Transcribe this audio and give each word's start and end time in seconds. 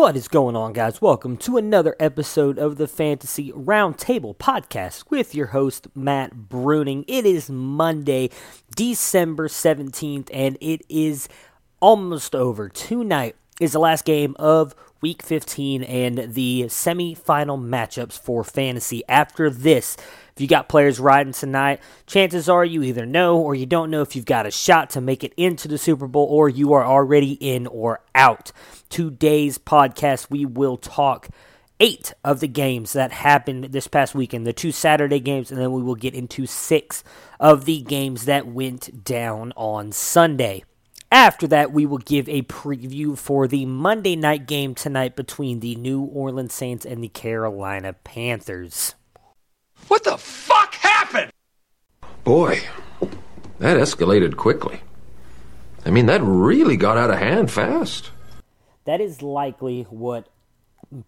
What 0.00 0.16
is 0.16 0.28
going 0.28 0.56
on, 0.56 0.72
guys? 0.72 1.02
Welcome 1.02 1.36
to 1.36 1.58
another 1.58 1.94
episode 2.00 2.58
of 2.58 2.78
the 2.78 2.88
Fantasy 2.88 3.52
Roundtable 3.52 4.34
podcast 4.34 5.04
with 5.10 5.34
your 5.34 5.48
host, 5.48 5.88
Matt 5.94 6.48
Bruning. 6.48 7.04
It 7.06 7.26
is 7.26 7.50
Monday, 7.50 8.30
December 8.74 9.46
17th, 9.46 10.30
and 10.32 10.56
it 10.58 10.86
is 10.88 11.28
almost 11.80 12.34
over. 12.34 12.70
Tonight 12.70 13.36
is 13.60 13.72
the 13.72 13.78
last 13.78 14.06
game 14.06 14.34
of 14.38 14.74
week 15.02 15.22
15 15.22 15.82
and 15.82 16.32
the 16.32 16.66
semi-final 16.70 17.58
matchups 17.58 18.18
for 18.18 18.42
fantasy. 18.42 19.02
After 19.06 19.50
this, 19.50 19.98
if 20.34 20.40
you 20.40 20.48
got 20.48 20.70
players 20.70 20.98
riding 20.98 21.34
tonight, 21.34 21.80
chances 22.06 22.48
are 22.48 22.64
you 22.64 22.82
either 22.82 23.04
know 23.04 23.36
or 23.36 23.54
you 23.54 23.66
don't 23.66 23.90
know 23.90 24.00
if 24.00 24.16
you've 24.16 24.24
got 24.24 24.46
a 24.46 24.50
shot 24.50 24.88
to 24.90 25.02
make 25.02 25.22
it 25.22 25.34
into 25.36 25.68
the 25.68 25.76
Super 25.76 26.06
Bowl 26.06 26.26
or 26.30 26.48
you 26.48 26.72
are 26.72 26.86
already 26.86 27.32
in 27.32 27.66
or 27.66 28.00
out. 28.14 28.50
Today's 28.90 29.56
podcast, 29.56 30.30
we 30.30 30.44
will 30.44 30.76
talk 30.76 31.28
eight 31.78 32.12
of 32.24 32.40
the 32.40 32.48
games 32.48 32.92
that 32.92 33.12
happened 33.12 33.66
this 33.66 33.86
past 33.86 34.16
weekend, 34.16 34.44
the 34.44 34.52
two 34.52 34.72
Saturday 34.72 35.20
games, 35.20 35.52
and 35.52 35.60
then 35.60 35.70
we 35.70 35.80
will 35.80 35.94
get 35.94 36.12
into 36.12 36.44
six 36.44 37.04
of 37.38 37.66
the 37.66 37.82
games 37.82 38.24
that 38.24 38.48
went 38.48 39.04
down 39.04 39.52
on 39.56 39.92
Sunday. 39.92 40.64
After 41.12 41.46
that, 41.46 41.70
we 41.70 41.86
will 41.86 41.98
give 41.98 42.28
a 42.28 42.42
preview 42.42 43.16
for 43.16 43.46
the 43.46 43.64
Monday 43.64 44.16
night 44.16 44.48
game 44.48 44.74
tonight 44.74 45.14
between 45.14 45.60
the 45.60 45.76
New 45.76 46.02
Orleans 46.02 46.52
Saints 46.52 46.84
and 46.84 47.02
the 47.02 47.08
Carolina 47.08 47.92
Panthers. 47.92 48.96
What 49.86 50.02
the 50.02 50.18
fuck 50.18 50.74
happened? 50.74 51.30
Boy, 52.24 52.62
that 53.60 53.76
escalated 53.76 54.36
quickly. 54.36 54.80
I 55.86 55.90
mean, 55.90 56.06
that 56.06 56.22
really 56.22 56.76
got 56.76 56.98
out 56.98 57.10
of 57.10 57.18
hand 57.18 57.52
fast. 57.52 58.10
That 58.84 59.00
is 59.00 59.22
likely 59.22 59.82
what 59.84 60.28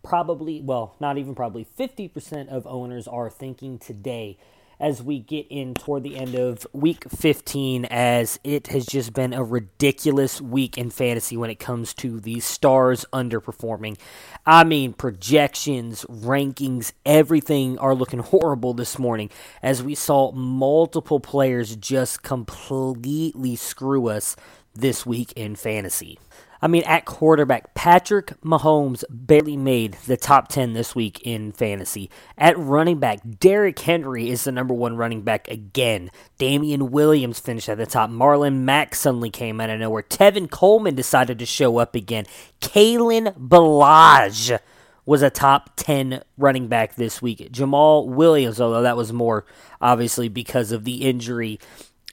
probably, 0.03 0.61
well, 0.61 0.95
not 1.01 1.19
even 1.19 1.35
probably, 1.35 1.67
50% 1.79 2.49
of 2.49 2.67
owners 2.67 3.09
are 3.09 3.31
thinking 3.31 3.79
today 3.79 4.39
as 4.83 5.01
we 5.01 5.21
get 5.21 5.47
in 5.49 5.75
toward 5.75 6.03
the 6.03 6.17
end 6.17 6.35
of 6.35 6.67
week 6.73 7.09
15, 7.09 7.85
as 7.85 8.41
it 8.43 8.67
has 8.67 8.85
just 8.85 9.13
been 9.13 9.33
a 9.33 9.45
ridiculous 9.45 10.41
week 10.41 10.77
in 10.77 10.91
fantasy 10.91 11.37
when 11.37 11.51
it 11.51 11.61
comes 11.61 11.95
to 11.95 12.19
the 12.19 12.41
stars 12.41 13.07
underperforming. 13.13 13.97
I 14.45 14.65
mean, 14.65 14.93
projections, 14.93 16.05
rankings, 16.07 16.93
everything 17.07 17.79
are 17.79 17.95
looking 17.95 18.19
horrible 18.21 18.75
this 18.75 18.99
morning 18.99 19.31
as 19.63 19.83
we 19.85 19.95
saw 19.95 20.33
multiple 20.33 21.21
players 21.21 21.77
just 21.77 22.25
completely 22.25 23.55
screw 23.55 24.09
us 24.09 24.35
this 24.75 25.07
week 25.07 25.33
in 25.37 25.55
fantasy. 25.55 26.19
I 26.65 26.69
mean, 26.69 26.85
at 26.85 27.05
quarterback, 27.07 27.75
Patrick 27.75 28.41
Mahomes 28.43 29.03
barely 29.11 29.57
made 29.57 29.95
the 30.07 30.17
top 30.17 30.47
10 30.47 30.75
this 30.75 30.95
week 30.95 31.21
in 31.25 31.51
fantasy. 31.51 32.09
At 32.39 32.57
running 32.57 33.01
back, 33.01 33.19
Derrick 33.41 33.81
Henry 33.81 34.31
is 34.31 34.45
the 34.45 34.53
number 34.53 34.73
one 34.73 34.97
running 34.97 35.23
back 35.23 35.49
again. 35.49 36.09
Damien 36.39 36.93
Williams 36.93 37.41
finished 37.41 37.69
at 37.69 37.79
the 37.79 37.87
top. 37.87 38.11
Marlon 38.11 38.61
Mack 38.61 38.95
suddenly 38.95 39.29
came 39.29 39.61
out 39.61 39.71
of 39.71 39.81
nowhere. 39.81 40.05
Tevin 40.05 40.49
Coleman 40.49 40.95
decided 40.95 41.41
to 41.41 41.47
show 41.47 41.79
up 41.79 41.97
again. 41.97 42.27
Kalen 42.61 43.37
Ballage 43.37 44.57
was 45.05 45.23
a 45.23 45.31
top 45.31 45.71
10 45.75 46.23
running 46.39 46.69
back 46.69 46.95
this 46.95 47.21
week. 47.21 47.51
Jamaal 47.51 48.07
Williams, 48.07 48.61
although 48.61 48.83
that 48.83 48.97
was 48.97 49.13
more 49.13 49.45
obviously 49.81 50.29
because 50.29 50.71
of 50.71 50.85
the 50.85 51.03
injury 51.03 51.59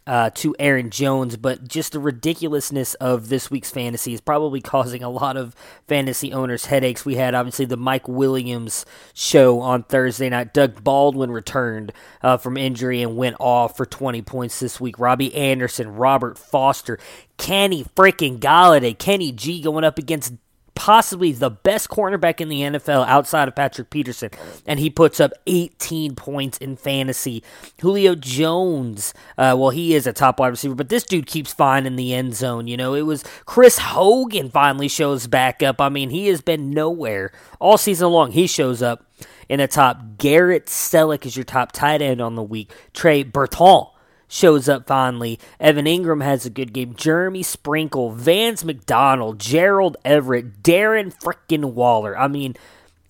uh, 0.08 0.30
to 0.32 0.56
Aaron 0.58 0.90
Jones, 0.90 1.38
but 1.38 1.68
just 1.68 1.92
the 1.92 2.00
ridiculousness 2.00 2.96
of 2.96 3.30
this 3.30 3.52
week's 3.52 3.72
fantasy 3.72 4.14
is 4.14 4.22
probably 4.22 4.62
causing 4.70 5.04
a 5.04 5.10
lot 5.10 5.38
of 5.38 5.56
fantasy 5.88 6.34
owners 6.34 6.66
headaches. 6.66 7.06
We 7.06 7.16
had 7.16 7.36
obviously 7.36 7.66
the 7.66 7.78
Mike 7.78 8.08
Williams 8.08 8.86
show 9.14 9.60
on 9.60 9.84
Thursday 9.84 10.30
night. 10.30 10.54
Doug 10.54 10.84
Baldwin 10.84 11.32
returned 11.32 11.92
uh, 12.22 12.38
from 12.38 12.58
injury 12.58 13.02
and 13.02 13.18
went 13.18 13.36
off 13.40 13.78
for 13.78 13.86
20 13.86 14.22
points 14.24 14.60
this 14.60 14.80
week. 14.80 15.00
Robbie 15.00 15.36
Anderson, 15.36 15.96
Robert 15.96 16.38
Foster, 16.38 17.00
Kenny 17.38 17.84
freaking 17.84 18.40
Golladay, 18.40 18.98
Kenny 18.98 19.32
G 19.32 19.62
going 19.62 19.84
up 19.84 19.98
against 19.98 20.34
possibly 20.80 21.34
the 21.34 21.50
best 21.50 21.90
cornerback 21.90 22.40
in 22.40 22.48
the 22.48 22.62
NFL 22.62 23.06
outside 23.06 23.50
of 23.50 23.56
Patrick 23.56 23.90
Peterson, 23.90 24.30
and 24.66 24.80
he 24.80 24.90
puts 24.90 25.20
up 25.20 25.34
18 25.46 26.16
points 26.16 26.58
in 26.60 26.78
fantasy. 26.78 27.44
Julio 27.82 28.16
Jones, 28.16 29.14
uh, 29.38 29.58
well, 29.60 29.72
he 29.72 29.94
is 29.94 30.08
a 30.08 30.14
top 30.14 30.40
wide 30.40 30.48
receiver, 30.48 30.76
but 30.76 30.88
this 30.88 31.04
dude 31.04 31.28
keeps 31.28 31.52
finding 31.52 31.98
the 31.98 32.14
end 32.14 32.34
zone. 32.34 32.66
You 32.68 32.78
know, 32.78 32.94
it 32.94 33.02
was 33.02 33.26
Chris 33.46 33.78
Hogan 33.78 34.50
finally 34.50 34.88
shows 34.88 35.28
back 35.28 35.62
up. 35.62 35.82
I 35.82 35.90
mean, 35.90 36.12
he 36.12 36.28
has 36.28 36.40
been 36.40 36.72
nowhere 36.72 37.34
all 37.60 37.78
season 37.78 38.10
long. 38.12 38.32
He 38.32 38.48
shows 38.48 38.82
up 38.82 39.06
in 39.50 39.60
the 39.60 39.68
top. 39.68 40.18
Garrett 40.18 40.68
Celek 40.68 41.26
is 41.26 41.36
your 41.36 41.44
top 41.44 41.74
tight 41.74 42.02
end 42.02 42.22
on 42.22 42.36
the 42.36 42.42
week. 42.44 42.72
Trey 42.94 43.24
Burton 43.24 43.88
shows 44.30 44.70
up 44.70 44.88
finally. 44.88 45.38
Evan 45.60 45.86
Engram 45.86 46.24
has 46.24 46.46
a 46.46 46.50
good 46.50 46.72
game. 46.72 46.96
Jeremy 46.96 47.44
Sprinkle, 47.44 48.12
Vance 48.12 48.64
McDonald, 48.64 49.40
Gerald 49.40 49.98
Everett, 50.06 50.64
Darren 50.64 51.14
frickin' 51.14 51.74
Waller. 51.74 52.18
I 52.18 52.30
mean, 52.30 52.56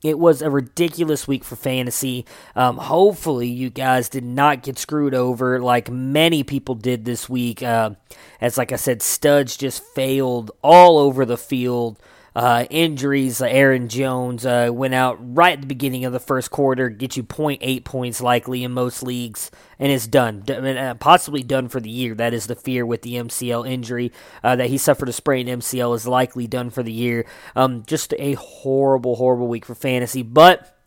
it 0.01 0.17
was 0.17 0.41
a 0.41 0.49
ridiculous 0.49 1.27
week 1.27 1.43
for 1.43 1.57
fantasy. 1.57 2.25
Um, 2.55 2.77
hopefully, 2.77 3.49
you 3.49 3.69
guys 3.69 4.07
did 4.07 4.23
not 4.23 4.63
get 4.63 4.79
screwed 4.79 5.13
over 5.13 5.59
like 5.59 5.91
many 5.91 6.43
people 6.43 6.75
did 6.75 7.03
this 7.03 7.27
week. 7.27 7.61
Uh, 7.61 7.91
as, 8.39 8.57
like 8.57 8.71
I 8.71 8.77
said, 8.77 9.01
studs 9.01 9.57
just 9.57 9.83
failed 9.83 10.51
all 10.61 10.97
over 10.97 11.25
the 11.25 11.37
field. 11.37 11.99
Uh, 12.39 12.65
injuries, 12.69 13.41
Aaron 13.41 13.89
Jones 13.89 14.45
uh, 14.45 14.69
went 14.71 14.93
out 14.93 15.17
right 15.35 15.55
at 15.55 15.59
the 15.59 15.67
beginning 15.67 16.05
of 16.05 16.13
the 16.13 16.21
first 16.21 16.51
quarter, 16.51 16.87
get 16.87 17.17
you 17.17 17.23
0.8 17.23 17.83
points 17.83 18.21
likely 18.21 18.63
in 18.63 18.71
most 18.71 19.03
leagues, 19.03 19.51
and 19.77 19.91
it's 19.91 20.07
done. 20.07 20.49
Uh, 20.49 20.95
possibly 20.97 21.43
done 21.43 21.67
for 21.67 21.81
the 21.81 21.89
year. 21.89 22.15
That 22.15 22.33
is 22.33 22.47
the 22.47 22.55
fear 22.55 22.85
with 22.85 23.01
the 23.01 23.15
MCL 23.15 23.69
injury. 23.69 24.13
Uh, 24.41 24.55
that 24.55 24.69
he 24.69 24.77
suffered 24.77 25.09
a 25.09 25.11
sprained 25.11 25.49
MCL 25.49 25.93
is 25.97 26.07
likely 26.07 26.47
done 26.47 26.69
for 26.69 26.81
the 26.81 26.93
year. 26.93 27.25
Um, 27.57 27.83
just 27.85 28.13
a 28.17 28.35
horrible, 28.35 29.17
horrible 29.17 29.49
week 29.49 29.65
for 29.65 29.75
fantasy. 29.75 30.23
But 30.23 30.81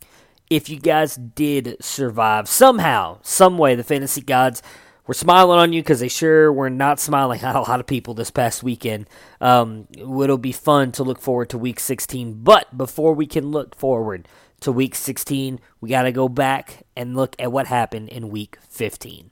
if 0.49 0.71
you 0.71 0.81
guys 0.81 1.17
did 1.17 1.77
survive 1.85 2.49
somehow, 2.49 3.19
some 3.21 3.59
way, 3.59 3.75
the 3.75 3.85
fantasy 3.85 4.23
gods 4.23 4.63
we're 5.07 5.15
smiling 5.15 5.59
on 5.59 5.73
you 5.73 5.83
because 5.83 6.01
they 6.01 6.09
sure 6.09 6.53
were 6.53 6.71
not 6.71 7.01
smiling 7.01 7.41
at 7.43 7.57
a 7.57 7.61
lot 7.61 7.81
of 7.81 7.87
people 7.87 8.15
this 8.15 8.31
past 8.31 8.63
weekend. 8.63 9.09
Um, 9.41 9.89
it'll 9.97 10.39
be 10.39 10.53
fun 10.53 10.93
to 10.93 11.03
look 11.03 11.21
forward 11.21 11.51
to 11.51 11.59
week 11.59 11.81
16. 11.81 12.43
But 12.43 12.77
before 12.77 13.15
we 13.15 13.27
can 13.27 13.51
look 13.51 13.75
forward 13.75 14.29
to 14.61 14.71
week 14.71 14.95
16, 14.95 15.61
we 15.81 15.89
got 15.89 16.03
to 16.03 16.13
go 16.13 16.29
back 16.29 16.85
and 16.97 17.17
look 17.17 17.35
at 17.39 17.53
what 17.53 17.67
happened 17.67 18.09
in 18.11 18.31
week 18.31 18.59
15. 18.69 19.31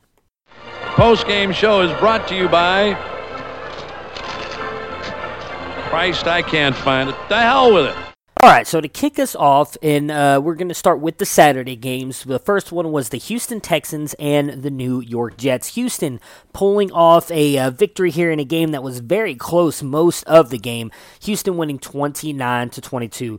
Post 0.96 1.26
game 1.26 1.52
show 1.52 1.82
is 1.82 1.98
brought 2.00 2.26
to 2.28 2.36
you 2.36 2.48
by. 2.48 2.94
Christ, 5.88 6.26
I 6.26 6.42
can't 6.42 6.76
find 6.76 7.10
it. 7.10 7.16
The 7.28 7.38
hell 7.38 7.72
with 7.72 7.86
it. 7.86 8.09
All 8.42 8.48
right, 8.48 8.66
so 8.66 8.80
to 8.80 8.88
kick 8.88 9.18
us 9.18 9.36
off, 9.36 9.76
and 9.82 10.10
uh, 10.10 10.40
we're 10.42 10.54
going 10.54 10.68
to 10.68 10.74
start 10.74 10.98
with 11.00 11.18
the 11.18 11.26
Saturday 11.26 11.76
games. 11.76 12.24
The 12.24 12.38
first 12.38 12.72
one 12.72 12.90
was 12.90 13.10
the 13.10 13.18
Houston 13.18 13.60
Texans 13.60 14.14
and 14.14 14.62
the 14.62 14.70
New 14.70 15.00
York 15.00 15.36
Jets. 15.36 15.74
Houston 15.74 16.20
pulling 16.54 16.90
off 16.90 17.30
a 17.30 17.58
uh, 17.58 17.68
victory 17.68 18.10
here 18.10 18.30
in 18.30 18.40
a 18.40 18.44
game 18.46 18.70
that 18.70 18.82
was 18.82 19.00
very 19.00 19.34
close 19.34 19.82
most 19.82 20.22
of 20.22 20.48
the 20.48 20.56
game. 20.56 20.90
Houston 21.20 21.58
winning 21.58 21.78
29 21.78 22.70
to 22.70 22.80
22. 22.80 23.38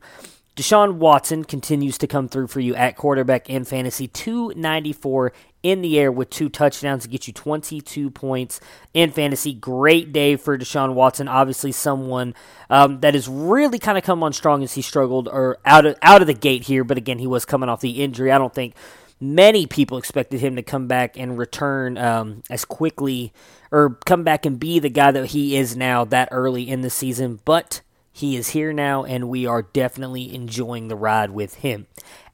Deshaun 0.55 0.95
Watson 0.95 1.45
continues 1.45 1.97
to 1.99 2.07
come 2.07 2.27
through 2.27 2.47
for 2.47 2.59
you 2.59 2.75
at 2.75 2.97
quarterback 2.97 3.49
in 3.49 3.63
fantasy, 3.63 4.07
294 4.07 5.31
in 5.63 5.81
the 5.81 5.97
air 5.97 6.11
with 6.11 6.29
two 6.29 6.49
touchdowns 6.49 7.03
to 7.03 7.09
get 7.09 7.25
you 7.25 7.33
22 7.33 8.09
points 8.11 8.59
in 8.93 9.11
fantasy. 9.11 9.53
Great 9.53 10.11
day 10.11 10.35
for 10.35 10.57
Deshaun 10.57 10.93
Watson. 10.93 11.29
Obviously, 11.29 11.71
someone 11.71 12.33
um, 12.69 12.99
that 12.99 13.13
has 13.13 13.29
really 13.29 13.79
kind 13.79 13.97
of 13.97 14.03
come 14.03 14.23
on 14.23 14.33
strong 14.33 14.61
as 14.61 14.73
he 14.73 14.81
struggled 14.81 15.29
or 15.29 15.57
out 15.65 15.85
of 15.85 15.95
out 16.01 16.21
of 16.21 16.27
the 16.27 16.33
gate 16.33 16.63
here. 16.63 16.83
But 16.83 16.97
again, 16.97 17.19
he 17.19 17.27
was 17.27 17.45
coming 17.45 17.69
off 17.69 17.79
the 17.79 18.03
injury. 18.03 18.31
I 18.31 18.37
don't 18.37 18.53
think 18.53 18.75
many 19.21 19.67
people 19.67 19.97
expected 19.97 20.41
him 20.41 20.57
to 20.57 20.63
come 20.63 20.87
back 20.87 21.17
and 21.17 21.37
return 21.37 21.97
um, 21.97 22.43
as 22.49 22.65
quickly 22.65 23.31
or 23.71 23.97
come 24.05 24.23
back 24.23 24.45
and 24.45 24.59
be 24.59 24.79
the 24.79 24.89
guy 24.89 25.11
that 25.11 25.27
he 25.27 25.55
is 25.55 25.77
now 25.77 26.03
that 26.03 26.27
early 26.31 26.67
in 26.67 26.81
the 26.81 26.89
season. 26.89 27.39
But 27.45 27.81
he 28.11 28.35
is 28.35 28.49
here 28.49 28.73
now, 28.73 29.03
and 29.03 29.29
we 29.29 29.45
are 29.45 29.61
definitely 29.61 30.33
enjoying 30.33 30.87
the 30.87 30.95
ride 30.95 31.31
with 31.31 31.55
him. 31.55 31.87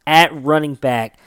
At 0.05 0.31
running 0.33 0.75
back, 0.75 1.17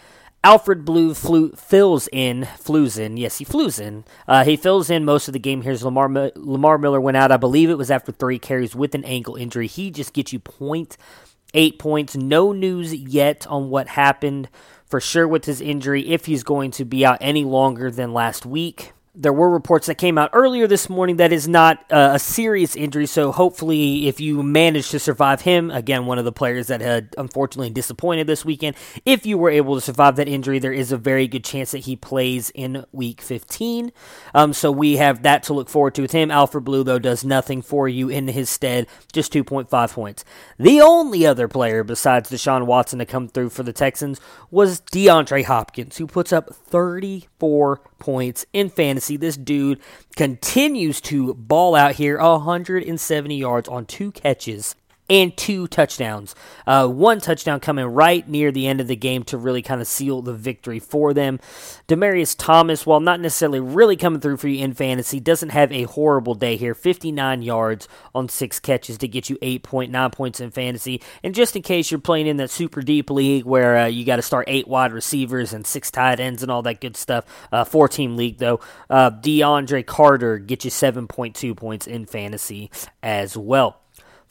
Alfred 0.42 0.84
Blue 0.84 1.12
flew, 1.12 1.52
fills 1.52 2.08
in, 2.12 2.46
flews 2.58 2.96
in. 2.96 3.16
Yes, 3.16 3.38
he 3.38 3.44
flews 3.44 3.78
in. 3.78 4.04
Uh, 4.26 4.44
he 4.44 4.56
fills 4.56 4.88
in 4.88 5.04
most 5.04 5.28
of 5.28 5.34
the 5.34 5.38
game 5.38 5.62
here. 5.62 5.76
Lamar 5.76 6.08
Lamar 6.34 6.78
Miller 6.78 7.00
went 7.00 7.16
out. 7.16 7.30
I 7.30 7.36
believe 7.36 7.68
it 7.68 7.78
was 7.78 7.90
after 7.90 8.10
three 8.10 8.38
carries 8.38 8.74
with 8.74 8.94
an 8.94 9.04
ankle 9.04 9.36
injury. 9.36 9.66
He 9.66 9.90
just 9.90 10.14
gets 10.14 10.32
you 10.32 10.38
point 10.38 10.96
eight 11.52 11.78
points. 11.78 12.16
No 12.16 12.52
news 12.52 12.94
yet 12.94 13.46
on 13.48 13.68
what 13.70 13.88
happened 13.88 14.48
for 14.86 15.00
sure 15.00 15.28
with 15.28 15.44
his 15.44 15.60
injury. 15.60 16.08
If 16.08 16.26
he's 16.26 16.42
going 16.42 16.70
to 16.72 16.84
be 16.84 17.04
out 17.04 17.18
any 17.20 17.44
longer 17.44 17.90
than 17.90 18.14
last 18.14 18.46
week, 18.46 18.92
there 19.14 19.32
were 19.32 19.50
reports 19.50 19.88
that 19.88 19.96
came 19.96 20.16
out 20.16 20.30
earlier 20.32 20.68
this 20.68 20.88
morning 20.88 21.16
that 21.16 21.32
is 21.32 21.48
not 21.48 21.84
uh, 21.90 22.10
a 22.14 22.18
serious 22.18 22.76
injury. 22.76 23.06
So 23.06 23.32
hopefully, 23.32 24.06
if 24.06 24.20
you 24.20 24.42
manage 24.42 24.90
to 24.90 25.00
survive 25.00 25.40
him, 25.40 25.70
again, 25.70 26.06
one 26.06 26.18
of 26.18 26.24
the 26.24 26.32
players 26.32 26.68
that 26.68 26.80
had 26.80 27.14
unfortunately 27.18 27.70
disappointed 27.70 28.28
this 28.28 28.44
weekend, 28.44 28.76
if 29.04 29.26
you 29.26 29.36
were 29.36 29.50
able 29.50 29.74
to 29.74 29.80
survive 29.80 30.14
that 30.16 30.28
injury, 30.28 30.60
there 30.60 30.72
is 30.72 30.92
a 30.92 30.96
very 30.96 31.26
good 31.26 31.42
chance 31.42 31.72
that 31.72 31.78
he 31.78 31.96
plays 31.96 32.50
in 32.50 32.84
Week 32.92 33.20
15. 33.20 33.90
Um, 34.32 34.52
so 34.52 34.70
we 34.70 34.98
have 34.98 35.24
that 35.24 35.42
to 35.44 35.54
look 35.54 35.68
forward 35.68 35.96
to 35.96 36.02
with 36.02 36.12
him. 36.12 36.30
Alfred 36.30 36.64
Blue 36.64 36.84
though 36.84 37.00
does 37.00 37.24
nothing 37.24 37.62
for 37.62 37.88
you 37.88 38.08
in 38.08 38.28
his 38.28 38.48
stead, 38.48 38.86
just 39.12 39.32
2.5 39.32 39.92
points. 39.92 40.24
The 40.56 40.80
only 40.80 41.26
other 41.26 41.48
player 41.48 41.82
besides 41.82 42.30
Deshaun 42.30 42.64
Watson 42.64 43.00
to 43.00 43.06
come 43.06 43.26
through 43.26 43.50
for 43.50 43.64
the 43.64 43.72
Texans 43.72 44.20
was 44.52 44.80
DeAndre 44.80 45.44
Hopkins, 45.44 45.96
who 45.96 46.06
puts 46.06 46.32
up 46.32 46.54
34 46.54 47.80
points 48.00 48.44
in 48.52 48.68
fantasy. 48.70 49.16
This 49.16 49.36
dude 49.36 49.80
continues 50.16 51.00
to 51.02 51.34
ball 51.34 51.76
out 51.76 51.94
here 51.94 52.18
170 52.18 53.36
yards 53.36 53.68
on 53.68 53.86
two 53.86 54.10
catches 54.10 54.74
and 55.10 55.36
two 55.36 55.66
touchdowns. 55.66 56.36
Uh, 56.66 56.86
one 56.86 57.20
touchdown 57.20 57.58
coming 57.58 57.84
right 57.84 58.26
near 58.28 58.52
the 58.52 58.68
end 58.68 58.80
of 58.80 58.86
the 58.86 58.96
game 58.96 59.24
to 59.24 59.36
really 59.36 59.60
kind 59.60 59.80
of 59.80 59.88
seal 59.88 60.22
the 60.22 60.32
victory 60.32 60.78
for 60.78 61.12
them. 61.12 61.40
Demaryius 61.88 62.36
Thomas, 62.38 62.86
while 62.86 63.00
not 63.00 63.20
necessarily 63.20 63.58
really 63.58 63.96
coming 63.96 64.20
through 64.20 64.36
for 64.36 64.46
you 64.46 64.64
in 64.64 64.72
fantasy, 64.72 65.18
doesn't 65.18 65.48
have 65.48 65.72
a 65.72 65.82
horrible 65.82 66.36
day 66.36 66.56
here. 66.56 66.74
59 66.74 67.42
yards 67.42 67.88
on 68.14 68.28
six 68.28 68.60
catches 68.60 68.96
to 68.98 69.08
get 69.08 69.28
you 69.28 69.36
8.9 69.38 70.12
points 70.12 70.38
in 70.38 70.52
fantasy. 70.52 71.02
And 71.24 71.34
just 71.34 71.56
in 71.56 71.62
case 71.62 71.90
you're 71.90 71.98
playing 71.98 72.28
in 72.28 72.36
that 72.36 72.50
super 72.50 72.80
deep 72.80 73.10
league 73.10 73.44
where 73.44 73.76
uh, 73.78 73.86
you 73.86 74.04
got 74.04 74.16
to 74.16 74.22
start 74.22 74.44
eight 74.48 74.68
wide 74.68 74.92
receivers 74.92 75.52
and 75.52 75.66
six 75.66 75.90
tight 75.90 76.20
ends 76.20 76.42
and 76.44 76.52
all 76.52 76.62
that 76.62 76.80
good 76.80 76.96
stuff, 76.96 77.24
uh, 77.50 77.64
four 77.64 77.88
team 77.88 78.16
league 78.16 78.38
though, 78.38 78.60
uh, 78.88 79.10
DeAndre 79.10 79.84
Carter 79.84 80.38
gets 80.38 80.64
you 80.64 80.70
7.2 80.70 81.56
points 81.56 81.88
in 81.88 82.06
fantasy 82.06 82.70
as 83.02 83.36
well 83.36 83.79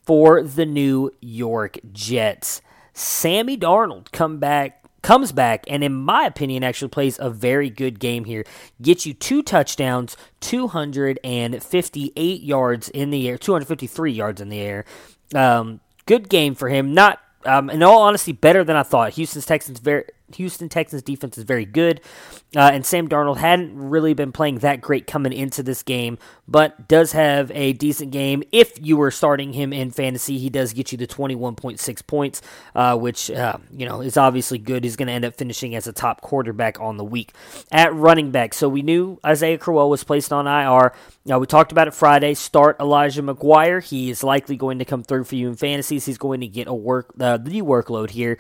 for 0.10 0.42
the 0.42 0.66
New 0.66 1.12
York 1.22 1.78
Jets. 1.94 2.64
Sammy 2.94 3.56
Darnold 3.56 4.12
come 4.12 4.40
back 4.40 4.84
comes 5.04 5.32
back 5.32 5.64
and 5.68 5.84
in 5.84 5.94
my 5.94 6.26
opinion 6.26 6.64
actually 6.64 6.88
plays 6.88 7.20
a 7.20 7.30
very 7.30 7.70
good 7.70 8.00
game 8.00 8.26
here. 8.26 8.44
Gets 8.82 9.06
you 9.06 9.14
two 9.14 9.44
touchdowns, 9.44 10.18
258 10.40 12.42
yards 12.42 12.90
in 12.90 13.12
the 13.12 13.30
air, 13.30 13.38
253 13.38 14.12
yards 14.12 14.42
in 14.42 14.50
the 14.50 14.60
air. 14.60 14.84
Um, 15.36 15.80
good 16.08 16.28
game 16.28 16.56
for 16.56 16.70
him. 16.70 16.96
Not 16.96 17.20
um, 17.46 17.70
in 17.70 17.84
all 17.84 18.02
honesty, 18.02 18.32
better 18.32 18.64
than 18.64 18.76
I 18.76 18.82
thought. 18.82 19.14
Houston's 19.14 19.46
Texans 19.46 19.78
very 19.78 20.06
Houston 20.36 20.70
Texans 20.70 21.02
defense 21.02 21.38
is 21.38 21.44
very 21.44 21.66
good, 21.66 22.02
uh, 22.56 22.72
and 22.74 22.86
Sam 22.86 23.08
Darnold 23.08 23.38
hadn't 23.38 23.78
really 23.78 24.14
been 24.14 24.32
playing 24.32 24.60
that 24.60 24.82
great 24.82 25.08
coming 25.08 25.34
into 25.34 25.64
this 25.64 25.84
game, 25.84 26.18
but 26.48 26.88
does 26.88 27.12
have 27.12 27.52
a 27.52 27.74
decent 27.74 28.12
game. 28.12 28.44
If 28.52 28.74
you 28.82 28.98
were 28.98 29.12
starting 29.12 29.54
him 29.54 29.72
in 29.72 29.92
fantasy, 29.92 30.38
he 30.38 30.50
does 30.50 30.74
get 30.74 30.92
you 30.92 30.98
the 30.98 31.08
21.6 31.08 32.08
points, 32.08 32.42
uh, 32.76 32.98
which 32.98 33.30
uh, 33.32 33.58
you 33.72 33.86
know 33.86 34.02
is 34.02 34.18
obviously 34.18 34.58
good. 34.58 34.84
He's 34.84 34.96
going 34.96 35.08
to 35.08 35.14
end 35.14 35.26
up 35.26 35.36
finishing 35.36 35.76
as 35.76 35.88
a 35.88 35.94
top 35.94 36.22
quarterback 36.22 36.80
on 36.80 36.98
the 36.98 37.04
week 37.04 37.34
at 37.72 37.94
running 37.94 38.32
back. 38.32 38.54
So 38.54 38.68
we 38.68 38.82
knew 38.82 39.20
Isaiah 39.26 39.58
Crowell 39.58 39.90
was 39.90 40.04
placed 40.04 40.34
on 40.34 40.48
IR. 40.48 40.94
Now 41.26 41.40
we 41.40 41.46
talked 41.46 41.72
about 41.72 41.88
it 41.88 41.94
Friday. 41.94 42.34
Start 42.34 42.78
Elijah 42.80 43.22
McGuire. 43.22 43.84
He 43.84 44.10
is 44.10 44.24
likely 44.24 44.58
going 44.58 44.80
to 44.80 44.86
come 44.86 45.04
through 45.04 45.26
for 45.26 45.36
you 45.36 45.50
in 45.50 45.56
fantasies. 45.56 46.06
He's 46.06 46.18
going 46.18 46.42
to 46.42 46.48
get 46.48 46.68
a 46.68 46.74
work 46.74 47.14
uh, 47.20 47.38
the 47.38 47.62
workload 47.62 48.12
here 48.12 48.38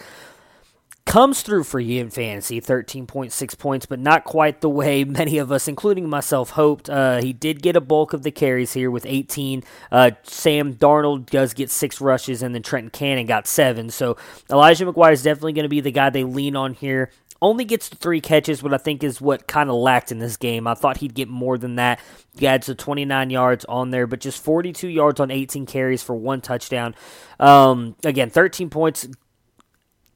comes 1.10 1.42
through 1.42 1.64
for 1.64 1.80
you 1.80 2.00
in 2.00 2.10
fantasy 2.12 2.62
13.6 2.62 3.58
points, 3.58 3.88
but 3.88 4.00
not 4.00 4.24
quite 4.26 4.62
the 4.62 4.70
way 4.70 5.04
many 5.04 5.40
of 5.40 5.52
us, 5.52 5.68
including 5.68 6.08
myself, 6.08 6.52
hoped. 6.52 6.88
Uh, 6.88 7.20
he 7.20 7.34
did 7.34 7.64
get 7.64 7.76
a 7.76 7.82
bulk 7.82 8.14
of 8.14 8.22
the 8.22 8.30
carries 8.30 8.74
here 8.74 8.92
with 8.92 9.08
18. 9.08 9.64
Uh, 9.92 10.12
Sam 10.22 10.76
Darnold 10.76 11.26
does 11.26 11.56
get 11.56 11.72
six 11.72 12.00
rushes, 12.00 12.44
and 12.44 12.54
then 12.54 12.62
Trenton 12.62 12.92
Cannon 12.92 13.26
got 13.26 13.48
seven. 13.48 13.90
So 13.90 14.18
Elijah 14.52 14.86
McGuire 14.86 15.12
is 15.12 15.24
definitely 15.24 15.54
going 15.54 15.64
to 15.64 15.70
be 15.70 15.82
the 15.82 15.92
guy 15.92 16.12
they 16.12 16.24
lean 16.24 16.56
on 16.56 16.76
here. 16.76 17.10
Only 17.42 17.66
gets 17.66 17.90
the 17.90 17.96
three 17.96 18.22
catches, 18.22 18.62
what 18.62 18.74
I 18.74 18.78
think 18.78 19.04
is 19.04 19.20
what 19.20 19.48
kind 19.48 19.70
of 19.70 19.78
lacked 19.78 20.12
in 20.12 20.20
this 20.20 20.38
game. 20.38 20.68
I 20.68 20.76
thought 20.76 20.98
he'd 20.98 21.16
get 21.16 21.28
more 21.30 21.58
than 21.58 21.76
that. 21.78 22.00
He 22.38 22.46
adds 22.46 22.68
the 22.68 22.76
29 22.76 23.32
yards 23.32 23.66
on 23.66 23.90
there, 23.90 24.06
but 24.06 24.20
just 24.20 24.44
42 24.44 24.88
yards 24.88 25.20
on 25.20 25.32
18 25.32 25.66
carries 25.66 26.04
for 26.04 26.16
one 26.16 26.42
touchdown. 26.42 26.94
Um, 27.40 27.96
again, 28.04 28.30
13 28.30 28.70
points 28.70 29.08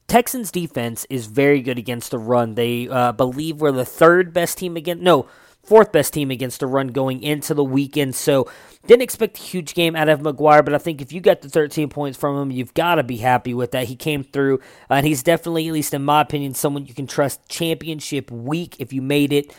Texans 0.08 0.52
defense 0.52 1.06
is 1.10 1.26
very 1.26 1.62
good 1.62 1.78
against 1.78 2.12
the 2.12 2.20
run. 2.20 2.56
They 2.56 2.88
uh, 2.88 3.14
believe 3.14 3.62
we're 3.62 3.72
the 3.72 3.86
third 3.86 4.34
best 4.34 4.58
team 4.58 4.78
against 4.78 5.04
no 5.04 5.28
fourth 5.64 5.92
best 5.92 6.14
team 6.14 6.30
against 6.30 6.60
the 6.60 6.68
run 6.68 6.90
going 6.90 7.24
into 7.24 7.54
the 7.54 7.64
weekend. 7.64 8.16
So 8.16 8.50
didn't 8.86 9.04
expect 9.04 9.40
a 9.40 9.42
huge 9.42 9.74
game 9.74 9.96
out 9.96 10.10
of 10.10 10.20
McGuire, 10.20 10.64
but 10.64 10.74
I 10.74 10.78
think 10.78 11.02
if 11.02 11.14
you 11.14 11.22
got 11.22 11.42
the 11.42 11.50
13 11.50 11.90
points 11.90 12.18
from 12.18 12.38
him, 12.38 12.52
you've 12.52 12.74
got 12.74 12.96
to 12.96 13.04
be 13.04 13.18
happy 13.18 13.54
with 13.54 13.72
that. 13.72 13.88
He 13.88 13.96
came 13.96 14.24
through, 14.24 14.60
uh, 14.90 14.96
and 14.96 15.06
he's 15.06 15.24
definitely, 15.24 15.68
at 15.68 15.74
least 15.74 15.94
in 15.94 16.04
my 16.04 16.22
opinion, 16.22 16.54
someone 16.54 16.86
you 16.86 16.94
can 16.94 17.08
trust 17.08 17.48
championship 17.48 18.30
week 18.30 18.76
if 18.80 18.92
you 18.92 19.02
made 19.02 19.32
it 19.32 19.56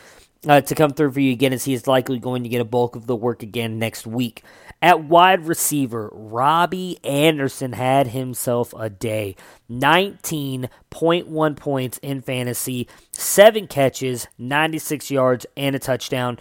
uh, 0.47 0.61
to 0.61 0.75
come 0.75 0.91
through 0.91 1.11
for 1.11 1.19
you 1.19 1.31
again, 1.31 1.53
as 1.53 1.65
he 1.65 1.73
is 1.73 1.87
likely 1.87 2.19
going 2.19 2.43
to 2.43 2.49
get 2.49 2.61
a 2.61 2.65
bulk 2.65 2.95
of 2.95 3.07
the 3.07 3.15
work 3.15 3.43
again 3.43 3.79
next 3.79 4.05
week. 4.05 4.43
At 4.81 5.03
wide 5.03 5.47
receiver, 5.47 6.09
Robbie 6.13 6.99
Anderson 7.03 7.73
had 7.73 8.07
himself 8.07 8.73
a 8.77 8.89
day. 8.89 9.35
19.1 9.69 11.55
points 11.55 11.97
in 11.99 12.21
fantasy, 12.21 12.87
7 13.11 13.67
catches, 13.67 14.27
96 14.37 15.09
yards, 15.09 15.45
and 15.57 15.75
a 15.75 15.79
touchdown. 15.79 16.37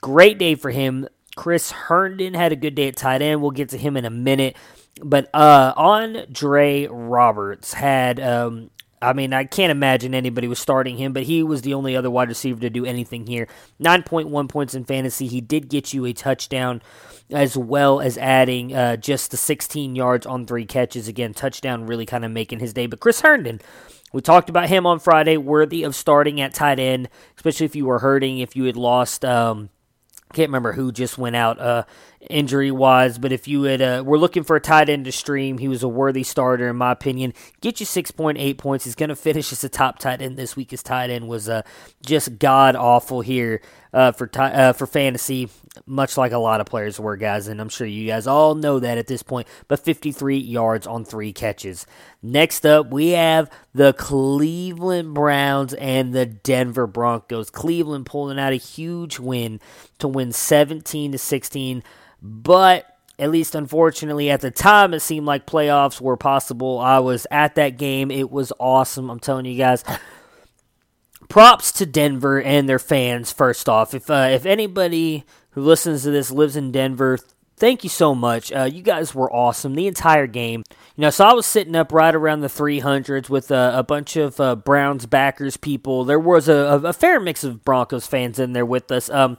Great 0.00 0.38
day 0.38 0.54
for 0.54 0.70
him. 0.70 1.08
Chris 1.36 1.70
Herndon 1.70 2.34
had 2.34 2.52
a 2.52 2.56
good 2.56 2.74
day 2.74 2.88
at 2.88 2.96
tight 2.96 3.22
end. 3.22 3.40
We'll 3.42 3.50
get 3.50 3.70
to 3.70 3.78
him 3.78 3.96
in 3.96 4.04
a 4.04 4.10
minute. 4.10 4.56
But 5.02 5.30
uh, 5.32 5.72
Andre 5.76 6.86
Roberts 6.86 7.72
had 7.72 8.20
um, 8.20 8.70
I 9.02 9.14
mean, 9.14 9.32
I 9.32 9.44
can't 9.44 9.70
imagine 9.70 10.14
anybody 10.14 10.46
was 10.46 10.58
starting 10.58 10.98
him, 10.98 11.14
but 11.14 11.22
he 11.22 11.42
was 11.42 11.62
the 11.62 11.72
only 11.72 11.96
other 11.96 12.10
wide 12.10 12.28
receiver 12.28 12.60
to 12.60 12.68
do 12.68 12.84
anything 12.84 13.26
here. 13.26 13.48
9.1 13.82 14.48
points 14.48 14.74
in 14.74 14.84
fantasy. 14.84 15.26
He 15.26 15.40
did 15.40 15.68
get 15.68 15.94
you 15.94 16.04
a 16.04 16.12
touchdown 16.12 16.82
as 17.30 17.56
well 17.56 18.00
as 18.00 18.18
adding 18.18 18.74
uh, 18.74 18.96
just 18.96 19.30
the 19.30 19.38
16 19.38 19.96
yards 19.96 20.26
on 20.26 20.44
three 20.44 20.66
catches. 20.66 21.08
Again, 21.08 21.32
touchdown 21.32 21.86
really 21.86 22.04
kind 22.04 22.24
of 22.26 22.30
making 22.30 22.60
his 22.60 22.74
day. 22.74 22.86
But 22.86 23.00
Chris 23.00 23.22
Herndon, 23.22 23.62
we 24.12 24.20
talked 24.20 24.50
about 24.50 24.68
him 24.68 24.86
on 24.86 24.98
Friday, 24.98 25.38
worthy 25.38 25.82
of 25.82 25.94
starting 25.94 26.40
at 26.40 26.52
tight 26.52 26.78
end, 26.78 27.08
especially 27.36 27.66
if 27.66 27.76
you 27.76 27.86
were 27.86 28.00
hurting, 28.00 28.38
if 28.38 28.54
you 28.54 28.64
had 28.64 28.76
lost. 28.76 29.24
Um, 29.24 29.70
can't 30.32 30.48
remember 30.48 30.72
who 30.72 30.92
just 30.92 31.18
went 31.18 31.36
out 31.36 31.58
uh, 31.58 31.84
injury 32.28 32.70
wise, 32.70 33.18
but 33.18 33.32
if 33.32 33.48
you 33.48 33.62
had 33.62 33.80
uh, 33.80 34.02
were 34.04 34.18
looking 34.18 34.42
for 34.42 34.56
a 34.56 34.60
tight 34.60 34.88
end 34.88 35.06
to 35.06 35.12
stream, 35.12 35.58
he 35.58 35.68
was 35.68 35.82
a 35.82 35.88
worthy 35.88 36.22
starter 36.22 36.68
in 36.68 36.76
my 36.76 36.92
opinion. 36.92 37.32
Get 37.60 37.80
you 37.80 37.86
six 37.86 38.10
point 38.10 38.38
eight 38.38 38.58
points. 38.58 38.84
He's 38.84 38.94
going 38.94 39.08
to 39.08 39.16
finish 39.16 39.52
as 39.52 39.64
a 39.64 39.68
top 39.68 39.98
tight 39.98 40.20
end 40.20 40.36
this 40.36 40.56
week. 40.56 40.70
His 40.70 40.82
tight 40.82 41.10
end 41.10 41.28
was 41.28 41.48
uh, 41.48 41.62
just 42.04 42.38
god 42.38 42.76
awful 42.76 43.22
here 43.22 43.62
uh, 43.92 44.12
for 44.12 44.30
uh, 44.34 44.72
for 44.72 44.86
fantasy, 44.86 45.48
much 45.86 46.16
like 46.16 46.32
a 46.32 46.38
lot 46.38 46.60
of 46.60 46.66
players 46.66 47.00
were, 47.00 47.16
guys, 47.16 47.48
and 47.48 47.60
I'm 47.60 47.68
sure 47.68 47.86
you 47.86 48.06
guys 48.06 48.26
all 48.26 48.54
know 48.54 48.78
that 48.78 48.98
at 48.98 49.06
this 49.06 49.22
point. 49.22 49.48
But 49.66 49.80
53 49.80 50.36
yards 50.36 50.86
on 50.86 51.04
three 51.04 51.32
catches. 51.32 51.86
Next 52.22 52.64
up, 52.64 52.90
we 52.90 53.10
have 53.10 53.50
the 53.74 53.92
Cleveland 53.92 55.14
Browns 55.14 55.74
and 55.74 56.12
the 56.12 56.26
Denver 56.26 56.86
Broncos. 56.86 57.50
Cleveland 57.50 58.06
pulling 58.06 58.38
out 58.38 58.52
a 58.52 58.56
huge 58.56 59.18
win 59.18 59.60
to 59.98 60.06
win 60.06 60.32
17 60.32 61.12
to 61.12 61.18
16, 61.18 61.82
but 62.22 62.86
at 63.18 63.30
least 63.30 63.54
unfortunately 63.54 64.30
at 64.30 64.40
the 64.40 64.50
time 64.50 64.94
it 64.94 65.00
seemed 65.00 65.26
like 65.26 65.46
playoffs 65.46 66.00
were 66.00 66.16
possible. 66.16 66.78
I 66.78 66.98
was 67.00 67.26
at 67.30 67.54
that 67.56 67.76
game. 67.76 68.10
It 68.10 68.30
was 68.30 68.52
awesome. 68.58 69.10
I'm 69.10 69.20
telling 69.20 69.44
you 69.44 69.58
guys 69.58 69.84
props 71.30 71.72
to 71.72 71.86
Denver 71.86 72.42
and 72.42 72.68
their 72.68 72.78
fans. 72.78 73.32
First 73.32 73.68
off, 73.70 73.94
if 73.94 74.10
uh, 74.10 74.28
if 74.30 74.44
anybody 74.44 75.24
who 75.50 75.62
listens 75.62 76.02
to 76.02 76.10
this 76.10 76.30
lives 76.30 76.56
in 76.56 76.72
Denver, 76.72 77.18
thank 77.56 77.82
you 77.82 77.88
so 77.88 78.14
much. 78.14 78.52
Uh, 78.52 78.64
you 78.70 78.82
guys 78.82 79.14
were 79.14 79.32
awesome 79.32 79.74
the 79.74 79.86
entire 79.86 80.26
game. 80.26 80.62
You 81.00 81.06
know, 81.06 81.10
so 81.10 81.24
I 81.24 81.32
was 81.32 81.46
sitting 81.46 81.74
up 81.76 81.94
right 81.94 82.14
around 82.14 82.42
the 82.42 82.48
300s 82.48 83.30
with 83.30 83.50
a, 83.50 83.72
a 83.76 83.82
bunch 83.82 84.16
of 84.16 84.38
uh, 84.38 84.54
Browns 84.54 85.06
backers 85.06 85.56
people. 85.56 86.04
There 86.04 86.18
was 86.18 86.46
a, 86.46 86.78
a, 86.84 86.92
fair 86.92 87.18
mix 87.18 87.42
of 87.42 87.64
Broncos 87.64 88.06
fans 88.06 88.38
in 88.38 88.52
there 88.52 88.66
with 88.66 88.92
us. 88.92 89.08
Um, 89.08 89.38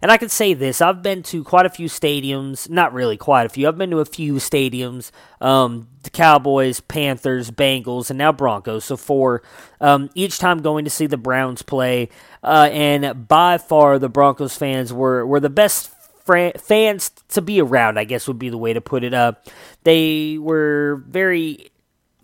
and 0.00 0.10
I 0.10 0.16
can 0.16 0.30
say 0.30 0.54
this 0.54 0.80
I've 0.80 1.02
been 1.02 1.22
to 1.24 1.44
quite 1.44 1.66
a 1.66 1.68
few 1.68 1.86
stadiums, 1.86 2.70
not 2.70 2.94
really 2.94 3.18
quite 3.18 3.44
a 3.44 3.50
few. 3.50 3.68
I've 3.68 3.76
been 3.76 3.90
to 3.90 3.98
a 3.98 4.06
few 4.06 4.36
stadiums 4.36 5.10
um, 5.42 5.88
the 6.02 6.08
Cowboys, 6.08 6.80
Panthers, 6.80 7.50
Bengals, 7.50 8.08
and 8.08 8.16
now 8.16 8.32
Broncos. 8.32 8.86
So, 8.86 8.96
four 8.96 9.42
um, 9.82 10.08
each 10.14 10.38
time 10.38 10.62
going 10.62 10.86
to 10.86 10.90
see 10.90 11.06
the 11.06 11.18
Browns 11.18 11.60
play. 11.60 12.08
Uh, 12.42 12.70
and 12.72 13.28
by 13.28 13.58
far, 13.58 13.98
the 13.98 14.08
Broncos 14.08 14.56
fans 14.56 14.94
were, 14.94 15.26
were 15.26 15.40
the 15.40 15.50
best 15.50 15.91
fans 16.24 17.10
to 17.28 17.42
be 17.42 17.60
around, 17.60 17.98
I 17.98 18.04
guess 18.04 18.26
would 18.28 18.38
be 18.38 18.48
the 18.48 18.58
way 18.58 18.72
to 18.72 18.80
put 18.80 19.04
it. 19.04 19.14
Uh, 19.14 19.32
they 19.84 20.38
were 20.38 21.02
very 21.06 21.70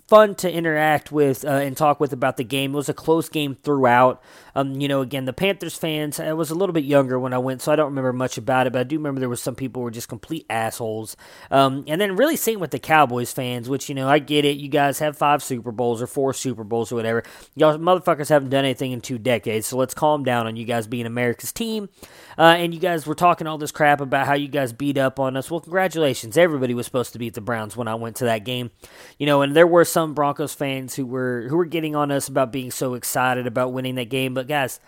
fun 0.09 0.35
to 0.35 0.50
interact 0.50 1.12
with 1.12 1.45
uh, 1.45 1.49
and 1.49 1.76
talk 1.76 2.00
with 2.00 2.12
about 2.12 2.38
the 2.38 2.45
game. 2.45 2.73
It 2.73 2.76
was 2.76 2.88
a 2.88 2.95
close 2.95 3.28
game 3.28 3.55
throughout. 3.55 4.23
Um, 4.59 4.81
you 4.81 4.88
know, 4.88 5.03
again, 5.03 5.25
the 5.25 5.33
Panthers 5.33 5.77
fans, 5.77 6.19
I 6.19 6.33
was 6.33 6.50
a 6.50 6.55
little 6.57 6.73
bit 6.73 6.83
younger 6.83 7.17
when 7.17 7.33
I 7.33 7.38
went, 7.38 7.62
so 7.62 7.71
I 7.71 7.77
don't 7.77 7.91
remember 7.91 8.12
much 8.12 8.38
about 8.38 8.67
it, 8.67 8.73
but 8.73 8.81
I 8.81 8.83
do 8.83 8.97
remember 8.97 9.21
there 9.21 9.29
was 9.29 9.41
some 9.41 9.55
people 9.55 9.81
who 9.81 9.85
were 9.85 9.93
just 9.93 10.09
complete 10.09 10.47
assholes. 10.50 11.17
Um, 11.49 11.85
and 11.87 12.00
then 12.00 12.17
really 12.17 12.35
same 12.35 12.59
with 12.59 12.73
the 12.73 12.81
Cowboys 12.81 13.33
fans, 13.33 13.69
which, 13.69 13.88
you 13.88 13.95
know, 13.95 14.09
I 14.09 14.19
get 14.19 14.45
it. 14.45 14.57
You 14.57 14.69
guys 14.69 14.99
have 14.99 15.17
five 15.17 15.45
Super 15.45 15.71
Bowls 15.71 16.03
or 16.03 16.09
four 16.09 16.35
Super 16.35 16.65
Bowls 16.65 16.91
or 16.91 16.97
whatever. 16.97 17.23
Y'all 17.55 17.79
motherfuckers 17.79 18.31
haven't 18.31 18.50
done 18.50 18.65
anything 18.65 18.91
in 18.91 19.00
two 19.00 19.17
decades, 19.17 19.69
so 19.69 19.77
let's 19.77 19.95
calm 19.95 20.25
down 20.25 20.49
on 20.49 20.57
you 20.57 20.65
guys 20.65 20.88
being 20.88 21.07
America's 21.07 21.53
team. 21.53 21.88
Uh, 22.37 22.57
and 22.59 22.75
you 22.75 22.81
guys 22.81 23.07
were 23.07 23.15
talking 23.15 23.47
all 23.47 23.59
this 23.59 23.71
crap 23.71 24.00
about 24.00 24.27
how 24.27 24.35
you 24.35 24.49
guys 24.49 24.73
beat 24.73 24.99
up 24.99 25.21
on 25.21 25.37
us. 25.37 25.53
Well, 25.53 25.61
congratulations. 25.61 26.37
Everybody 26.37 26.75
was 26.75 26.87
supposed 26.87 27.12
to 27.12 27.21
beat 27.21 27.35
the 27.35 27.41
Browns 27.41 27.77
when 27.77 27.87
I 27.87 27.95
went 27.95 28.17
to 28.17 28.25
that 28.25 28.45
game. 28.45 28.73
You 29.19 29.27
know, 29.27 29.43
and 29.43 29.55
there 29.55 29.67
were 29.69 29.85
some 29.85 30.15
Broncos 30.15 30.55
fans 30.55 30.97
who 30.97 31.07
were 31.07 31.47
who 31.49 31.57
were 31.57 31.65
getting 31.65 31.95
on 31.95 32.11
us 32.11 32.27
about 32.27 32.50
being 32.50 32.73
so 32.73 32.95
excited 32.95 33.47
about 33.47 33.73
winning 33.73 33.95
that 33.97 34.09
game, 34.09 34.35
but 34.35 34.48
guys, 34.49 34.81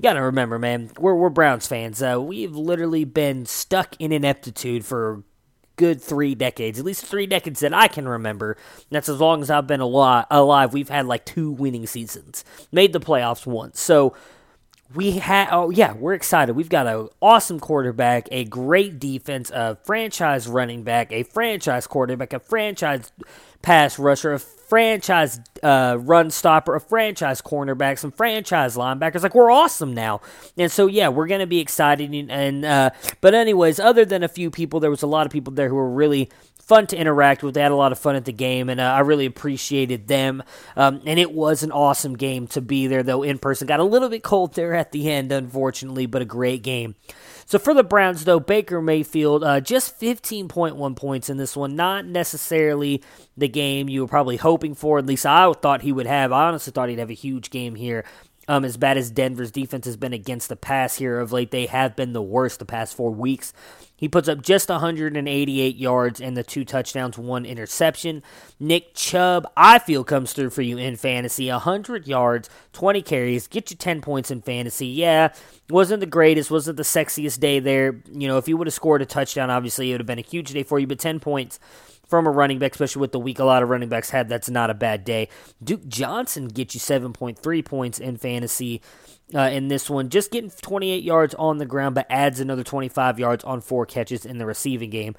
gotta 0.00 0.22
remember, 0.22 0.58
man, 0.58 0.90
we're 0.98 1.14
we're 1.14 1.28
Browns 1.28 1.66
fans. 1.66 2.02
Uh, 2.02 2.20
we've 2.20 2.54
literally 2.54 3.04
been 3.04 3.46
stuck 3.46 3.94
in 3.98 4.12
ineptitude 4.12 4.84
for 4.84 5.22
good 5.76 6.02
three 6.02 6.34
decades, 6.34 6.78
at 6.78 6.84
least 6.84 7.04
three 7.04 7.26
decades 7.26 7.60
that 7.60 7.72
I 7.72 7.88
can 7.88 8.06
remember. 8.06 8.56
That's 8.90 9.08
as 9.08 9.18
long 9.18 9.42
as 9.42 9.50
I've 9.50 9.66
been 9.66 9.80
alive. 9.80 10.26
Alive, 10.30 10.72
we've 10.72 10.88
had 10.88 11.06
like 11.06 11.24
two 11.24 11.50
winning 11.50 11.86
seasons, 11.86 12.44
made 12.70 12.92
the 12.92 13.00
playoffs 13.00 13.46
once. 13.46 13.80
So 13.80 14.14
we 14.94 15.12
had 15.12 15.48
oh 15.52 15.70
yeah 15.70 15.92
we're 15.92 16.14
excited 16.14 16.56
we've 16.56 16.68
got 16.68 16.86
an 16.86 17.08
awesome 17.22 17.60
quarterback 17.60 18.28
a 18.32 18.44
great 18.44 18.98
defense 18.98 19.50
a 19.50 19.76
franchise 19.84 20.48
running 20.48 20.82
back 20.82 21.12
a 21.12 21.22
franchise 21.22 21.86
quarterback 21.86 22.32
a 22.32 22.40
franchise 22.40 23.12
pass 23.62 23.98
rusher 23.98 24.32
a 24.32 24.38
franchise 24.70 25.40
uh, 25.62 25.98
run 26.00 26.30
stopper, 26.30 26.76
a 26.76 26.80
franchise 26.80 27.42
cornerback, 27.42 27.98
some 27.98 28.12
franchise 28.12 28.76
linebackers. 28.76 29.22
Like 29.22 29.34
we're 29.34 29.50
awesome 29.50 29.92
now, 29.92 30.22
and 30.56 30.72
so 30.72 30.86
yeah, 30.86 31.08
we're 31.08 31.26
gonna 31.26 31.46
be 31.46 31.58
excited. 31.58 32.10
And, 32.10 32.30
and 32.30 32.64
uh, 32.64 32.90
but 33.20 33.34
anyways, 33.34 33.78
other 33.78 34.06
than 34.06 34.22
a 34.22 34.28
few 34.28 34.50
people, 34.50 34.80
there 34.80 34.90
was 34.90 35.02
a 35.02 35.06
lot 35.06 35.26
of 35.26 35.32
people 35.32 35.52
there 35.52 35.68
who 35.68 35.74
were 35.74 35.90
really 35.90 36.30
fun 36.70 36.86
to 36.86 36.96
interact 36.96 37.42
with. 37.42 37.54
They 37.54 37.62
had 37.62 37.72
a 37.72 37.76
lot 37.76 37.90
of 37.90 37.98
fun 37.98 38.14
at 38.14 38.24
the 38.24 38.32
game, 38.32 38.68
and 38.68 38.80
uh, 38.80 38.84
I 38.84 39.00
really 39.00 39.26
appreciated 39.26 40.06
them. 40.06 40.40
Um, 40.76 41.02
and 41.04 41.18
it 41.18 41.32
was 41.32 41.64
an 41.64 41.72
awesome 41.72 42.16
game 42.16 42.46
to 42.48 42.60
be 42.60 42.86
there, 42.86 43.02
though 43.02 43.24
in 43.24 43.38
person. 43.38 43.66
Got 43.66 43.80
a 43.80 43.84
little 43.84 44.08
bit 44.08 44.22
cold 44.22 44.54
there 44.54 44.74
at 44.74 44.92
the 44.92 45.10
end, 45.10 45.32
unfortunately, 45.32 46.06
but 46.06 46.22
a 46.22 46.24
great 46.24 46.62
game. 46.62 46.94
So 47.50 47.58
for 47.58 47.74
the 47.74 47.82
Browns, 47.82 48.26
though, 48.26 48.38
Baker 48.38 48.80
Mayfield, 48.80 49.42
uh, 49.42 49.58
just 49.60 49.98
15.1 49.98 50.94
points 50.94 51.28
in 51.28 51.36
this 51.36 51.56
one. 51.56 51.74
Not 51.74 52.06
necessarily 52.06 53.02
the 53.36 53.48
game 53.48 53.88
you 53.88 54.02
were 54.02 54.06
probably 54.06 54.36
hoping 54.36 54.76
for. 54.76 55.00
At 55.00 55.06
least 55.06 55.26
I 55.26 55.52
thought 55.54 55.82
he 55.82 55.90
would 55.90 56.06
have. 56.06 56.30
I 56.30 56.46
honestly 56.46 56.72
thought 56.72 56.90
he'd 56.90 57.00
have 57.00 57.10
a 57.10 57.12
huge 57.12 57.50
game 57.50 57.74
here. 57.74 58.04
Um, 58.50 58.64
as 58.64 58.76
bad 58.76 58.98
as 58.98 59.12
Denver's 59.12 59.52
defense 59.52 59.86
has 59.86 59.96
been 59.96 60.12
against 60.12 60.48
the 60.48 60.56
pass 60.56 60.96
here 60.96 61.20
of 61.20 61.30
late, 61.30 61.52
they 61.52 61.66
have 61.66 61.94
been 61.94 62.12
the 62.12 62.20
worst 62.20 62.58
the 62.58 62.64
past 62.64 62.96
four 62.96 63.12
weeks. 63.12 63.52
He 63.94 64.08
puts 64.08 64.28
up 64.28 64.42
just 64.42 64.68
188 64.68 65.76
yards 65.76 66.20
and 66.20 66.36
the 66.36 66.42
two 66.42 66.64
touchdowns, 66.64 67.16
one 67.16 67.46
interception. 67.46 68.24
Nick 68.58 68.92
Chubb, 68.94 69.48
I 69.56 69.78
feel, 69.78 70.02
comes 70.02 70.32
through 70.32 70.50
for 70.50 70.62
you 70.62 70.78
in 70.78 70.96
fantasy. 70.96 71.48
100 71.48 72.08
yards, 72.08 72.50
20 72.72 73.02
carries, 73.02 73.46
get 73.46 73.70
you 73.70 73.76
10 73.76 74.00
points 74.00 74.32
in 74.32 74.42
fantasy. 74.42 74.88
Yeah, 74.88 75.32
wasn't 75.68 76.00
the 76.00 76.06
greatest, 76.06 76.50
wasn't 76.50 76.76
the 76.76 76.82
sexiest 76.82 77.38
day 77.38 77.60
there. 77.60 78.00
You 78.10 78.26
know, 78.26 78.38
if 78.38 78.48
you 78.48 78.56
would 78.56 78.66
have 78.66 78.74
scored 78.74 79.00
a 79.00 79.06
touchdown, 79.06 79.50
obviously 79.50 79.90
it 79.90 79.94
would 79.94 80.00
have 80.00 80.08
been 80.08 80.18
a 80.18 80.22
huge 80.22 80.50
day 80.52 80.64
for 80.64 80.80
you, 80.80 80.88
but 80.88 80.98
10 80.98 81.20
points 81.20 81.60
from 82.10 82.26
a 82.26 82.30
running 82.30 82.58
back, 82.58 82.72
especially 82.72 83.00
with 83.00 83.12
the 83.12 83.20
week 83.20 83.38
a 83.38 83.44
lot 83.44 83.62
of 83.62 83.68
running 83.68 83.88
backs 83.88 84.10
had, 84.10 84.28
that's 84.28 84.50
not 84.50 84.68
a 84.68 84.74
bad 84.74 85.04
day. 85.04 85.28
Duke 85.62 85.86
Johnson 85.86 86.48
gets 86.48 86.74
you 86.74 86.80
7.3 86.80 87.64
points 87.64 88.00
in 88.00 88.16
fantasy 88.16 88.82
uh, 89.32 89.42
in 89.42 89.68
this 89.68 89.88
one, 89.88 90.08
just 90.08 90.32
getting 90.32 90.50
28 90.50 91.04
yards 91.04 91.34
on 91.36 91.58
the 91.58 91.66
ground, 91.66 91.94
but 91.94 92.06
adds 92.10 92.40
another 92.40 92.64
25 92.64 93.20
yards 93.20 93.44
on 93.44 93.60
four 93.60 93.86
catches 93.86 94.26
in 94.26 94.38
the 94.38 94.46
receiving 94.46 94.90
game. 94.90 95.14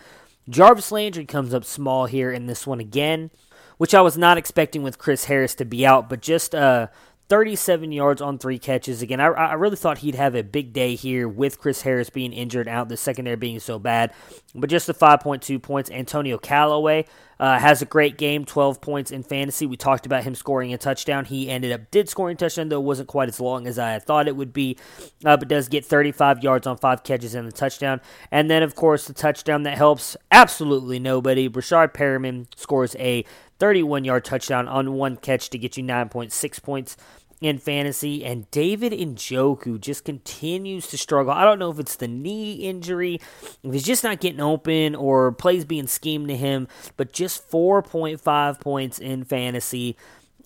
Jarvis 0.50 0.92
Landry 0.92 1.26
comes 1.26 1.54
up 1.54 1.64
small 1.64 2.08
here 2.08 2.30
in 2.30 2.46
this 2.46 2.68
one 2.68 2.82
again, 2.82 3.32
which 3.78 3.96
I 3.96 4.02
was 4.02 4.18
not 4.18 4.38
expecting 4.38 4.84
with 4.84 4.98
Chris 4.98 5.26
Harris 5.26 5.56
to 5.56 5.66
be 5.66 5.86
out, 5.86 6.10
but 6.10 6.22
just 6.22 6.54
uh, 6.54 6.88
37 7.32 7.94
yards 7.94 8.22
on 8.22 8.38
three 8.38 8.60
catches. 8.60 9.02
Again, 9.02 9.22
I, 9.22 9.28
I, 9.28 9.54
really 9.54 9.78
thought 9.78 10.00
he'd 10.00 10.16
have 10.16 10.36
a 10.36 10.44
big 10.44 10.74
day 10.74 10.96
here 10.96 11.30
with 11.30 11.62
Chris 11.62 11.82
Harris 11.84 12.10
being 12.10 12.34
injured 12.34 12.68
out, 12.68 12.90
the 12.90 12.98
secondary 12.98 13.38
being 13.38 13.62
so 13.62 13.80
bad. 13.80 14.12
But 14.54 14.70
just 14.70 14.86
the 14.86 14.94
5.2 14.94 15.62
points. 15.62 15.90
Antonio 15.90 16.38
Callaway 16.38 17.06
uh, 17.40 17.58
has 17.58 17.82
a 17.82 17.86
great 17.86 18.18
game, 18.18 18.44
12 18.44 18.82
points 18.82 19.12
in 19.12 19.24
fantasy. 19.24 19.66
We 19.66 19.78
talked 19.78 20.06
about 20.06 20.26
him 20.26 20.36
scoring 20.36 20.74
a 20.74 20.78
touchdown. 20.78 21.24
He 21.24 21.50
ended 21.50 21.72
up 21.72 21.90
did 21.90 22.10
scoring 22.10 22.36
a 22.36 22.38
touchdown, 22.38 22.68
though 22.68 22.82
it 22.82 22.84
wasn't 22.84 23.08
quite 23.08 23.30
as 23.30 23.40
long 23.40 23.66
as 23.66 23.80
I 23.80 23.98
thought 24.00 24.28
it 24.28 24.36
would 24.36 24.52
be, 24.52 24.78
uh, 25.24 25.38
but 25.38 25.48
does 25.48 25.70
get 25.70 25.86
35 25.86 26.44
yards 26.44 26.68
on 26.68 26.76
five 26.76 27.04
catches 27.04 27.34
and 27.34 27.48
the 27.48 27.54
touchdown. 27.54 28.02
And 28.30 28.52
then, 28.52 28.62
of 28.62 28.76
course, 28.76 29.08
the 29.08 29.14
touchdown 29.14 29.64
that 29.64 29.78
helps 29.78 30.18
absolutely 30.32 31.00
nobody. 31.00 31.48
Breshad 31.48 31.94
Perriman 31.94 32.48
scores 32.58 32.94
a 33.00 33.24
31 33.58 34.04
yard 34.04 34.26
touchdown 34.26 34.68
on 34.68 34.94
one 34.94 35.16
catch 35.16 35.50
to 35.52 35.58
get 35.58 35.78
you 35.78 35.84
9.6 35.84 36.64
points 36.64 36.98
in 37.42 37.58
fantasy, 37.58 38.24
and 38.24 38.50
David 38.52 38.94
Njoku 38.94 39.80
just 39.82 40.06
continues 40.06 40.88
to 40.88 40.98
struggle. 40.98 41.34
I 41.34 41.44
don't 41.44 41.60
know 41.60 41.72
if 41.72 41.80
it's 41.80 41.96
the 41.96 42.08
knee 42.08 42.54
injury, 42.54 43.20
if 43.64 43.74
he's 43.74 43.84
just 43.84 44.04
not 44.04 44.20
getting 44.20 44.40
open, 44.40 44.96
or 44.96 45.32
plays 45.32 45.66
being 45.66 45.88
schemed 45.88 46.28
to 46.30 46.38
him, 46.38 46.68
but 46.96 47.12
just 47.12 47.50
4.5 47.50 48.60
points 48.62 49.00
in 49.00 49.24
fantasy. 49.26 49.98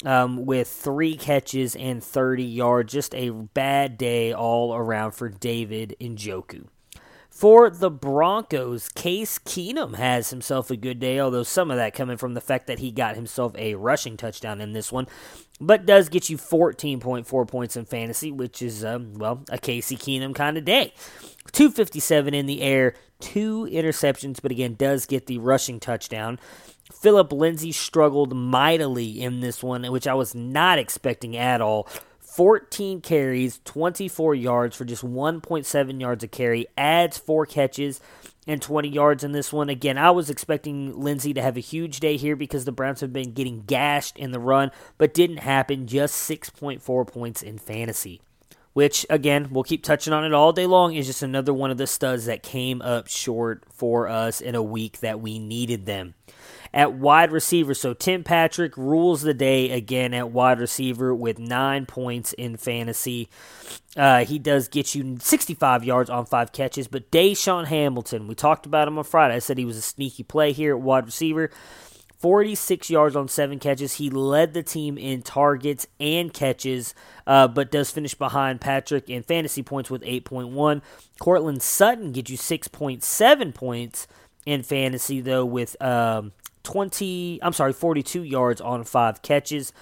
Um, 0.03 0.45
with 0.45 0.67
three 0.67 1.15
catches 1.15 1.73
and 1.73 2.03
30 2.03 2.43
yards. 2.43 2.91
Just 2.91 3.15
a 3.15 3.29
bad 3.29 3.97
day 3.97 4.33
all 4.33 4.75
around 4.75 5.13
for 5.13 5.29
David 5.29 5.95
Njoku. 6.01 6.67
For 7.35 7.69
the 7.69 7.91
Broncos, 7.91 8.87
Case 8.87 9.39
Keenum 9.39 9.95
has 9.95 10.29
himself 10.29 10.71
a 10.71 10.77
good 10.77 11.01
day, 11.01 11.19
although 11.19 11.43
some 11.43 11.69
of 11.69 11.75
that 11.75 11.93
coming 11.93 12.15
from 12.15 12.33
the 12.33 12.39
fact 12.39 12.67
that 12.67 12.79
he 12.79 12.91
got 12.91 13.15
himself 13.15 13.53
a 13.57 13.75
rushing 13.75 14.15
touchdown 14.15 14.61
in 14.61 14.71
this 14.71 14.89
one, 14.89 15.07
but 15.59 15.85
does 15.85 16.09
get 16.09 16.29
you 16.29 16.37
14.4 16.37 17.47
points 17.47 17.75
in 17.75 17.85
fantasy, 17.85 18.31
which 18.31 18.61
is, 18.61 18.83
um, 18.83 19.13
well, 19.15 19.43
a 19.49 19.57
Casey 19.57 19.95
Keenum 19.95 20.35
kind 20.35 20.57
of 20.57 20.65
day. 20.65 20.93
257 21.51 22.33
in 22.33 22.45
the 22.45 22.61
air, 22.61 22.95
two 23.19 23.67
interceptions, 23.71 24.41
but 24.41 24.51
again, 24.51 24.75
does 24.75 25.05
get 25.05 25.27
the 25.27 25.37
rushing 25.37 25.79
touchdown. 25.79 26.39
Philip 26.91 27.31
Lindsay 27.31 27.71
struggled 27.71 28.35
mightily 28.35 29.21
in 29.21 29.39
this 29.39 29.63
one, 29.63 29.83
which 29.91 30.07
I 30.07 30.13
was 30.13 30.35
not 30.35 30.77
expecting 30.77 31.37
at 31.37 31.61
all. 31.61 31.87
14 32.35 32.99
carries, 32.99 33.61
24 33.63 34.35
yards 34.35 34.75
for 34.75 34.83
just 34.83 35.05
1.7 35.05 36.01
yards 36.01 36.21
a 36.21 36.27
carry, 36.27 36.67
adds 36.77 37.17
four 37.17 37.45
catches 37.45 38.01
and 38.45 38.61
20 38.61 38.89
yards 38.89 39.23
in 39.23 39.31
this 39.31 39.53
one. 39.53 39.69
Again, 39.69 39.97
I 39.97 40.11
was 40.11 40.29
expecting 40.29 40.99
Lindsay 40.99 41.33
to 41.33 41.41
have 41.41 41.55
a 41.55 41.61
huge 41.61 42.01
day 42.01 42.17
here 42.17 42.35
because 42.35 42.65
the 42.65 42.73
Browns 42.73 42.99
have 42.99 43.13
been 43.13 43.31
getting 43.31 43.61
gashed 43.61 44.17
in 44.17 44.31
the 44.31 44.39
run, 44.39 44.71
but 44.97 45.13
didn't 45.13 45.37
happen. 45.37 45.87
Just 45.87 46.29
6.4 46.29 47.07
points 47.07 47.41
in 47.41 47.57
fantasy. 47.57 48.19
Which, 48.75 49.05
again, 49.09 49.47
we'll 49.51 49.63
keep 49.63 49.83
touching 49.83 50.11
on 50.11 50.25
it 50.25 50.33
all 50.33 50.51
day 50.51 50.65
long, 50.65 50.93
is 50.93 51.07
just 51.07 51.23
another 51.23 51.53
one 51.53 51.71
of 51.71 51.77
the 51.77 51.87
studs 51.87 52.25
that 52.25 52.43
came 52.43 52.81
up 52.81 53.07
short 53.07 53.63
for 53.71 54.09
us 54.09 54.41
in 54.41 54.53
a 54.53 54.61
week 54.61 54.99
that 54.99 55.21
we 55.21 55.39
needed 55.39 55.85
them 55.85 56.13
at 56.75 56.93
wide 56.93 57.31
receiver. 57.31 57.73
So 57.73 57.93
Tim 57.93 58.23
Patrick 58.23 58.75
rules 58.75 59.21
the 59.21 59.33
day 59.33 59.71
again 59.71 60.13
at 60.13 60.29
wide 60.29 60.59
receiver 60.59 61.15
with 61.15 61.39
nine 61.39 61.85
points 61.85 62.33
in 62.33 62.57
fantasy. 62.57 63.29
Uh, 63.95 64.25
he 64.25 64.37
does 64.37 64.67
get 64.67 64.93
you 64.93 65.17
65 65.21 65.85
yards 65.85 66.09
on 66.09 66.25
five 66.25 66.51
catches, 66.51 66.89
but 66.89 67.09
DaeSean 67.11 67.67
Hamilton, 67.67 68.27
we 68.27 68.35
talked 68.35 68.65
about 68.65 68.89
him 68.89 68.97
on 68.97 69.05
Friday. 69.05 69.35
I 69.35 69.39
said 69.39 69.57
he 69.57 69.63
was 69.63 69.77
a 69.77 69.81
sneaky 69.81 70.23
play 70.23 70.51
here 70.51 70.75
at 70.75 70.81
wide 70.81 71.05
receiver. 71.05 71.49
46 72.19 72.89
yards 72.89 73.15
on 73.15 73.27
seven 73.27 73.59
catches. 73.59 73.95
He 73.95 74.09
led 74.09 74.53
the 74.53 74.63
team 74.63 74.97
in 74.97 75.21
targets 75.21 75.87
and 75.99 76.33
catches, 76.33 76.95
uh, 77.27 77.47
but 77.47 77.71
does 77.71 77.91
finish 77.91 78.15
behind 78.15 78.61
Patrick 78.61 79.09
in 79.09 79.23
fantasy 79.23 79.63
points 79.63 79.89
with 79.89 80.01
8.1. 80.03 80.81
Courtland 81.19 81.61
Sutton 81.61 82.11
gets 82.11 82.29
you 82.29 82.37
6.7 82.37 83.53
points 83.53 84.07
in 84.45 84.63
fantasy, 84.63 85.21
though, 85.21 85.45
with 85.45 85.79
um, 85.81 86.31
20, 86.63 87.39
I'm 87.41 87.53
sorry, 87.53 87.73
42 87.73 88.23
yards 88.23 88.61
on 88.61 88.83
five 88.83 89.21
catches. 89.21 89.73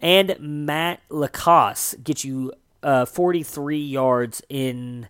And 0.00 0.36
Matt 0.40 1.00
LaCosse 1.08 1.94
gets 2.02 2.24
you 2.24 2.52
uh, 2.82 3.04
43 3.04 3.78
yards 3.78 4.42
in 4.48 5.08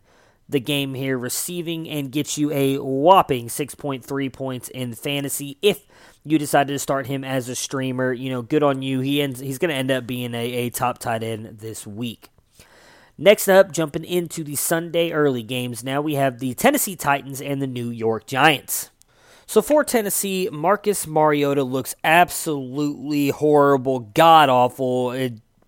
the 0.49 0.61
game 0.61 0.95
here, 0.95 1.19
receiving, 1.19 1.89
and 1.89 2.13
gets 2.13 2.37
you 2.37 2.51
a 2.53 2.77
whopping 2.77 3.49
6.3 3.49 4.33
points 4.33 4.69
in 4.69 4.95
fantasy. 4.95 5.57
If 5.63 5.87
you 6.25 6.39
decided 6.39 6.73
to 6.73 6.79
start 6.79 7.07
him 7.07 7.25
as 7.25 7.49
a 7.49 7.55
streamer, 7.55 8.13
you 8.13 8.31
know, 8.31 8.43
good 8.43 8.63
on 8.63 8.83
you. 8.83 9.01
He 9.01 9.21
ends, 9.21 9.41
he's 9.41 9.59
going 9.59 9.71
to 9.71 9.77
end 9.77 9.91
up 9.91 10.07
being 10.07 10.35
a, 10.35 10.53
a 10.53 10.71
top 10.71 10.99
tight 10.99 11.23
end 11.23 11.59
this 11.59 11.87
week. 11.87 12.29
Next 13.19 13.49
up, 13.49 13.73
jumping 13.73 14.05
into 14.05 14.43
the 14.43 14.57
Sunday 14.57 15.13
early 15.13 15.43
games, 15.43 15.85
now 15.85 16.01
we 16.01 16.15
have 16.15 16.39
the 16.39 16.55
Tennessee 16.55 16.97
Titans 16.97 17.41
and 17.41 17.61
the 17.61 17.67
New 17.67 17.91
York 17.91 18.27
Giants. 18.27 18.91
So 19.47 19.61
for 19.61 19.85
Tennessee, 19.85 20.49
Marcus 20.51 21.07
Mariota 21.07 21.63
looks 21.63 21.95
absolutely 22.03 23.29
horrible, 23.29 24.01
god 24.01 24.49
awful. 24.49 25.11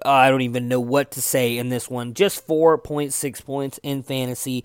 I 0.05 0.31
don't 0.31 0.43
even 0.43 0.69
know 0.69 0.81
what 0.81 1.11
to 1.13 1.23
say 1.23 1.59
in 1.59 1.69
this 1.69 1.91
one. 1.91 2.15
Just 2.15 2.47
4.6 2.47 3.45
points 3.45 3.79
in 3.83 4.03
fantasy. 4.03 4.65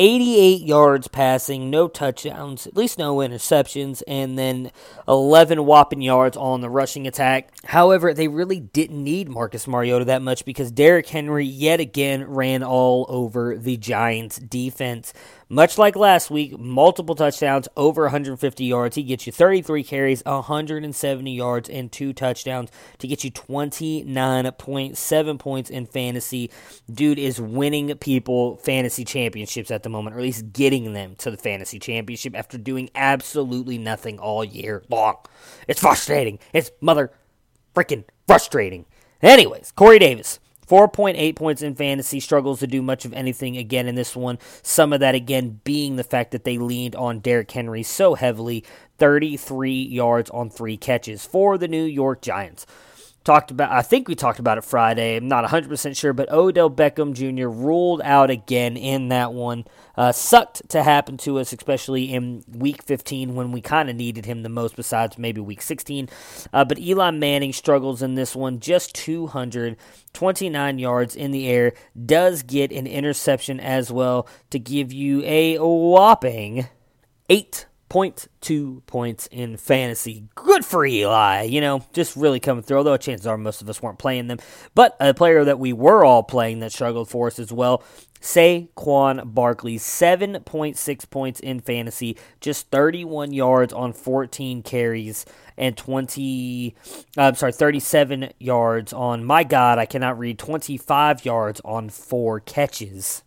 88 0.00 0.62
yards 0.62 1.08
passing, 1.08 1.68
no 1.68 1.86
touchdowns, 1.86 2.66
at 2.66 2.74
least 2.74 2.98
no 2.98 3.16
interceptions, 3.16 4.02
and 4.08 4.38
then 4.38 4.72
11 5.06 5.66
whopping 5.66 6.00
yards 6.00 6.38
on 6.38 6.62
the 6.62 6.70
rushing 6.70 7.06
attack. 7.06 7.50
However, 7.66 8.14
they 8.14 8.26
really 8.26 8.60
didn't 8.60 9.04
need 9.04 9.28
Marcus 9.28 9.68
Mariota 9.68 10.06
that 10.06 10.22
much 10.22 10.46
because 10.46 10.70
Derrick 10.70 11.06
Henry 11.06 11.44
yet 11.44 11.80
again 11.80 12.24
ran 12.24 12.62
all 12.62 13.04
over 13.10 13.58
the 13.58 13.76
Giants 13.76 14.38
defense. 14.38 15.12
Much 15.52 15.76
like 15.76 15.96
last 15.96 16.30
week, 16.30 16.56
multiple 16.60 17.16
touchdowns, 17.16 17.66
over 17.76 18.02
150 18.02 18.64
yards. 18.64 18.94
He 18.94 19.02
gets 19.02 19.26
you 19.26 19.32
33 19.32 19.82
carries, 19.82 20.22
170 20.24 21.34
yards, 21.34 21.68
and 21.68 21.90
two 21.90 22.12
touchdowns 22.12 22.70
to 22.98 23.08
get 23.08 23.24
you 23.24 23.32
29.7 23.32 25.38
points 25.40 25.68
in 25.68 25.86
fantasy. 25.86 26.52
Dude 26.88 27.18
is 27.18 27.40
winning 27.40 27.92
people 27.96 28.58
fantasy 28.58 29.04
championships 29.04 29.72
at 29.72 29.82
the 29.82 29.88
moment, 29.88 30.14
or 30.14 30.20
at 30.20 30.22
least 30.22 30.52
getting 30.52 30.92
them 30.92 31.16
to 31.16 31.32
the 31.32 31.36
fantasy 31.36 31.80
championship 31.80 32.38
after 32.38 32.56
doing 32.56 32.88
absolutely 32.94 33.76
nothing 33.76 34.20
all 34.20 34.44
year 34.44 34.84
long. 34.88 35.16
It's 35.66 35.80
frustrating. 35.80 36.38
It's 36.52 36.70
mother 36.80 37.10
freaking 37.74 38.04
frustrating. 38.28 38.86
Anyways, 39.20 39.72
Corey 39.72 39.98
Davis. 39.98 40.38
4.8 40.70 41.34
points 41.34 41.62
in 41.62 41.74
fantasy, 41.74 42.20
struggles 42.20 42.60
to 42.60 42.66
do 42.68 42.80
much 42.80 43.04
of 43.04 43.12
anything 43.12 43.56
again 43.56 43.88
in 43.88 43.96
this 43.96 44.14
one. 44.14 44.38
Some 44.62 44.92
of 44.92 45.00
that, 45.00 45.16
again, 45.16 45.60
being 45.64 45.96
the 45.96 46.04
fact 46.04 46.30
that 46.30 46.44
they 46.44 46.58
leaned 46.58 46.94
on 46.94 47.18
Derrick 47.18 47.50
Henry 47.50 47.82
so 47.82 48.14
heavily 48.14 48.64
33 48.98 49.72
yards 49.72 50.30
on 50.30 50.48
three 50.48 50.76
catches 50.76 51.26
for 51.26 51.58
the 51.58 51.66
New 51.66 51.82
York 51.82 52.22
Giants 52.22 52.66
talked 53.24 53.50
about 53.50 53.70
I 53.70 53.82
think 53.82 54.08
we 54.08 54.14
talked 54.14 54.38
about 54.38 54.58
it 54.58 54.64
Friday. 54.64 55.16
I'm 55.16 55.28
not 55.28 55.44
100% 55.44 55.96
sure, 55.96 56.12
but 56.12 56.30
Odell 56.30 56.70
Beckham 56.70 57.12
Jr. 57.12 57.48
ruled 57.48 58.00
out 58.02 58.30
again 58.30 58.76
in 58.76 59.08
that 59.08 59.32
one. 59.32 59.64
Uh, 59.96 60.12
sucked 60.12 60.68
to 60.70 60.82
happen 60.82 61.16
to 61.18 61.38
us, 61.38 61.52
especially 61.52 62.12
in 62.12 62.42
week 62.48 62.82
15 62.82 63.34
when 63.34 63.52
we 63.52 63.60
kind 63.60 63.90
of 63.90 63.96
needed 63.96 64.24
him 64.24 64.42
the 64.42 64.48
most, 64.48 64.76
besides 64.76 65.18
maybe 65.18 65.40
week 65.40 65.60
16. 65.60 66.08
Uh, 66.52 66.64
but 66.64 66.78
Eli 66.78 67.10
Manning 67.10 67.52
struggles 67.52 68.00
in 68.00 68.14
this 68.14 68.34
one, 68.34 68.60
just 68.60 68.94
229 68.94 70.78
yards 70.78 71.14
in 71.14 71.30
the 71.30 71.48
air. 71.48 71.74
Does 72.06 72.42
get 72.42 72.72
an 72.72 72.86
interception 72.86 73.60
as 73.60 73.92
well 73.92 74.26
to 74.50 74.58
give 74.58 74.92
you 74.92 75.22
a 75.24 75.58
whopping 75.58 76.68
eight 77.28 77.66
0.2 77.90 78.86
points 78.86 79.26
in 79.26 79.56
fantasy. 79.56 80.24
Good 80.36 80.64
for 80.64 80.86
Eli, 80.86 81.42
you 81.42 81.60
know, 81.60 81.84
just 81.92 82.16
really 82.16 82.40
coming 82.40 82.62
through, 82.62 82.78
although 82.78 82.96
chances 82.96 83.26
are 83.26 83.36
most 83.36 83.60
of 83.60 83.68
us 83.68 83.82
weren't 83.82 83.98
playing 83.98 84.28
them. 84.28 84.38
But 84.74 84.96
a 85.00 85.12
player 85.12 85.44
that 85.44 85.58
we 85.58 85.72
were 85.72 86.04
all 86.04 86.22
playing 86.22 86.60
that 86.60 86.72
struggled 86.72 87.08
for 87.10 87.26
us 87.26 87.38
as 87.40 87.52
well, 87.52 87.82
Saquon 88.20 89.34
Barkley, 89.34 89.76
7.6 89.76 91.10
points 91.10 91.40
in 91.40 91.60
fantasy, 91.60 92.16
just 92.40 92.70
31 92.70 93.32
yards 93.32 93.72
on 93.72 93.92
14 93.92 94.62
carries 94.62 95.26
and 95.56 95.76
20, 95.76 96.74
uh, 97.18 97.22
I'm 97.22 97.34
sorry, 97.34 97.52
37 97.52 98.30
yards 98.38 98.92
on, 98.92 99.24
my 99.24 99.42
God, 99.42 99.78
I 99.78 99.86
cannot 99.86 100.18
read, 100.18 100.38
25 100.38 101.24
yards 101.24 101.60
on 101.64 101.88
four 101.88 102.40
catches. 102.40 103.22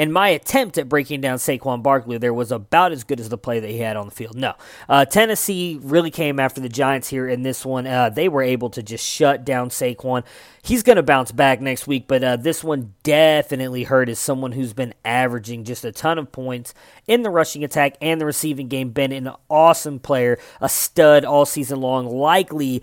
And 0.00 0.14
my 0.14 0.30
attempt 0.30 0.78
at 0.78 0.88
breaking 0.88 1.20
down 1.20 1.36
Saquon 1.36 1.82
Barkley 1.82 2.16
there 2.16 2.32
was 2.32 2.50
about 2.50 2.90
as 2.90 3.04
good 3.04 3.20
as 3.20 3.28
the 3.28 3.36
play 3.36 3.60
that 3.60 3.68
he 3.68 3.80
had 3.80 3.98
on 3.98 4.06
the 4.06 4.10
field. 4.10 4.34
No. 4.34 4.54
Uh, 4.88 5.04
Tennessee 5.04 5.78
really 5.82 6.10
came 6.10 6.40
after 6.40 6.58
the 6.58 6.70
Giants 6.70 7.08
here 7.08 7.28
in 7.28 7.42
this 7.42 7.66
one. 7.66 7.86
Uh, 7.86 8.08
they 8.08 8.26
were 8.26 8.40
able 8.40 8.70
to 8.70 8.82
just 8.82 9.06
shut 9.06 9.44
down 9.44 9.68
Saquon. 9.68 10.24
He's 10.62 10.82
going 10.82 10.96
to 10.96 11.02
bounce 11.02 11.32
back 11.32 11.60
next 11.60 11.86
week, 11.86 12.06
but 12.08 12.24
uh, 12.24 12.36
this 12.36 12.64
one 12.64 12.94
definitely 13.02 13.84
hurt 13.84 14.08
as 14.08 14.18
someone 14.18 14.52
who's 14.52 14.72
been 14.72 14.94
averaging 15.04 15.64
just 15.64 15.84
a 15.84 15.92
ton 15.92 16.16
of 16.16 16.32
points 16.32 16.72
in 17.06 17.20
the 17.20 17.28
rushing 17.28 17.62
attack 17.62 17.98
and 18.00 18.18
the 18.18 18.24
receiving 18.24 18.68
game. 18.68 18.92
Been 18.92 19.12
an 19.12 19.30
awesome 19.50 19.98
player, 19.98 20.38
a 20.62 20.70
stud 20.70 21.26
all 21.26 21.44
season 21.44 21.78
long, 21.78 22.06
likely 22.06 22.82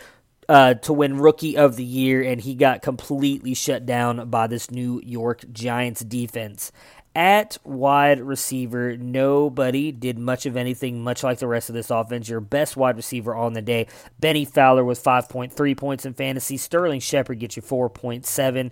uh, 0.50 0.76
to 0.76 0.94
win 0.94 1.18
Rookie 1.18 1.58
of 1.58 1.76
the 1.76 1.84
Year, 1.84 2.22
and 2.24 2.40
he 2.40 2.56
got 2.56 2.82
completely 2.82 3.54
shut 3.54 3.86
down 3.86 4.30
by 4.30 4.48
this 4.48 4.72
New 4.72 5.02
York 5.04 5.44
Giants 5.52 6.02
defense. 6.02 6.72
At 7.18 7.58
wide 7.64 8.22
receiver, 8.22 8.96
nobody 8.96 9.92
did 9.92 10.20
much 10.20 10.46
of 10.46 10.56
anything, 10.56 11.04
much 11.04 11.24
like 11.24 11.40
the 11.40 11.48
rest 11.48 11.68
of 11.68 11.74
this 11.74 11.90
offense. 11.90 12.30
Your 12.30 12.40
best 12.40 12.78
wide 12.78 12.96
receiver 12.96 13.34
on 13.36 13.54
the 13.54 13.62
day, 13.64 13.88
Bennie 14.20 14.46
Fowler 14.46 14.86
with 14.86 15.04
5.3 15.04 15.76
points 15.76 16.06
in 16.06 16.14
fantasy. 16.14 16.58
Sterling 16.58 17.00
Shepard 17.00 17.40
gets 17.40 17.56
you 17.56 17.64
4.7. 17.64 18.72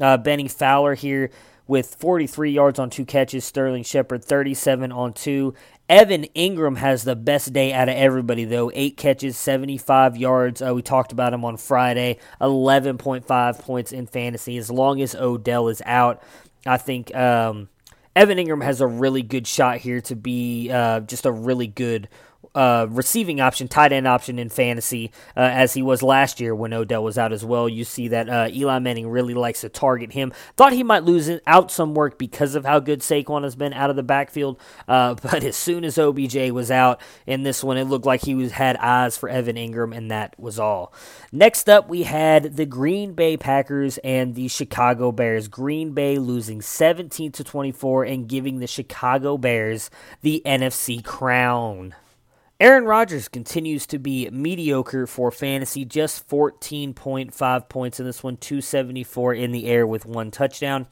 Uh, 0.00 0.16
Bennie 0.18 0.46
Fowler 0.46 0.94
here 0.94 1.32
with 1.66 1.96
43 1.96 2.52
yards 2.52 2.78
on 2.78 2.90
two 2.90 3.04
catches. 3.04 3.44
Sterling 3.44 3.82
Shepard 3.82 4.24
37 4.24 4.92
on 4.92 5.12
two. 5.12 5.52
Evan 5.88 6.26
Engram 6.36 6.76
has 6.76 7.02
the 7.02 7.16
best 7.16 7.52
day 7.52 7.72
out 7.72 7.88
of 7.88 7.96
everybody, 7.96 8.44
though. 8.44 8.70
Eight 8.72 8.96
catches, 8.98 9.36
75 9.36 10.16
yards. 10.16 10.62
Uh, 10.62 10.72
we 10.72 10.82
talked 10.82 11.10
about 11.10 11.32
him 11.34 11.44
on 11.44 11.56
Friday. 11.56 12.18
11.5 12.40 13.58
points 13.58 13.90
in 13.90 14.06
fantasy. 14.06 14.56
As 14.58 14.70
long 14.70 15.02
as 15.02 15.16
Odell 15.16 15.66
is 15.66 15.82
out, 15.84 16.22
I 16.66 16.76
think 16.76 17.12
um, 17.16 17.68
Evan 18.16 18.38
Engram 18.38 18.62
has 18.62 18.80
a 18.80 18.86
really 18.86 19.22
good 19.22 19.46
shot 19.46 19.78
here 19.78 20.00
to 20.02 20.16
be 20.16 20.70
uh, 20.70 21.00
just 21.00 21.26
a 21.26 21.32
really 21.32 21.66
good 21.66 22.08
uh, 22.54 22.86
receiving 22.90 23.40
option, 23.40 23.68
tight 23.68 23.92
end 23.92 24.06
option 24.06 24.38
in 24.38 24.48
fantasy, 24.48 25.12
uh, 25.36 25.40
as 25.40 25.74
he 25.74 25.82
was 25.82 26.02
last 26.02 26.40
year 26.40 26.54
when 26.54 26.72
Odell 26.72 27.04
was 27.04 27.18
out 27.18 27.32
as 27.32 27.44
well. 27.44 27.68
You 27.68 27.84
see 27.84 28.08
that 28.08 28.28
uh, 28.28 28.48
Eli 28.50 28.78
Manning 28.78 29.08
really 29.08 29.34
likes 29.34 29.60
to 29.60 29.68
target 29.68 30.12
him. 30.12 30.32
Thought 30.56 30.72
he 30.72 30.82
might 30.82 31.04
lose 31.04 31.30
out 31.46 31.70
some 31.70 31.94
work 31.94 32.18
because 32.18 32.54
of 32.54 32.64
how 32.64 32.80
good 32.80 33.00
Saquon 33.00 33.44
has 33.44 33.56
been 33.56 33.72
out 33.72 33.90
of 33.90 33.96
the 33.96 34.02
backfield, 34.02 34.60
uh, 34.88 35.14
but 35.22 35.44
as 35.44 35.56
soon 35.56 35.84
as 35.84 35.98
OBJ 35.98 36.50
was 36.50 36.70
out 36.70 37.00
in 37.26 37.42
this 37.42 37.62
one, 37.62 37.76
it 37.76 37.84
looked 37.84 38.06
like 38.06 38.22
he 38.22 38.34
was, 38.34 38.52
had 38.52 38.76
eyes 38.76 39.16
for 39.16 39.28
Evan 39.28 39.56
Engram, 39.56 39.96
and 39.96 40.10
that 40.10 40.38
was 40.38 40.58
all. 40.58 40.92
Next 41.32 41.68
up, 41.68 41.88
we 41.88 42.02
had 42.02 42.56
the 42.56 42.66
Green 42.66 43.12
Bay 43.12 43.36
Packers 43.36 43.98
and 43.98 44.34
the 44.34 44.48
Chicago 44.48 45.12
Bears. 45.12 45.48
Green 45.48 45.92
Bay 45.92 46.18
losing 46.18 46.60
17 46.60 47.32
to 47.32 47.44
24 47.44 48.04
and 48.04 48.28
giving 48.28 48.58
the 48.58 48.66
Chicago 48.66 49.36
Bears 49.36 49.90
the 50.22 50.42
NFC 50.44 51.04
crown. 51.04 51.94
Aaron 52.60 52.84
Rodgers 52.84 53.26
continues 53.26 53.86
to 53.86 53.98
be 53.98 54.28
mediocre 54.28 55.06
for 55.06 55.30
fantasy, 55.30 55.86
just 55.86 56.28
14.5 56.28 57.68
points 57.70 57.98
in 57.98 58.04
this 58.04 58.22
one, 58.22 58.36
274 58.36 59.32
in 59.32 59.52
the 59.52 59.64
air 59.66 59.86
with 59.86 60.04
one 60.04 60.30
touchdown. 60.30 60.86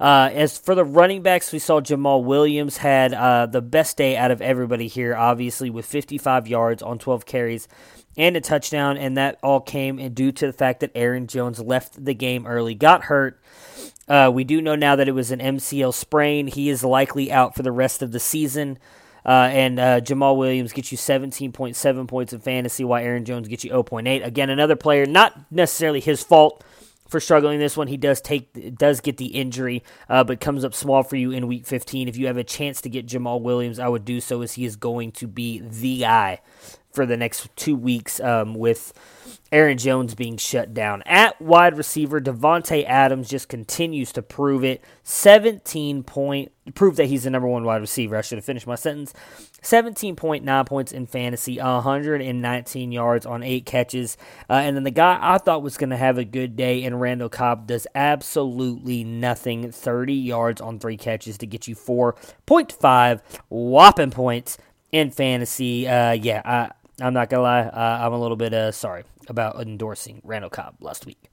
Uh, 0.00 0.30
as 0.32 0.56
for 0.56 0.74
the 0.74 0.82
running 0.84 1.20
backs, 1.20 1.52
we 1.52 1.58
saw 1.58 1.78
Jamaal 1.82 2.24
Williams 2.24 2.78
had 2.78 3.12
uh, 3.12 3.44
the 3.44 3.60
best 3.60 3.98
day 3.98 4.16
out 4.16 4.30
of 4.30 4.40
everybody 4.40 4.88
here, 4.88 5.14
obviously, 5.14 5.68
with 5.68 5.84
55 5.84 6.48
yards 6.48 6.82
on 6.82 6.98
12 6.98 7.26
carries 7.26 7.68
and 8.16 8.34
a 8.34 8.40
touchdown, 8.40 8.96
and 8.96 9.18
that 9.18 9.38
all 9.42 9.60
came 9.60 9.96
due 10.14 10.32
to 10.32 10.46
the 10.46 10.54
fact 10.54 10.80
that 10.80 10.90
Aaron 10.94 11.26
Jones 11.26 11.60
left 11.60 12.02
the 12.02 12.14
game 12.14 12.46
early, 12.46 12.74
got 12.74 13.04
hurt. 13.04 13.38
Uh, 14.08 14.30
we 14.32 14.42
do 14.42 14.62
know 14.62 14.74
now 14.74 14.96
that 14.96 15.06
it 15.06 15.12
was 15.12 15.30
an 15.30 15.40
MCL 15.40 15.92
sprain. 15.92 16.46
He 16.46 16.70
is 16.70 16.82
likely 16.82 17.30
out 17.30 17.54
for 17.54 17.62
the 17.62 17.72
rest 17.72 18.00
of 18.00 18.10
the 18.10 18.18
season. 18.18 18.78
Uh, 19.24 19.48
and 19.52 19.78
uh, 19.78 20.00
Jamaal 20.00 20.36
Williams 20.36 20.72
gets 20.72 20.90
you 20.92 20.98
17.7 20.98 22.08
points 22.08 22.32
in 22.32 22.40
fantasy, 22.40 22.84
while 22.84 23.02
Aaron 23.02 23.24
Jones 23.24 23.48
gets 23.48 23.64
you 23.64 23.70
0.8. 23.70 24.24
Again, 24.24 24.50
another 24.50 24.76
player, 24.76 25.06
not 25.06 25.38
necessarily 25.50 26.00
his 26.00 26.22
fault 26.22 26.64
for 27.08 27.20
struggling 27.20 27.58
this 27.58 27.76
one. 27.76 27.88
He 27.88 27.96
does 27.96 28.20
take 28.20 28.76
does 28.78 29.00
get 29.00 29.16
the 29.16 29.26
injury, 29.26 29.82
uh, 30.08 30.24
but 30.24 30.40
comes 30.40 30.64
up 30.64 30.74
small 30.74 31.02
for 31.02 31.16
you 31.16 31.32
in 31.32 31.48
week 31.48 31.66
15. 31.66 32.08
If 32.08 32.16
you 32.16 32.28
have 32.28 32.36
a 32.36 32.44
chance 32.44 32.80
to 32.82 32.88
get 32.88 33.06
Jamaal 33.06 33.42
Williams, 33.42 33.78
I 33.78 33.88
would 33.88 34.04
do 34.04 34.20
so 34.20 34.42
as 34.42 34.52
he 34.52 34.64
is 34.64 34.76
going 34.76 35.12
to 35.12 35.26
be 35.26 35.60
the 35.60 35.98
guy 35.98 36.40
for 36.92 37.06
the 37.06 37.16
next 37.16 37.48
two 37.56 37.76
weeks 37.76 38.20
um, 38.20 38.54
with 38.54 38.92
Aaron 39.52 39.78
Jones 39.78 40.14
being 40.14 40.36
shut 40.36 40.72
down. 40.72 41.02
At 41.06 41.40
wide 41.40 41.76
receiver, 41.76 42.20
Davante 42.20 42.84
Adams 42.84 43.28
just 43.28 43.48
continues 43.48 44.12
to 44.12 44.22
prove 44.22 44.62
it. 44.62 44.82
17 45.02 46.04
point, 46.04 46.52
prove 46.74 46.96
that 46.96 47.06
he's 47.06 47.24
the 47.24 47.30
number 47.30 47.48
one 47.48 47.64
wide 47.64 47.80
receiver. 47.80 48.16
I 48.16 48.20
should 48.20 48.38
have 48.38 48.44
finished 48.44 48.66
my 48.66 48.76
sentence. 48.76 49.12
17.9 49.62 50.66
points 50.66 50.92
in 50.92 51.06
fantasy, 51.06 51.58
119 51.58 52.92
yards 52.92 53.26
on 53.26 53.42
eight 53.42 53.66
catches. 53.66 54.16
Uh, 54.48 54.54
and 54.54 54.76
then 54.76 54.84
the 54.84 54.90
guy 54.92 55.18
I 55.20 55.38
thought 55.38 55.62
was 55.62 55.76
going 55.76 55.90
to 55.90 55.96
have 55.96 56.16
a 56.16 56.24
good 56.24 56.54
day 56.54 56.84
in 56.84 56.94
Randall 56.94 57.28
Cobb 57.28 57.66
does 57.66 57.88
absolutely 57.94 59.02
nothing. 59.02 59.72
30 59.72 60.14
yards 60.14 60.60
on 60.60 60.78
three 60.78 60.96
catches 60.96 61.38
to 61.38 61.46
get 61.46 61.66
you 61.66 61.74
4.5 61.74 63.20
whopping 63.48 64.12
points 64.12 64.58
in 64.92 65.10
fantasy. 65.10 65.88
Uh, 65.88 66.12
yeah, 66.12 66.42
I, 66.44 66.70
I'm 67.02 67.14
not 67.14 67.30
gonna 67.30 67.42
lie, 67.42 67.60
uh, 67.62 67.98
I'm 68.04 68.12
a 68.12 68.20
little 68.20 68.36
bit 68.36 68.52
uh, 68.52 68.72
sorry 68.72 69.04
about 69.28 69.60
endorsing 69.60 70.20
Randall 70.24 70.50
Cobb 70.50 70.76
last 70.80 71.06
week. 71.06 71.30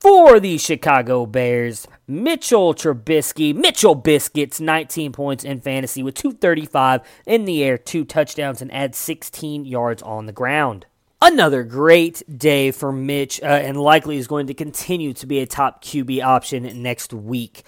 For 0.00 0.40
the 0.40 0.58
Chicago 0.58 1.26
Bears, 1.26 1.86
Mitchell 2.08 2.74
Trubisky, 2.74 3.54
Mitchell 3.54 3.94
Biscuits, 3.94 4.60
19 4.60 5.12
points 5.12 5.44
in 5.44 5.60
fantasy 5.60 6.02
with 6.02 6.16
235 6.16 7.02
in 7.26 7.44
the 7.44 7.62
air, 7.62 7.78
two 7.78 8.04
touchdowns, 8.04 8.60
and 8.60 8.72
adds 8.74 8.98
16 8.98 9.64
yards 9.64 10.02
on 10.02 10.26
the 10.26 10.32
ground. 10.32 10.86
Another 11.20 11.62
great 11.62 12.20
day 12.36 12.72
for 12.72 12.90
Mitch, 12.90 13.40
uh, 13.42 13.44
and 13.44 13.80
likely 13.80 14.16
is 14.16 14.26
going 14.26 14.48
to 14.48 14.54
continue 14.54 15.12
to 15.12 15.24
be 15.24 15.38
a 15.38 15.46
top 15.46 15.84
QB 15.84 16.20
option 16.20 16.82
next 16.82 17.12
week. 17.12 17.62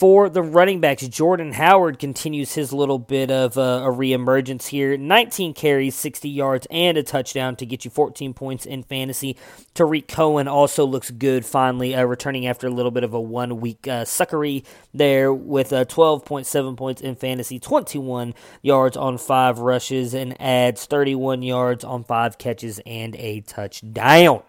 For 0.00 0.30
the 0.30 0.40
running 0.40 0.80
backs, 0.80 1.06
Jordan 1.08 1.52
Howard 1.52 1.98
continues 1.98 2.54
his 2.54 2.72
little 2.72 2.98
bit 2.98 3.30
of 3.30 3.58
uh, 3.58 3.82
a 3.84 3.90
reemergence 3.92 4.68
here. 4.68 4.96
19 4.96 5.52
carries, 5.52 5.94
60 5.94 6.26
yards, 6.26 6.66
and 6.70 6.96
a 6.96 7.02
touchdown 7.02 7.54
to 7.56 7.66
get 7.66 7.84
you 7.84 7.90
14 7.90 8.32
points 8.32 8.64
in 8.64 8.82
fantasy. 8.82 9.36
Tarik 9.74 10.08
Cohen 10.08 10.48
also 10.48 10.86
looks 10.86 11.10
good, 11.10 11.44
finally, 11.44 11.94
uh, 11.94 12.04
returning 12.04 12.46
after 12.46 12.66
a 12.66 12.70
little 12.70 12.90
bit 12.90 13.04
of 13.04 13.12
a 13.12 13.20
one 13.20 13.60
week 13.60 13.86
uh, 13.86 14.06
suckery 14.06 14.64
there 14.94 15.34
with 15.34 15.70
uh, 15.70 15.84
12.7 15.84 16.78
points 16.78 17.02
in 17.02 17.14
fantasy, 17.14 17.58
21 17.58 18.32
yards 18.62 18.96
on 18.96 19.18
five 19.18 19.58
rushes, 19.58 20.14
and 20.14 20.34
adds 20.40 20.86
31 20.86 21.42
yards 21.42 21.84
on 21.84 22.04
five 22.04 22.38
catches 22.38 22.80
and 22.86 23.14
a 23.16 23.42
touchdown. 23.42 24.44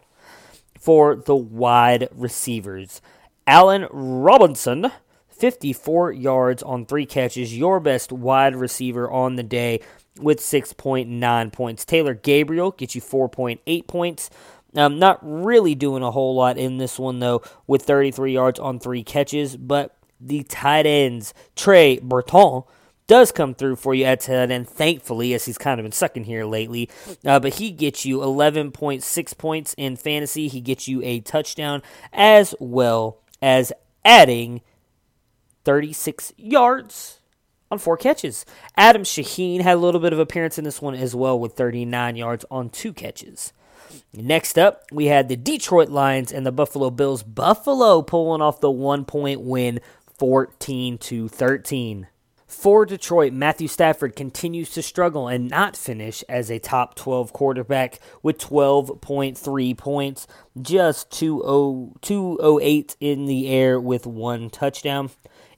For 0.80 1.18
the 1.18 1.36
wide 1.36 2.08
receivers, 2.16 3.02
Allen 3.46 3.88
Robinson 3.92 4.94
54 5.42 6.12
yards 6.12 6.62
on 6.62 6.86
three 6.86 7.08
catches, 7.08 7.58
your 7.58 7.80
best 7.80 8.12
wide 8.12 8.56
receiver 8.56 9.10
on 9.10 9.38
the 9.38 9.44
day 9.44 9.82
with 10.20 10.40
6.9 10.40 11.52
points. 11.52 11.84
Taylor 11.84 12.14
Gabriel 12.14 12.70
gets 12.70 12.94
you 12.94 13.02
4.8 13.02 13.88
points. 13.88 14.30
Um, 14.76 15.00
not 15.00 15.18
really 15.24 15.74
doing 15.74 16.04
a 16.04 16.12
whole 16.12 16.36
lot 16.36 16.60
in 16.60 16.78
this 16.78 17.00
one, 17.00 17.18
though, 17.18 17.42
with 17.66 17.82
33 17.82 18.34
yards 18.34 18.60
on 18.60 18.78
three 18.78 19.04
catches, 19.04 19.58
but 19.58 19.98
the 20.20 20.44
tight 20.44 20.86
ends, 20.86 21.34
Trey 21.56 21.98
Burton, 21.98 22.62
does 23.08 23.32
come 23.32 23.56
through 23.56 23.78
for 23.78 23.96
you 23.96 24.06
at 24.06 24.22
tight 24.22 24.52
end, 24.52 24.70
thankfully, 24.70 25.34
as 25.34 25.46
he's 25.46 25.58
kind 25.58 25.80
of 25.80 25.84
been 25.84 25.92
sucking 25.92 26.26
here 26.26 26.46
lately. 26.46 26.88
Uh, 27.26 27.40
but 27.40 27.56
he 27.56 27.72
gets 27.72 28.06
you 28.06 28.20
11.6 28.20 29.38
points 29.40 29.74
in 29.74 29.96
fantasy. 29.96 30.48
He 30.48 30.62
gets 30.62 30.88
you 30.88 31.02
a 31.02 31.20
touchdown 31.20 31.82
as 32.14 32.54
well 32.60 33.18
as 33.42 33.74
adding 34.06 34.62
36 35.64 36.34
yards 36.38 37.20
on 37.70 37.80
four 37.80 37.98
catches. 37.98 38.46
Adam 38.76 39.04
Shaheen 39.04 39.62
had 39.62 39.78
a 39.78 39.80
little 39.80 40.02
bit 40.02 40.14
of 40.14 40.20
appearance 40.20 40.58
in 40.58 40.66
this 40.66 40.82
one 40.82 40.94
as 40.94 41.16
well 41.16 41.40
with 41.40 41.54
39 41.54 42.16
yards 42.16 42.46
on 42.52 42.70
two 42.70 42.94
catches. 42.94 43.54
Next 44.14 44.58
up, 44.58 44.84
we 44.92 45.06
had 45.06 45.28
the 45.28 45.36
Detroit 45.36 45.90
Lions 45.90 46.32
and 46.32 46.46
the 46.46 46.52
Buffalo 46.52 46.90
Bills. 46.90 47.24
Buffalo 47.24 48.02
pulling 48.02 48.42
off 48.42 48.62
the 48.62 48.72
one 48.72 49.06
point 49.06 49.42
win 49.42 49.80
14 50.18 50.98
to 50.98 51.28
13. 51.28 52.08
For 52.48 52.86
Detroit, 52.86 53.32
Matthew 53.32 53.70
Stafford 53.70 54.16
continues 54.16 54.72
to 54.72 54.82
struggle 54.84 55.30
and 55.30 55.50
not 55.50 55.78
finish 55.78 56.22
as 56.28 56.52
a 56.52 56.60
top 56.60 56.96
12 56.96 57.32
quarterback 57.32 58.00
with 58.22 58.38
12.3 58.38 59.78
points, 59.78 60.28
just 60.62 61.10
208 61.12 62.98
in 63.00 63.26
the 63.26 63.48
air 63.48 63.80
with 63.80 64.06
one 64.06 64.50
touchdown 64.50 65.10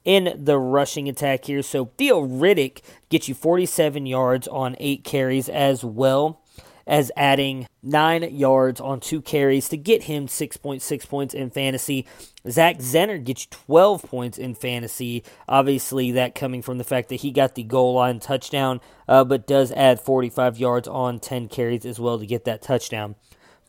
in 0.05 0.33
the 0.35 0.57
rushing 0.57 1.07
attack 1.07 1.45
here. 1.45 1.61
So 1.61 1.85
Theo 1.97 2.25
Riddick 2.25 2.81
gets 3.09 3.27
you 3.27 3.35
47 3.35 4.05
yards 4.05 4.47
on 4.47 4.75
eight 4.79 5.03
carries 5.03 5.49
as 5.49 5.83
well 5.83 6.41
as 6.85 7.11
adding 7.15 7.67
nine 7.81 8.23
yards 8.35 8.81
on 8.81 8.99
two 8.99 9.21
carries 9.21 9.69
to 9.69 9.77
get 9.77 10.03
him 10.03 10.27
6.6 10.27 11.09
points 11.09 11.33
in 11.33 11.49
fantasy. 11.49 12.05
Zach 12.49 12.79
Zenner 12.79 13.23
gets 13.23 13.45
you 13.45 13.49
12 13.51 14.03
points 14.03 14.37
in 14.37 14.53
fantasy. 14.53 15.23
Obviously, 15.47 16.11
that 16.11 16.35
coming 16.35 16.61
from 16.61 16.77
the 16.77 16.83
fact 16.83 17.09
that 17.09 17.21
he 17.21 17.31
got 17.31 17.55
the 17.55 17.63
goal 17.63 17.93
line 17.93 18.19
touchdown, 18.19 18.81
uh, 19.07 19.23
but 19.23 19.47
does 19.47 19.71
add 19.71 20.01
45 20.01 20.57
yards 20.57 20.87
on 20.87 21.19
10 21.19 21.47
carries 21.47 21.85
as 21.85 21.99
well 21.99 22.19
to 22.19 22.25
get 22.25 22.45
that 22.45 22.61
touchdown. 22.61 23.15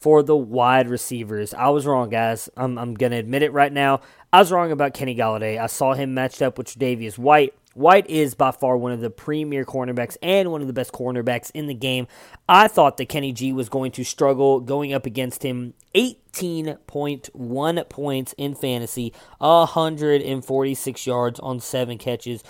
For 0.04 0.22
the 0.22 0.36
wide 0.36 0.90
receivers, 0.90 1.54
I 1.54 1.70
was 1.70 1.86
wrong, 1.86 2.10
guys. 2.10 2.50
I'm, 2.58 2.76
I'm 2.76 2.92
going 2.92 3.12
to 3.12 3.16
admit 3.16 3.42
it 3.42 3.54
right 3.54 3.72
now. 3.72 4.02
I 4.34 4.38
was 4.38 4.52
wrong 4.52 4.70
about 4.70 4.92
Kenny 4.92 5.16
Golladay. 5.16 5.58
I 5.58 5.64
saw 5.66 5.94
him 5.94 6.12
matched 6.12 6.42
up 6.42 6.58
with 6.58 6.66
Davius 6.78 7.16
White. 7.16 7.54
White 7.72 8.06
is 8.10 8.34
by 8.34 8.50
far 8.50 8.76
one 8.76 8.92
of 8.92 9.00
the 9.00 9.08
premier 9.08 9.64
cornerbacks 9.64 10.18
and 10.22 10.52
one 10.52 10.60
of 10.60 10.66
the 10.66 10.74
best 10.74 10.92
cornerbacks 10.92 11.50
in 11.54 11.68
the 11.68 11.74
game. 11.74 12.06
I 12.46 12.68
thought 12.68 12.98
that 12.98 13.08
Kenny 13.08 13.32
G 13.32 13.54
was 13.54 13.70
going 13.70 13.92
to 13.92 14.04
struggle 14.04 14.60
going 14.60 14.92
up 14.92 15.06
against 15.06 15.42
him. 15.42 15.72
18.1 15.94 17.88
points 17.88 18.34
in 18.36 18.54
fantasy, 18.54 19.14
146 19.38 21.06
yards 21.06 21.40
on 21.40 21.60
seven 21.60 21.96
catches. 21.96 22.44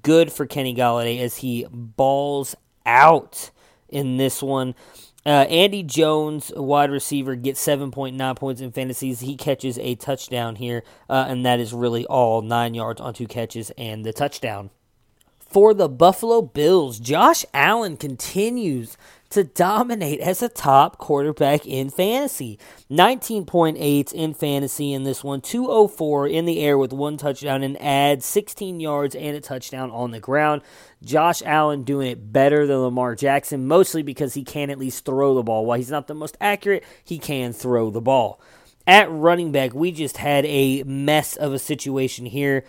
Good 0.00 0.32
for 0.32 0.46
Kenny 0.46 0.76
Golladay 0.76 1.18
as 1.18 1.38
he 1.38 1.66
balls 1.72 2.54
out 2.86 3.50
in 3.88 4.16
this 4.16 4.42
one. 4.42 4.76
Uh, 5.26 5.46
Andy 5.50 5.82
Jones, 5.82 6.50
wide 6.56 6.90
receiver, 6.90 7.34
gets 7.34 7.64
7.9 7.64 8.36
points 8.36 8.60
in 8.60 8.72
fantasies. 8.72 9.20
He 9.20 9.36
catches 9.36 9.78
a 9.78 9.94
touchdown 9.94 10.56
here, 10.56 10.82
uh, 11.10 11.26
and 11.28 11.44
that 11.44 11.60
is 11.60 11.74
really 11.74 12.06
all 12.06 12.40
nine 12.40 12.72
yards 12.74 13.00
on 13.00 13.12
two 13.12 13.26
catches 13.26 13.70
and 13.76 14.04
the 14.04 14.12
touchdown. 14.12 14.70
For 15.38 15.74
the 15.74 15.88
Buffalo 15.88 16.42
Bills, 16.42 16.98
Josh 16.98 17.44
Allen 17.52 17.96
continues 17.96 18.96
to 19.30 19.44
dominate 19.44 20.20
as 20.20 20.42
a 20.42 20.48
top 20.48 20.98
quarterback 20.98 21.64
in 21.66 21.88
fantasy. 21.88 22.58
19.8 22.90 24.12
in 24.12 24.34
fantasy 24.34 24.92
in 24.92 25.04
this 25.04 25.22
one, 25.22 25.40
204 25.40 26.26
in 26.26 26.44
the 26.44 26.60
air 26.60 26.76
with 26.76 26.92
one 26.92 27.16
touchdown 27.16 27.62
and 27.62 27.80
adds 27.80 28.26
16 28.26 28.80
yards 28.80 29.14
and 29.14 29.36
a 29.36 29.40
touchdown 29.40 29.90
on 29.92 30.10
the 30.10 30.20
ground. 30.20 30.62
Josh 31.02 31.42
Allen 31.44 31.84
doing 31.84 32.08
it 32.08 32.32
better 32.32 32.66
than 32.66 32.78
Lamar 32.78 33.14
Jackson, 33.14 33.66
mostly 33.66 34.02
because 34.02 34.34
he 34.34 34.42
can 34.42 34.68
at 34.68 34.78
least 34.78 35.04
throw 35.04 35.34
the 35.34 35.42
ball. 35.42 35.64
While 35.64 35.78
he's 35.78 35.90
not 35.90 36.08
the 36.08 36.14
most 36.14 36.36
accurate, 36.40 36.84
he 37.04 37.18
can 37.18 37.52
throw 37.52 37.90
the 37.90 38.00
ball. 38.00 38.40
At 38.86 39.10
running 39.10 39.52
back, 39.52 39.72
we 39.72 39.92
just 39.92 40.16
had 40.16 40.44
a 40.46 40.82
mess 40.82 41.36
of 41.36 41.52
a 41.52 41.58
situation 41.58 42.26
here. 42.26 42.64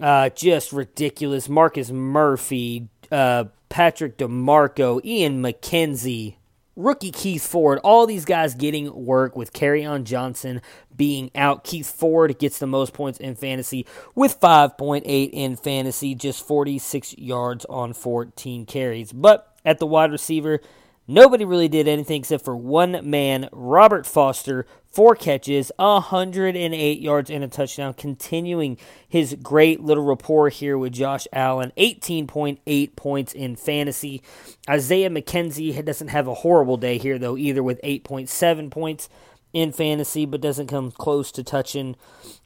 Uh, 0.00 0.30
just 0.30 0.72
ridiculous. 0.72 1.48
Marcus 1.48 1.92
Murphy, 1.92 2.88
uh, 3.12 3.44
Patrick 3.72 4.18
DiMarco, 4.18 5.02
Ian 5.02 5.42
McKenzie, 5.42 6.36
rookie 6.76 7.10
Keith 7.10 7.46
Ford, 7.46 7.78
all 7.82 8.06
these 8.06 8.26
guys 8.26 8.54
getting 8.54 8.94
work 8.94 9.34
with 9.34 9.54
Carry 9.54 9.82
on 9.82 10.04
Johnson 10.04 10.60
being 10.94 11.30
out. 11.34 11.64
Keith 11.64 11.90
Ford 11.90 12.38
gets 12.38 12.58
the 12.58 12.66
most 12.66 12.92
points 12.92 13.18
in 13.18 13.34
fantasy 13.34 13.86
with 14.14 14.38
5.8 14.38 15.30
in 15.32 15.56
fantasy, 15.56 16.14
just 16.14 16.46
46 16.46 17.16
yards 17.16 17.64
on 17.64 17.94
14 17.94 18.66
carries. 18.66 19.10
But 19.10 19.50
at 19.64 19.78
the 19.78 19.86
wide 19.86 20.12
receiver, 20.12 20.60
Nobody 21.08 21.44
really 21.44 21.68
did 21.68 21.88
anything 21.88 22.20
except 22.20 22.44
for 22.44 22.56
one 22.56 22.98
man, 23.02 23.48
Robert 23.50 24.06
Foster, 24.06 24.66
four 24.92 25.16
catches, 25.16 25.72
108 25.76 27.00
yards, 27.00 27.30
and 27.30 27.42
a 27.42 27.48
touchdown, 27.48 27.94
continuing 27.94 28.76
his 29.08 29.36
great 29.42 29.80
little 29.80 30.04
rapport 30.04 30.50
here 30.50 30.76
with 30.76 30.92
Josh 30.92 31.26
Allen. 31.32 31.72
18.8 31.76 32.96
points 32.96 33.32
in 33.32 33.56
fantasy. 33.56 34.22
Isaiah 34.68 35.10
McKenzie 35.10 35.84
doesn't 35.84 36.08
have 36.08 36.28
a 36.28 36.34
horrible 36.34 36.76
day 36.76 36.98
here, 36.98 37.18
though, 37.18 37.36
either 37.36 37.62
with 37.62 37.80
8.7 37.82 38.70
points 38.70 39.08
in 39.52 39.72
fantasy, 39.72 40.26
but 40.26 40.40
doesn't 40.40 40.68
come 40.68 40.90
close 40.90 41.32
to 41.32 41.42
touching 41.42 41.96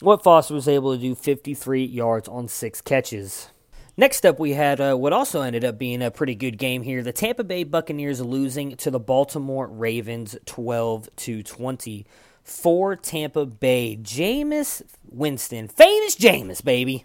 what 0.01 0.23
Foster 0.23 0.55
was 0.55 0.69
able 0.69 0.95
to 0.95 1.01
do 1.01 1.15
53 1.15 1.85
yards 1.85 2.29
on 2.29 2.49
six 2.49 2.81
catches. 2.81 3.51
Next 3.99 4.27
up, 4.27 4.39
we 4.39 4.53
had 4.53 4.79
uh, 4.79 4.95
what 4.95 5.15
also 5.15 5.41
ended 5.41 5.65
up 5.65 5.79
being 5.79 6.03
a 6.03 6.11
pretty 6.11 6.35
good 6.35 6.59
game 6.59 6.83
here. 6.83 7.03
The 7.03 7.13
Tampa 7.13 7.45
Bay 7.45 7.65
Buccaneers 7.65 8.21
losing 8.21 8.77
to 8.77 8.91
the 8.91 9.01
Baltimore 9.01 9.67
Ravens 9.67 10.37
12 10.45 11.09
to 11.17 11.43
20. 11.43 12.07
For 12.47 12.95
Tampa 12.95 13.45
Bay, 13.45 13.99
Jameis 14.01 14.83
Winston, 15.11 15.67
famous 15.67 16.15
Jameis, 16.15 16.63
baby. 16.63 17.05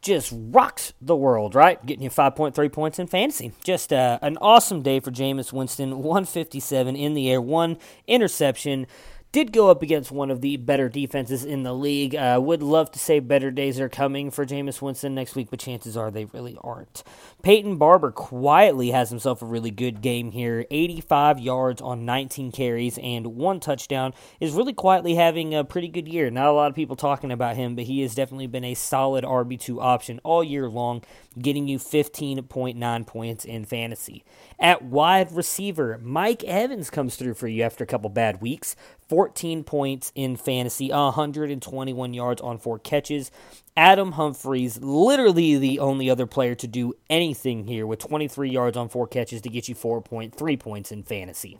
just 0.00 0.32
rocks 0.32 0.92
the 1.00 1.16
world, 1.16 1.56
right? 1.56 1.84
Getting 1.84 2.04
you 2.04 2.10
5.3 2.10 2.72
points 2.72 3.00
in 3.00 3.08
fantasy. 3.08 3.50
Just 3.64 3.92
uh, 3.92 4.20
an 4.22 4.38
awesome 4.40 4.82
day 4.82 5.00
for 5.00 5.10
Jameis 5.10 5.52
Winston. 5.52 5.98
157 6.04 6.94
in 6.94 7.14
the 7.14 7.28
air, 7.28 7.40
one 7.40 7.78
interception 8.06 8.86
did 9.32 9.52
go 9.52 9.68
up 9.68 9.82
against 9.82 10.12
one 10.12 10.30
of 10.30 10.40
the 10.40 10.56
better 10.56 10.88
defenses 10.88 11.44
in 11.44 11.64
the 11.64 11.74
league. 11.74 12.14
Uh, 12.14 12.38
would 12.40 12.62
love 12.62 12.90
to 12.92 12.98
say 12.98 13.18
better 13.18 13.50
days 13.50 13.80
are 13.80 13.88
coming 13.88 14.30
for 14.30 14.46
Jameis 14.46 14.80
Winston 14.80 15.14
next 15.14 15.34
week, 15.34 15.48
but 15.50 15.58
chances 15.58 15.96
are 15.96 16.10
they 16.12 16.26
really 16.26 16.56
aren't. 16.62 17.02
Peyton 17.46 17.76
Barber 17.76 18.10
quietly 18.10 18.90
has 18.90 19.08
himself 19.08 19.40
a 19.40 19.46
really 19.46 19.70
good 19.70 20.02
game 20.02 20.32
here. 20.32 20.66
85 20.68 21.38
yards 21.38 21.80
on 21.80 22.04
19 22.04 22.50
carries 22.50 22.98
and 22.98 23.24
one 23.24 23.60
touchdown. 23.60 24.14
Is 24.40 24.50
really 24.50 24.72
quietly 24.72 25.14
having 25.14 25.54
a 25.54 25.62
pretty 25.62 25.86
good 25.86 26.08
year. 26.08 26.28
Not 26.28 26.48
a 26.48 26.52
lot 26.52 26.70
of 26.70 26.74
people 26.74 26.96
talking 26.96 27.30
about 27.30 27.54
him, 27.54 27.76
but 27.76 27.84
he 27.84 28.00
has 28.00 28.16
definitely 28.16 28.48
been 28.48 28.64
a 28.64 28.74
solid 28.74 29.22
RB2 29.22 29.80
option 29.80 30.18
all 30.24 30.42
year 30.42 30.68
long, 30.68 31.04
getting 31.40 31.68
you 31.68 31.78
15.9 31.78 33.06
points 33.06 33.44
in 33.44 33.64
fantasy. 33.64 34.24
At 34.58 34.82
wide 34.82 35.30
receiver, 35.30 36.00
Mike 36.02 36.42
Evans 36.42 36.90
comes 36.90 37.14
through 37.14 37.34
for 37.34 37.46
you 37.46 37.62
after 37.62 37.84
a 37.84 37.86
couple 37.86 38.10
bad 38.10 38.40
weeks. 38.40 38.74
14 39.08 39.62
points 39.62 40.10
in 40.16 40.34
fantasy, 40.34 40.90
121 40.90 42.12
yards 42.12 42.42
on 42.42 42.58
four 42.58 42.80
catches. 42.80 43.30
Adam 43.76 44.12
Humphries, 44.12 44.78
literally 44.82 45.58
the 45.58 45.78
only 45.80 46.08
other 46.08 46.26
player 46.26 46.54
to 46.54 46.66
do 46.66 46.94
anything 47.10 47.66
here 47.66 47.86
with 47.86 47.98
23 47.98 48.48
yards 48.48 48.76
on 48.76 48.88
four 48.88 49.06
catches 49.06 49.42
to 49.42 49.50
get 49.50 49.68
you 49.68 49.74
4.3 49.74 50.58
points 50.58 50.90
in 50.90 51.02
fantasy. 51.02 51.58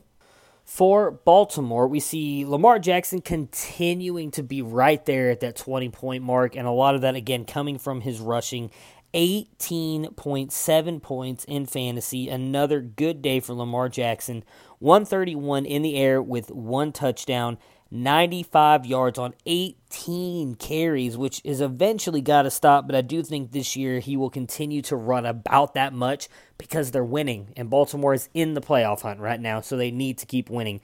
For 0.64 1.12
Baltimore, 1.12 1.86
we 1.86 2.00
see 2.00 2.44
Lamar 2.44 2.78
Jackson 2.80 3.20
continuing 3.20 4.32
to 4.32 4.42
be 4.42 4.62
right 4.62 5.04
there 5.04 5.30
at 5.30 5.40
that 5.40 5.56
20 5.56 5.90
point 5.90 6.24
mark, 6.24 6.56
and 6.56 6.66
a 6.66 6.72
lot 6.72 6.96
of 6.96 7.02
that, 7.02 7.14
again, 7.14 7.44
coming 7.44 7.78
from 7.78 8.00
his 8.00 8.18
rushing. 8.18 8.70
18.7 9.14 11.02
points 11.02 11.44
in 11.44 11.66
fantasy. 11.66 12.28
Another 12.28 12.80
good 12.80 13.22
day 13.22 13.40
for 13.40 13.54
Lamar 13.54 13.88
Jackson. 13.88 14.42
131 14.80 15.64
in 15.64 15.82
the 15.82 15.96
air 15.96 16.20
with 16.20 16.50
one 16.50 16.92
touchdown, 16.92 17.58
95 18.02 18.86
yards 18.86 19.18
on 19.18 19.34
18 19.46 20.54
carries, 20.56 21.16
which 21.16 21.40
is 21.44 21.60
eventually 21.60 22.20
got 22.20 22.42
to 22.42 22.50
stop. 22.50 22.86
But 22.86 22.96
I 22.96 23.00
do 23.00 23.22
think 23.22 23.52
this 23.52 23.76
year 23.76 24.00
he 24.00 24.16
will 24.16 24.30
continue 24.30 24.82
to 24.82 24.96
run 24.96 25.26
about 25.26 25.74
that 25.74 25.92
much 25.92 26.28
because 26.58 26.90
they're 26.90 27.04
winning. 27.04 27.52
And 27.56 27.70
Baltimore 27.70 28.14
is 28.14 28.28
in 28.34 28.54
the 28.54 28.60
playoff 28.60 29.02
hunt 29.02 29.20
right 29.20 29.40
now, 29.40 29.60
so 29.60 29.76
they 29.76 29.90
need 29.90 30.18
to 30.18 30.26
keep 30.26 30.50
winning. 30.50 30.80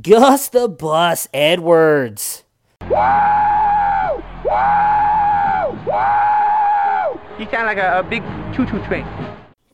Gus 0.00 0.48
the 0.48 0.68
Bus 0.68 1.28
Edwards. 1.32 2.44
Wow! 2.88 4.22
Wow! 4.44 5.84
Wow! 5.86 7.20
You 7.38 7.48
sound 7.50 7.66
like 7.66 7.78
a, 7.78 8.00
a 8.00 8.02
big 8.02 8.22
choo-choo 8.54 8.84
train. 8.86 9.06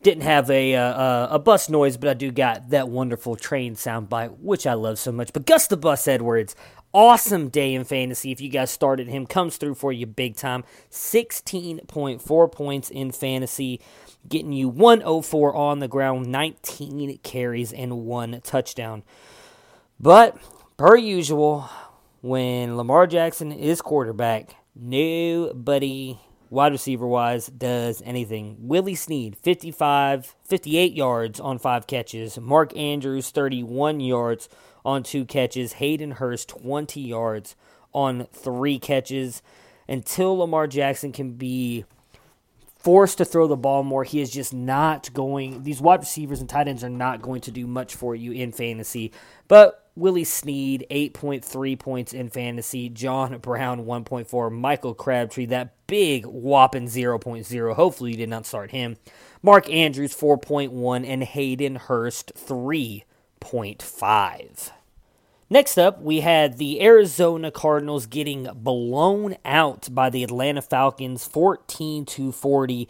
Didn't 0.03 0.23
have 0.23 0.51
a 0.51 0.75
uh, 0.77 1.35
a 1.35 1.39
bus 1.39 1.69
noise, 1.69 1.99
but 1.99 2.09
I 2.09 2.15
do 2.15 2.31
got 2.31 2.71
that 2.71 2.89
wonderful 2.89 3.37
train 3.37 3.75
soundbite, 3.75 4.39
which 4.39 4.67
I 4.67 4.73
love 4.73 4.99
so 4.99 5.13
much. 5.13 5.31
But 5.35 5.45
Gus 5.45 5.67
the 5.67 5.77
Bus 5.77 6.09
Edwards, 6.09 6.57
awesome 6.93 7.49
day 7.49 7.75
in 7.75 7.85
fantasy. 7.85 8.33
If 8.33 8.41
you 8.41 8.49
guys 8.49 8.71
started 8.71 9.09
him, 9.09 9.27
comes 9.27 9.57
through 9.57 9.75
for 9.75 9.93
you 9.93 10.07
big 10.07 10.37
time. 10.37 10.65
16.4 10.91 12.53
points 12.53 12.91
in 12.91 13.13
fantasy, 13.13 13.81
getting 14.29 14.53
you 14.53 14.69
104 14.69 15.55
on 15.55 15.79
the 15.79 15.89
ground, 15.89 16.27
19 16.27 17.19
carries, 17.23 17.73
and 17.73 18.05
one 18.05 18.41
touchdown. 18.43 19.03
But, 19.99 20.37
per 20.77 20.97
usual, 20.97 21.69
when 22.21 22.77
Lamar 22.77 23.07
Jackson 23.07 23.53
is 23.53 23.83
quarterback, 23.83 24.57
nobody 24.75 26.19
wide 26.51 26.73
receiver 26.73 27.07
wise, 27.07 27.47
does 27.47 28.03
anything. 28.05 28.57
Willie 28.59 28.97
Snead, 28.97 29.37
55, 29.37 30.35
58 30.45 30.93
yards 30.93 31.41
on 31.41 31.59
five 31.59 31.87
catches. 31.87 32.39
Mark 32.39 32.77
Andrews, 32.77 33.31
31 33.31 34.01
yards 34.01 34.49
on 34.85 35.03
two 35.03 35.25
catches. 35.25 35.75
Hayden 35.75 36.13
Hurst, 36.13 36.49
20 36.49 37.01
yards 37.01 37.57
on 37.93 38.27
three 38.33 38.79
catches. 38.79 39.43
Until 39.89 40.39
Lamar 40.39 40.67
Jackson 40.67 41.13
can 41.13 41.33
be 41.33 41.85
forced 42.79 43.19
to 43.19 43.25
throw 43.25 43.47
the 43.47 43.57
ball 43.57 43.83
more, 43.83 44.05
he 44.05 44.21
is 44.21 44.31
just 44.31 44.55
not 44.55 45.13
going. 45.13 45.65
These 45.65 45.81
wide 45.81 46.01
receivers 46.01 46.41
and 46.41 46.49
tight 46.49 46.69
ends 46.69 46.85
are 46.85 46.89
not 46.89 47.23
going 47.23 47.41
to 47.43 47.51
do 47.51 47.67
much 47.67 47.95
for 47.95 48.15
you 48.15 48.33
in 48.33 48.53
fantasy. 48.53 49.13
But 49.49 49.91
Willie 49.97 50.25
Snead, 50.25 50.87
8.3 50.91 51.79
points 51.79 52.13
in 52.13 52.31
fantasy. 52.31 52.89
John 52.89 53.37
Brown, 53.39 53.85
1.4. 53.85 54.53
Michael 54.53 54.95
Crabtree, 54.95 55.47
that 55.47 55.75
big 55.87 56.25
whopping 56.25 56.87
0.0. 56.87 57.75
Hopefully, 57.75 58.13
you 58.13 58.17
did 58.17 58.29
not 58.29 58.47
start 58.47 58.71
him. 58.71 58.97
Mark 59.43 59.69
Andrews, 59.69 60.15
4.1. 60.15 61.07
And 61.07 61.23
Hayden 61.23 61.77
Hurst, 61.77 62.33
3.5. 63.41 64.71
Next 65.53 65.79
up, 65.79 66.01
we 66.01 66.21
had 66.21 66.59
the 66.59 66.81
Arizona 66.81 67.51
Cardinals 67.51 68.07
getting 68.07 68.45
blown 68.55 69.37
out 69.45 69.89
by 69.91 70.09
the 70.09 70.23
Atlanta 70.23 70.63
Falcons 70.63 71.27
14 71.27 72.07
to 72.07 72.31
40. 72.31 72.89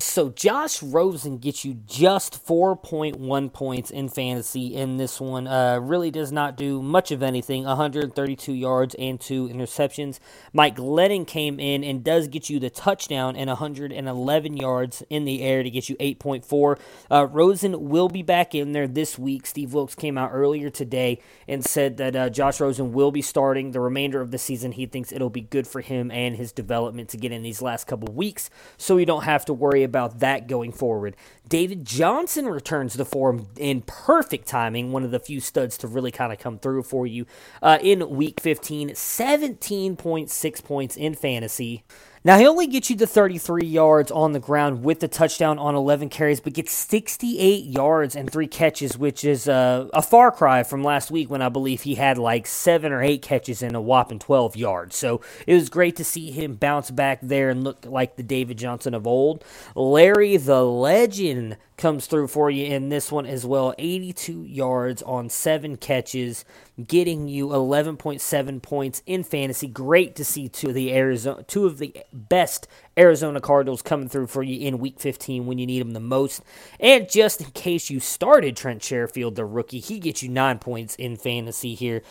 So 0.00 0.30
Josh 0.30 0.82
Rosen 0.82 1.38
gets 1.38 1.64
you 1.64 1.74
just 1.86 2.44
4.1 2.44 3.52
points 3.52 3.92
in 3.92 4.08
fantasy 4.08 4.74
in 4.74 4.96
this 4.96 5.20
one. 5.20 5.46
Uh, 5.46 5.78
really 5.80 6.10
does 6.10 6.32
not 6.32 6.56
do 6.56 6.82
much 6.82 7.12
of 7.12 7.22
anything. 7.22 7.62
132 7.62 8.52
yards 8.52 8.96
and 8.96 9.20
two 9.20 9.48
interceptions. 9.48 10.18
Mike 10.52 10.74
Glennon 10.74 11.24
came 11.24 11.60
in 11.60 11.84
and 11.84 12.02
does 12.02 12.26
get 12.26 12.50
you 12.50 12.58
the 12.58 12.70
touchdown 12.70 13.36
and 13.36 13.46
111 13.46 14.56
yards 14.56 15.04
in 15.10 15.26
the 15.26 15.42
air 15.42 15.62
to 15.62 15.70
get 15.70 15.88
you 15.88 15.94
8.4. 15.96 16.78
Uh, 17.08 17.26
Rosen 17.26 17.88
will 17.88 18.08
be 18.08 18.22
back 18.22 18.52
in 18.52 18.72
there 18.72 18.88
this 18.88 19.16
week. 19.16 19.46
Steve 19.46 19.74
Wilks 19.74 19.94
came 19.94 20.18
out 20.18 20.30
earlier 20.32 20.70
today 20.70 21.20
and 21.46 21.64
said 21.64 21.98
that 21.98 22.16
uh, 22.16 22.28
Josh 22.30 22.58
Rosen 22.58 22.92
will 22.92 23.12
be 23.12 23.22
starting 23.22 23.70
the 23.70 23.80
remainder 23.80 24.20
of 24.20 24.32
the 24.32 24.38
season. 24.38 24.72
He 24.72 24.86
thinks 24.86 25.12
it'll 25.12 25.30
be 25.30 25.42
good 25.42 25.68
for 25.68 25.82
him 25.82 26.10
and 26.10 26.34
his 26.34 26.50
development 26.50 27.10
to 27.10 27.16
get 27.16 27.30
in 27.30 27.42
these 27.42 27.62
last 27.62 27.86
couple 27.86 28.12
weeks, 28.12 28.50
so 28.76 28.96
we 28.96 29.04
don't 29.04 29.22
have 29.22 29.44
to 29.44 29.54
worry 29.54 29.83
about 29.84 30.20
that 30.20 30.46
going 30.46 30.72
forward. 30.72 31.16
David 31.48 31.84
Johnson 31.84 32.46
returns 32.46 32.96
to 32.96 33.04
form 33.04 33.48
in 33.56 33.82
perfect 33.82 34.48
timing, 34.48 34.92
one 34.92 35.04
of 35.04 35.10
the 35.10 35.20
few 35.20 35.40
studs 35.40 35.76
to 35.78 35.86
really 35.86 36.10
kind 36.10 36.32
of 36.32 36.38
come 36.38 36.58
through 36.58 36.82
for 36.82 37.06
you 37.06 37.26
uh, 37.62 37.78
in 37.80 38.08
week 38.10 38.40
15. 38.40 38.90
17.6 38.90 40.64
points 40.64 40.96
in 40.96 41.14
fantasy. 41.14 41.84
Now, 42.26 42.38
he 42.38 42.46
only 42.46 42.66
gets 42.66 42.88
you 42.88 42.96
the 42.96 43.06
33 43.06 43.66
yards 43.66 44.10
on 44.10 44.32
the 44.32 44.40
ground 44.40 44.82
with 44.82 45.00
the 45.00 45.08
touchdown 45.08 45.58
on 45.58 45.74
11 45.74 46.08
carries, 46.08 46.40
but 46.40 46.54
gets 46.54 46.72
68 46.72 47.66
yards 47.66 48.16
and 48.16 48.30
three 48.30 48.46
catches, 48.46 48.96
which 48.96 49.26
is 49.26 49.46
uh, 49.46 49.90
a 49.92 50.00
far 50.00 50.30
cry 50.30 50.62
from 50.62 50.82
last 50.82 51.10
week 51.10 51.28
when 51.28 51.42
I 51.42 51.50
believe 51.50 51.82
he 51.82 51.96
had 51.96 52.16
like 52.16 52.46
seven 52.46 52.92
or 52.92 53.02
eight 53.02 53.20
catches 53.20 53.60
and 53.60 53.76
a 53.76 53.80
whopping 53.80 54.20
12 54.20 54.56
yards. 54.56 54.96
So 54.96 55.20
it 55.46 55.52
was 55.52 55.68
great 55.68 55.96
to 55.96 56.04
see 56.04 56.30
him 56.30 56.54
bounce 56.54 56.90
back 56.90 57.18
there 57.20 57.50
and 57.50 57.62
look 57.62 57.84
like 57.84 58.16
the 58.16 58.22
David 58.22 58.56
Johnson 58.56 58.94
of 58.94 59.06
old. 59.06 59.44
Larry 59.74 60.38
the 60.38 60.64
Legend 60.64 61.58
comes 61.76 62.06
through 62.06 62.28
for 62.28 62.50
you 62.50 62.64
in 62.64 62.88
this 62.88 63.12
one 63.12 63.26
as 63.26 63.44
well. 63.44 63.74
82 63.76 64.44
yards 64.44 65.02
on 65.02 65.28
seven 65.28 65.76
catches, 65.76 66.46
getting 66.82 67.28
you 67.28 67.48
11.7 67.48 68.62
points 68.62 69.02
in 69.06 69.22
fantasy. 69.22 69.66
Great 69.68 70.16
to 70.16 70.24
see 70.24 70.48
two 70.48 70.68
of 70.68 70.74
the 70.74 70.92
Arizona, 70.94 71.42
two 71.44 71.66
of 71.66 71.78
the 71.78 71.96
best 72.12 72.66
Arizona 72.98 73.40
Cardinals 73.40 73.82
coming 73.82 74.08
through 74.08 74.26
for 74.26 74.42
you 74.42 74.66
in 74.66 74.78
Week 74.78 74.98
15 74.98 75.46
when 75.46 75.58
you 75.58 75.66
need 75.66 75.80
them 75.80 75.92
the 75.92 76.00
most. 76.00 76.42
And 76.80 77.08
just 77.08 77.40
in 77.40 77.50
case 77.50 77.90
you 77.90 78.00
started 78.00 78.56
Trent 78.56 78.82
Sherfield, 78.82 79.36
the 79.36 79.44
rookie, 79.44 79.80
he 79.80 79.98
gets 79.98 80.22
you 80.22 80.28
nine 80.28 80.58
points 80.58 80.94
in 80.96 81.16
fantasy 81.16 81.74
here 81.74 82.02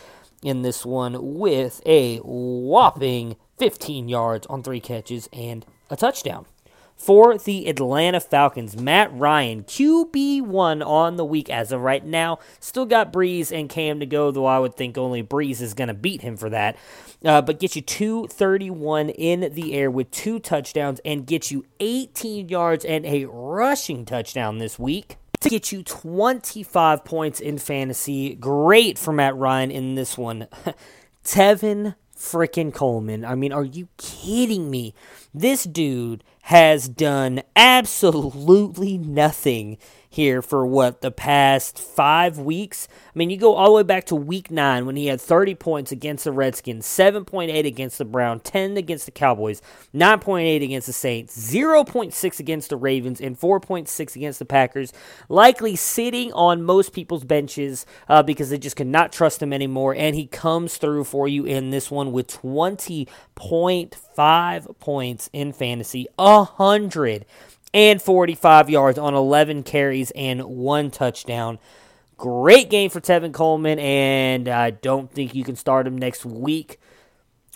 in 0.42 0.62
this 0.62 0.84
one 0.84 1.38
with 1.38 1.80
a 1.86 2.18
whopping 2.18 3.36
15 3.58 4.08
yards 4.08 4.46
on 4.46 4.62
three 4.62 4.80
catches 4.80 5.28
and 5.32 5.64
a 5.90 5.96
touchdown 5.96 6.46
for 6.96 7.36
the 7.36 7.68
Atlanta 7.68 8.20
Falcons. 8.20 8.76
Matt 8.76 9.12
Ryan, 9.12 9.64
QB1 9.64 10.86
on 10.86 11.16
the 11.16 11.24
week 11.24 11.50
as 11.50 11.72
of 11.72 11.80
right 11.80 12.04
now. 12.04 12.38
Still 12.60 12.86
got 12.86 13.12
Brees 13.12 13.56
and 13.56 13.68
Cam 13.68 14.00
to 14.00 14.06
go, 14.06 14.30
though 14.30 14.46
I 14.46 14.58
would 14.58 14.74
think 14.74 14.96
only 14.96 15.22
Brees 15.22 15.60
is 15.60 15.74
going 15.74 15.88
to 15.88 15.94
beat 15.94 16.22
him 16.22 16.36
for 16.36 16.50
that. 16.50 16.76
Uh, 17.24 17.42
but 17.42 17.58
get 17.58 17.76
you 17.76 17.82
231 17.82 19.10
in 19.10 19.52
the 19.54 19.74
air 19.74 19.90
with 19.90 20.10
two 20.10 20.38
touchdowns 20.38 21.00
and 21.04 21.26
get 21.26 21.50
you 21.50 21.64
18 21.80 22.48
yards 22.48 22.84
and 22.84 23.04
a 23.06 23.24
rushing 23.26 24.04
touchdown 24.04 24.58
this 24.58 24.78
week 24.78 25.16
to 25.40 25.48
get 25.48 25.72
you 25.72 25.82
25 25.82 27.04
points 27.04 27.40
in 27.40 27.58
fantasy. 27.58 28.34
Great 28.34 28.98
for 28.98 29.12
Matt 29.12 29.36
Ryan 29.36 29.70
in 29.70 29.94
this 29.94 30.16
one. 30.16 30.48
Tevin 31.24 31.94
freaking 32.16 32.72
Coleman. 32.72 33.24
I 33.24 33.34
mean, 33.34 33.52
are 33.52 33.64
you 33.64 33.88
kidding 33.96 34.70
me? 34.70 34.94
This 35.32 35.64
dude 35.64 36.24
has 36.48 36.90
done 36.90 37.40
absolutely 37.56 38.98
nothing 38.98 39.78
here 40.14 40.40
for 40.40 40.64
what 40.64 41.00
the 41.00 41.10
past 41.10 41.78
five 41.78 42.38
weeks. 42.38 42.88
I 42.92 43.18
mean, 43.18 43.30
you 43.30 43.36
go 43.36 43.54
all 43.54 43.66
the 43.66 43.72
way 43.72 43.82
back 43.82 44.04
to 44.06 44.14
week 44.14 44.50
nine 44.50 44.86
when 44.86 44.96
he 44.96 45.06
had 45.06 45.20
30 45.20 45.56
points 45.56 45.90
against 45.90 46.24
the 46.24 46.32
Redskins, 46.32 46.86
7.8 46.86 47.66
against 47.66 47.98
the 47.98 48.04
Brown, 48.04 48.40
10 48.40 48.76
against 48.76 49.06
the 49.06 49.12
Cowboys, 49.12 49.60
9.8 49.92 50.62
against 50.62 50.86
the 50.86 50.92
Saints, 50.92 51.36
0.6 51.36 52.40
against 52.40 52.70
the 52.70 52.76
Ravens, 52.76 53.20
and 53.20 53.38
4.6 53.38 54.16
against 54.16 54.38
the 54.38 54.44
Packers. 54.44 54.92
Likely 55.28 55.74
sitting 55.74 56.32
on 56.32 56.62
most 56.62 56.92
people's 56.92 57.24
benches 57.24 57.84
uh, 58.08 58.22
because 58.22 58.50
they 58.50 58.58
just 58.58 58.76
could 58.76 58.86
not 58.86 59.12
trust 59.12 59.42
him 59.42 59.52
anymore. 59.52 59.96
And 59.96 60.14
he 60.14 60.26
comes 60.26 60.76
through 60.76 61.04
for 61.04 61.26
you 61.26 61.44
in 61.44 61.70
this 61.70 61.90
one 61.90 62.12
with 62.12 62.28
20.5 62.28 64.78
points 64.78 65.30
in 65.32 65.52
fantasy, 65.52 66.06
100 66.16 67.26
and 67.74 68.00
45 68.00 68.70
yards 68.70 68.98
on 68.98 69.14
11 69.14 69.64
carries 69.64 70.12
and 70.12 70.44
one 70.44 70.90
touchdown. 70.90 71.58
Great 72.16 72.70
game 72.70 72.88
for 72.88 73.00
Tevin 73.00 73.34
Coleman, 73.34 73.80
and 73.80 74.48
I 74.48 74.70
don't 74.70 75.10
think 75.10 75.34
you 75.34 75.42
can 75.42 75.56
start 75.56 75.86
him 75.86 75.98
next 75.98 76.24
week. 76.24 76.78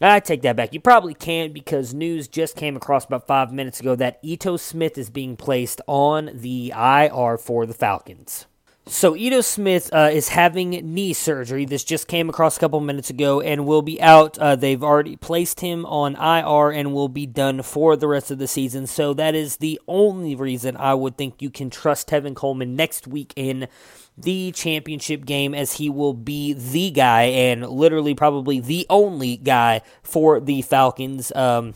I 0.01 0.21
take 0.21 0.43
that 0.43 0.57
back. 0.57 0.75
You 0.75 0.81
probably 0.81 1.15
can 1.15 1.53
because 1.53 1.95
news 1.95 2.27
just 2.27 2.57
came 2.57 2.77
across 2.77 3.05
about 3.05 3.27
five 3.27 3.53
minutes 3.53 3.81
ago 3.81 3.95
that 3.97 4.19
Ito 4.23 4.57
Smith 4.57 4.99
is 4.99 5.11
being 5.11 5.37
placed 5.37 5.81
on 5.87 6.31
the 6.35 6.73
IR 6.77 7.39
for 7.39 7.67
the 7.67 7.75
Falcons. 7.75 8.47
So 8.91 9.15
Ito 9.15 9.43
Smith 9.43 9.91
uh, 9.93 10.09
is 10.11 10.31
having 10.31 10.71
knee 10.71 11.13
surgery. 11.13 11.67
This 11.67 11.85
just 11.85 12.09
came 12.09 12.31
across 12.31 12.57
a 12.57 12.61
couple 12.61 12.81
minutes 12.81 13.11
ago 13.11 13.43
and 13.43 13.67
will 13.67 13.83
be 13.83 14.01
out. 14.01 14.39
Uh, 14.39 14.57
they've 14.57 14.83
already 14.83 15.15
placed 15.15 15.61
him 15.61 15.85
on 15.85 16.17
IR 16.17 16.71
and 16.71 16.95
will 16.95 17.11
be 17.11 17.27
done 17.27 17.61
for 17.63 17.97
the 17.97 18.09
rest 18.09 18.31
of 18.31 18.39
the 18.39 18.49
season. 18.49 18.87
So 18.87 19.13
that 19.13 19.35
is 19.35 19.59
the 19.59 19.79
only 19.87 20.35
reason 20.35 20.75
I 20.79 20.95
would 20.95 21.19
think 21.19 21.43
you 21.43 21.51
can 21.51 21.69
trust 21.69 22.09
Tevin 22.09 22.35
Coleman 22.35 22.77
next 22.77 23.07
week 23.07 23.35
in 23.37 23.69
the 24.17 24.53
championship 24.53 25.27
game 25.27 25.55
as 25.55 25.75
he 25.75 25.91
will 25.91 26.15
be 26.15 26.55
the 26.55 26.91
guy 26.91 27.25
and 27.25 27.69
literally 27.69 28.15
probably 28.15 28.59
the 28.59 28.87
only 28.89 29.37
guy 29.37 29.83
for 30.03 30.41
the 30.41 30.63
Falcons. 30.63 31.31
Um, 31.37 31.75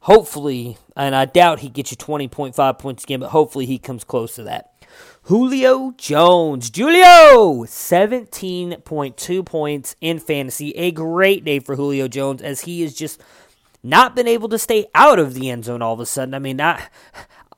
hopefully, 0.00 0.78
and 0.96 1.14
I 1.14 1.26
doubt 1.26 1.60
he 1.60 1.68
gets 1.68 1.90
you 1.90 1.98
20.5 1.98 2.78
points 2.78 3.04
a 3.04 3.06
game, 3.06 3.20
but 3.20 3.28
hopefully 3.28 3.66
he 3.66 3.78
comes 3.78 4.04
close 4.04 4.34
to 4.36 4.42
that. 4.44 4.72
Julio 5.26 5.92
Jones. 5.98 6.70
Julio! 6.70 7.64
17.2 7.64 9.44
points 9.44 9.96
in 10.00 10.20
fantasy. 10.20 10.70
A 10.76 10.92
great 10.92 11.44
day 11.44 11.58
for 11.58 11.74
Julio 11.74 12.06
Jones 12.06 12.40
as 12.42 12.60
he 12.60 12.82
has 12.82 12.94
just 12.94 13.20
not 13.82 14.14
been 14.14 14.28
able 14.28 14.48
to 14.48 14.56
stay 14.56 14.86
out 14.94 15.18
of 15.18 15.34
the 15.34 15.50
end 15.50 15.64
zone 15.64 15.82
all 15.82 15.94
of 15.94 15.98
a 15.98 16.06
sudden. 16.06 16.32
I 16.32 16.38
mean, 16.38 16.60
I, 16.60 16.86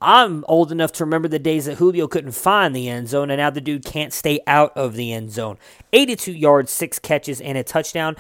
I'm 0.00 0.46
old 0.48 0.72
enough 0.72 0.92
to 0.92 1.04
remember 1.04 1.28
the 1.28 1.38
days 1.38 1.66
that 1.66 1.76
Julio 1.76 2.09
couldn't 2.09 2.33
find 2.33 2.74
the 2.74 2.88
end 2.88 3.09
zone, 3.09 3.31
and 3.31 3.38
now 3.38 3.50
the 3.50 3.61
dude 3.61 3.85
can't 3.85 4.14
stay 4.14 4.40
out 4.46 4.74
of 4.74 4.94
the 4.94 5.12
end 5.12 5.31
zone. 5.31 5.59
82 5.92 6.33
yards, 6.33 6.72
six 6.72 6.98
catches, 6.98 7.38
and 7.38 7.59
a 7.59 7.62
touchdown. 7.62 8.16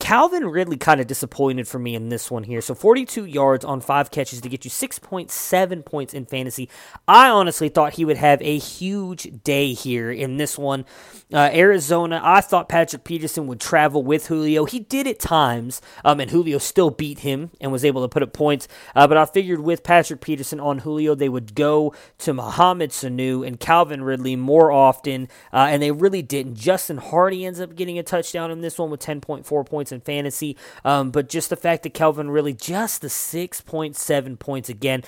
Calvin 0.00 0.48
Ridley 0.48 0.76
kind 0.78 1.00
of 1.00 1.06
disappointed 1.06 1.68
for 1.68 1.78
me 1.78 1.94
in 1.94 2.08
this 2.08 2.30
one 2.30 2.42
here. 2.42 2.60
So 2.60 2.74
42 2.74 3.26
yards 3.26 3.64
on 3.64 3.80
five 3.80 4.10
catches 4.10 4.40
to 4.40 4.48
get 4.48 4.64
you 4.64 4.70
6.7 4.70 5.84
points 5.84 6.14
in 6.14 6.26
fantasy. 6.26 6.68
I 7.06 7.28
honestly 7.28 7.68
thought 7.68 7.92
he 7.92 8.04
would 8.04 8.16
have 8.16 8.40
a 8.42 8.58
huge 8.58 9.44
day 9.44 9.72
here 9.74 10.10
in 10.10 10.38
this 10.38 10.58
one. 10.58 10.84
Uh, 11.32 11.50
Arizona, 11.52 12.20
I 12.24 12.40
thought 12.40 12.68
Patrick 12.68 13.04
Peterson 13.04 13.46
would 13.46 13.60
travel 13.60 14.02
with 14.02 14.26
Julio. 14.26 14.64
He 14.64 14.80
did 14.80 15.06
at 15.06 15.20
times, 15.20 15.80
um, 16.04 16.18
and 16.18 16.30
Julio 16.30 16.58
still 16.58 16.90
beat 16.90 17.20
him 17.20 17.50
and 17.60 17.70
was 17.70 17.84
able 17.84 18.02
to 18.02 18.08
put 18.08 18.22
up 18.22 18.32
points. 18.32 18.66
Uh, 18.96 19.06
but 19.06 19.16
I 19.16 19.26
figured 19.26 19.60
with 19.60 19.84
Patrick 19.84 20.22
Peterson 20.22 20.58
on 20.58 20.78
Julio, 20.78 21.14
they 21.14 21.28
would 21.28 21.54
go 21.54 21.94
to 22.18 22.32
Mohamed 22.32 22.90
Sanu 22.90 23.46
and 23.46 23.60
Calvin 23.60 24.02
Ridley 24.02 24.34
more 24.34 24.72
often, 24.72 25.28
uh, 25.52 25.68
and 25.70 25.82
they 25.82 25.90
really 25.90 26.22
didn't. 26.22 26.56
Justin 26.56 26.96
Hardy 26.96 27.44
ends 27.44 27.60
up 27.60 27.76
getting 27.76 27.98
a 27.98 28.02
touchdown 28.02 28.50
in 28.50 28.62
this 28.62 28.78
one 28.78 28.90
with 28.90 29.00
10.4 29.00 29.66
points 29.66 29.89
in 29.92 30.00
fantasy. 30.00 30.56
Um, 30.84 31.10
but 31.10 31.28
just 31.28 31.50
the 31.50 31.56
fact 31.56 31.82
that 31.84 31.94
Calvin 31.94 32.30
really 32.30 32.54
just 32.54 33.00
the 33.00 33.08
6.7 33.08 34.38
points 34.38 34.68
again 34.68 35.02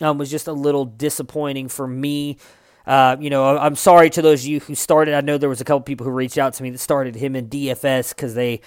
um, 0.00 0.18
was 0.18 0.30
just 0.30 0.46
a 0.46 0.52
little 0.52 0.84
disappointing 0.84 1.68
for 1.68 1.86
me. 1.86 2.38
Uh, 2.86 3.16
you 3.20 3.28
know, 3.28 3.58
I'm 3.58 3.76
sorry 3.76 4.08
to 4.10 4.22
those 4.22 4.42
of 4.42 4.46
you 4.46 4.60
who 4.60 4.74
started. 4.74 5.14
I 5.14 5.20
know 5.20 5.36
there 5.36 5.48
was 5.48 5.60
a 5.60 5.64
couple 5.64 5.82
people 5.82 6.04
who 6.04 6.12
reached 6.12 6.38
out 6.38 6.54
to 6.54 6.62
me 6.62 6.70
that 6.70 6.78
started 6.78 7.14
him 7.14 7.36
in 7.36 7.48
DFS 7.48 8.14
because 8.14 8.34
they 8.34 8.62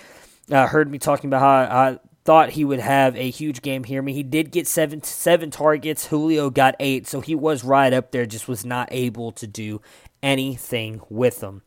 uh, 0.52 0.68
heard 0.68 0.92
me 0.92 1.00
talking 1.00 1.28
about 1.28 1.40
how 1.42 1.76
I 1.76 2.00
thought 2.24 2.52
he 2.52 2.64
would 2.64 2.80
have 2.80 3.16
a 3.16 3.30
huge 3.30 3.62
game 3.62 3.84
here. 3.84 4.00
I 4.00 4.06
mean, 4.06 4.16
he 4.16 4.24
did 4.24 4.52
get 4.52 4.68
seven 4.68 5.02
seven 5.02 5.50
targets. 5.50 6.08
Julio 6.08 6.50
got 6.50 6.76
eight, 6.80 7.08
so 7.08 7.22
he 7.22 7.34
was 7.34 7.64
right 7.64 7.92
up 7.92 8.12
there. 8.12 8.26
Just 8.26 8.48
was 8.48 8.64
not 8.64 8.90
able 8.92 9.32
to 9.34 9.48
do 9.48 9.82
anything 10.22 11.02
with 11.10 11.40
them. 11.40 11.64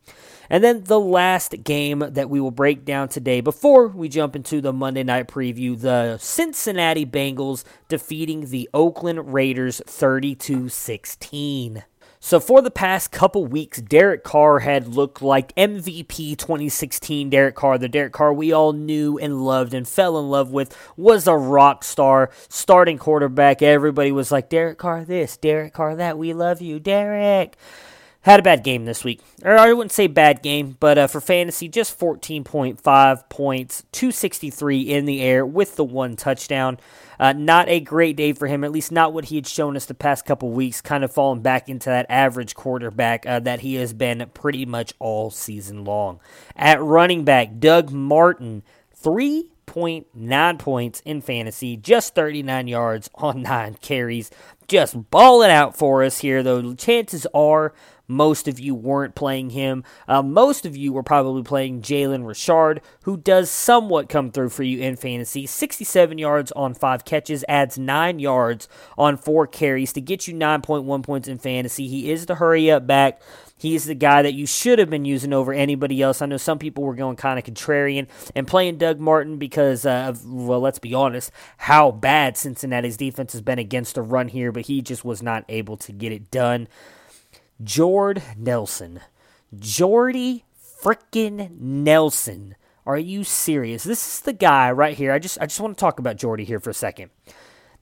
And 0.49 0.63
then 0.63 0.83
the 0.83 0.99
last 0.99 1.63
game 1.63 1.99
that 1.99 2.29
we 2.29 2.39
will 2.39 2.51
break 2.51 2.85
down 2.85 3.09
today 3.09 3.41
before 3.41 3.87
we 3.87 4.09
jump 4.09 4.35
into 4.35 4.61
the 4.61 4.73
Monday 4.73 5.03
night 5.03 5.27
preview 5.27 5.79
the 5.79 6.17
Cincinnati 6.17 7.05
Bengals 7.05 7.63
defeating 7.87 8.47
the 8.49 8.69
Oakland 8.73 9.33
Raiders 9.33 9.81
32 9.87 10.69
16. 10.69 11.83
So, 12.25 12.39
for 12.39 12.63
the 12.63 12.71
past 12.71 13.11
couple 13.11 13.45
weeks, 13.45 13.79
Derek 13.79 14.23
Carr 14.23 14.57
had 14.57 14.87
looked 14.87 15.21
like 15.21 15.53
MVP 15.53 16.35
2016 16.35 17.29
Derek 17.29 17.53
Carr. 17.53 17.77
The 17.77 17.87
Derek 17.87 18.13
Carr 18.13 18.33
we 18.33 18.51
all 18.51 18.73
knew 18.73 19.19
and 19.19 19.45
loved 19.45 19.75
and 19.75 19.87
fell 19.87 20.17
in 20.17 20.31
love 20.31 20.49
with 20.49 20.75
was 20.97 21.27
a 21.27 21.37
rock 21.37 21.83
star, 21.83 22.31
starting 22.49 22.97
quarterback. 22.97 23.61
Everybody 23.61 24.11
was 24.11 24.31
like, 24.31 24.49
Derek 24.49 24.79
Carr 24.79 25.05
this, 25.05 25.37
Derek 25.37 25.73
Carr 25.73 25.95
that. 25.97 26.17
We 26.17 26.33
love 26.33 26.63
you, 26.63 26.79
Derek 26.79 27.57
had 28.25 28.39
a 28.39 28.43
bad 28.43 28.63
game 28.63 28.85
this 28.85 29.03
week. 29.03 29.21
Or 29.43 29.55
I 29.55 29.71
wouldn't 29.71 29.91
say 29.91 30.07
bad 30.07 30.41
game, 30.41 30.77
but 30.79 30.97
uh, 30.97 31.05
for 31.05 31.21
fantasy, 31.21 31.67
just 31.67 31.97
14.5 31.99 33.29
points, 33.29 33.83
263 33.91 34.81
in 34.81 35.05
the 35.05 35.21
air 35.21 35.45
with 35.45 35.75
the 35.75 35.83
one 35.83 36.15
touchdown. 36.15 36.79
Uh, 37.19 37.33
not 37.33 37.69
a 37.69 37.79
great 37.79 38.17
day 38.17 38.33
for 38.33 38.47
him, 38.47 38.63
at 38.63 38.71
least 38.71 38.91
not 38.91 39.13
what 39.13 39.25
he 39.25 39.35
had 39.35 39.45
shown 39.45 39.77
us 39.77 39.85
the 39.85 39.93
past 39.93 40.25
couple 40.25 40.49
weeks, 40.49 40.81
kind 40.81 41.03
of 41.03 41.13
falling 41.13 41.43
back 41.43 41.69
into 41.69 41.87
that 41.87 42.07
average 42.09 42.55
quarterback 42.55 43.27
uh, 43.27 43.39
that 43.39 43.59
he 43.59 43.75
has 43.75 43.93
been 43.93 44.27
pretty 44.33 44.65
much 44.65 44.93
all 44.97 45.29
season 45.29 45.83
long. 45.83 46.19
At 46.55 46.81
running 46.81 47.25
back, 47.25 47.59
Doug 47.59 47.91
Martin, 47.91 48.63
3.9 48.99 50.57
points 50.57 50.99
in 51.05 51.21
fantasy, 51.21 51.77
just 51.77 52.15
39 52.15 52.67
yards 52.67 53.07
on 53.13 53.43
nine 53.43 53.75
carries. 53.75 54.31
Just 54.67 55.11
balling 55.11 55.51
out 55.51 55.77
for 55.77 56.03
us 56.03 56.17
here, 56.17 56.41
though. 56.41 56.73
Chances 56.73 57.27
are 57.35 57.71
most 58.07 58.47
of 58.47 58.59
you 58.59 58.75
weren't 58.75 59.15
playing 59.15 59.51
him. 59.51 59.83
Uh, 60.07 60.21
most 60.21 60.65
of 60.65 60.75
you 60.75 60.93
were 60.93 61.03
probably 61.03 61.43
playing 61.43 61.81
Jalen 61.81 62.25
Richard, 62.27 62.81
who 63.03 63.17
does 63.17 63.49
somewhat 63.49 64.09
come 64.09 64.31
through 64.31 64.49
for 64.49 64.63
you 64.63 64.79
in 64.79 64.95
fantasy. 64.95 65.45
67 65.45 66.17
yards 66.17 66.51
on 66.53 66.73
five 66.73 67.05
catches, 67.05 67.43
adds 67.47 67.77
nine 67.77 68.19
yards 68.19 68.67
on 68.97 69.17
four 69.17 69.47
carries 69.47 69.93
to 69.93 70.01
get 70.01 70.27
you 70.27 70.33
9.1 70.33 71.03
points 71.03 71.27
in 71.27 71.37
fantasy. 71.37 71.87
He 71.87 72.11
is 72.11 72.25
the 72.25 72.35
hurry 72.35 72.71
up 72.71 72.85
back. 72.87 73.21
He's 73.57 73.85
the 73.85 73.95
guy 73.95 74.21
that 74.21 74.33
you 74.33 74.45
should 74.45 74.79
have 74.79 74.89
been 74.89 75.05
using 75.05 75.31
over 75.31 75.53
anybody 75.53 76.01
else. 76.01 76.21
I 76.21 76.25
know 76.25 76.37
some 76.37 76.59
people 76.59 76.83
were 76.83 76.93
going 76.93 77.15
kind 77.15 77.39
of 77.39 77.45
contrarian 77.45 78.07
and 78.35 78.45
playing 78.45 78.77
Doug 78.77 78.99
Martin 78.99 79.37
because 79.37 79.85
uh, 79.85 80.07
of, 80.09 80.25
well, 80.29 80.59
let's 80.59 80.79
be 80.79 80.93
honest, 80.93 81.31
how 81.57 81.91
bad 81.91 82.35
Cincinnati's 82.35 82.97
defense 82.97 83.31
has 83.31 83.41
been 83.41 83.57
against 83.57 83.95
the 83.95 84.01
run 84.01 84.27
here, 84.27 84.51
but 84.51 84.65
he 84.65 84.81
just 84.81 85.05
was 85.05 85.23
not 85.23 85.45
able 85.47 85.77
to 85.77 85.93
get 85.93 86.11
it 86.11 86.29
done. 86.31 86.67
Jord 87.63 88.21
Nelson. 88.37 88.99
Jordy 89.57 90.45
frickin' 90.81 91.59
Nelson. 91.59 92.55
Are 92.85 92.97
you 92.97 93.23
serious? 93.23 93.83
This 93.83 94.07
is 94.07 94.21
the 94.21 94.33
guy 94.33 94.71
right 94.71 94.95
here. 94.95 95.11
I 95.11 95.19
just 95.19 95.39
I 95.41 95.45
just 95.45 95.59
want 95.59 95.75
to 95.75 95.79
talk 95.79 95.97
about 95.97 96.17
Jordy 96.17 96.43
here 96.43 96.59
for 96.59 96.69
a 96.69 96.73
second. 96.73 97.09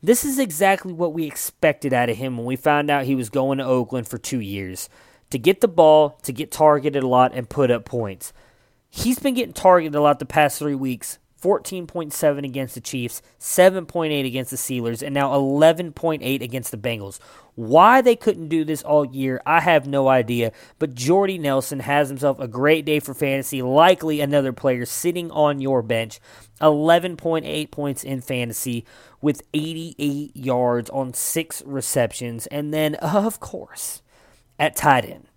This 0.01 0.23
is 0.23 0.37
exactly 0.39 0.93
what 0.93 1.13
we 1.13 1.25
expected 1.25 1.93
out 1.93 2.09
of 2.09 2.17
him 2.17 2.37
when 2.37 2.45
we 2.45 2.55
found 2.55 2.89
out 2.89 3.05
he 3.05 3.15
was 3.15 3.29
going 3.29 3.57
to 3.57 3.65
Oakland 3.65 4.07
for 4.07 4.17
2 4.17 4.39
years. 4.39 4.89
To 5.29 5.39
get 5.39 5.61
the 5.61 5.67
ball, 5.67 6.19
to 6.23 6.31
get 6.31 6.51
targeted 6.51 7.03
a 7.03 7.07
lot 7.07 7.33
and 7.33 7.49
put 7.49 7.71
up 7.71 7.85
points. 7.85 8.33
He's 8.89 9.17
been 9.19 9.33
getting 9.33 9.53
targeted 9.53 9.95
a 9.95 10.01
lot 10.01 10.19
the 10.19 10.25
past 10.25 10.59
3 10.59 10.75
weeks. 10.75 11.19
14.7 11.43 12.45
against 12.45 12.73
the 12.73 12.79
Chiefs, 12.79 13.21
7.8 13.37 14.25
against 14.25 14.51
the 14.51 14.57
Steelers, 14.57 15.01
and 15.01 15.13
now 15.13 15.31
11.8 15.31 16.41
against 16.41 16.71
the 16.71 16.77
Bengals. 16.77 17.19
Why 17.55 18.01
they 18.01 18.15
couldn't 18.15 18.47
do 18.47 18.63
this 18.63 18.81
all 18.81 19.05
year, 19.05 19.41
I 19.45 19.59
have 19.59 19.85
no 19.85 20.07
idea. 20.07 20.53
But 20.79 20.95
Jordy 20.95 21.37
Nelson 21.37 21.81
has 21.81 22.07
himself 22.07 22.39
a 22.39 22.47
great 22.47 22.85
day 22.85 23.01
for 23.01 23.13
fantasy, 23.13 23.61
likely 23.61 24.21
another 24.21 24.53
player 24.53 24.85
sitting 24.85 25.29
on 25.31 25.59
your 25.59 25.81
bench. 25.81 26.21
11.8 26.61 27.71
points 27.71 28.05
in 28.05 28.21
fantasy 28.21 28.85
with 29.19 29.41
88 29.53 30.35
yards 30.37 30.89
on 30.91 31.13
six 31.13 31.61
receptions. 31.65 32.47
And 32.47 32.73
then, 32.73 32.95
of 32.95 33.41
course, 33.41 34.01
at 34.57 34.77
tight 34.77 35.03
end, 35.03 35.27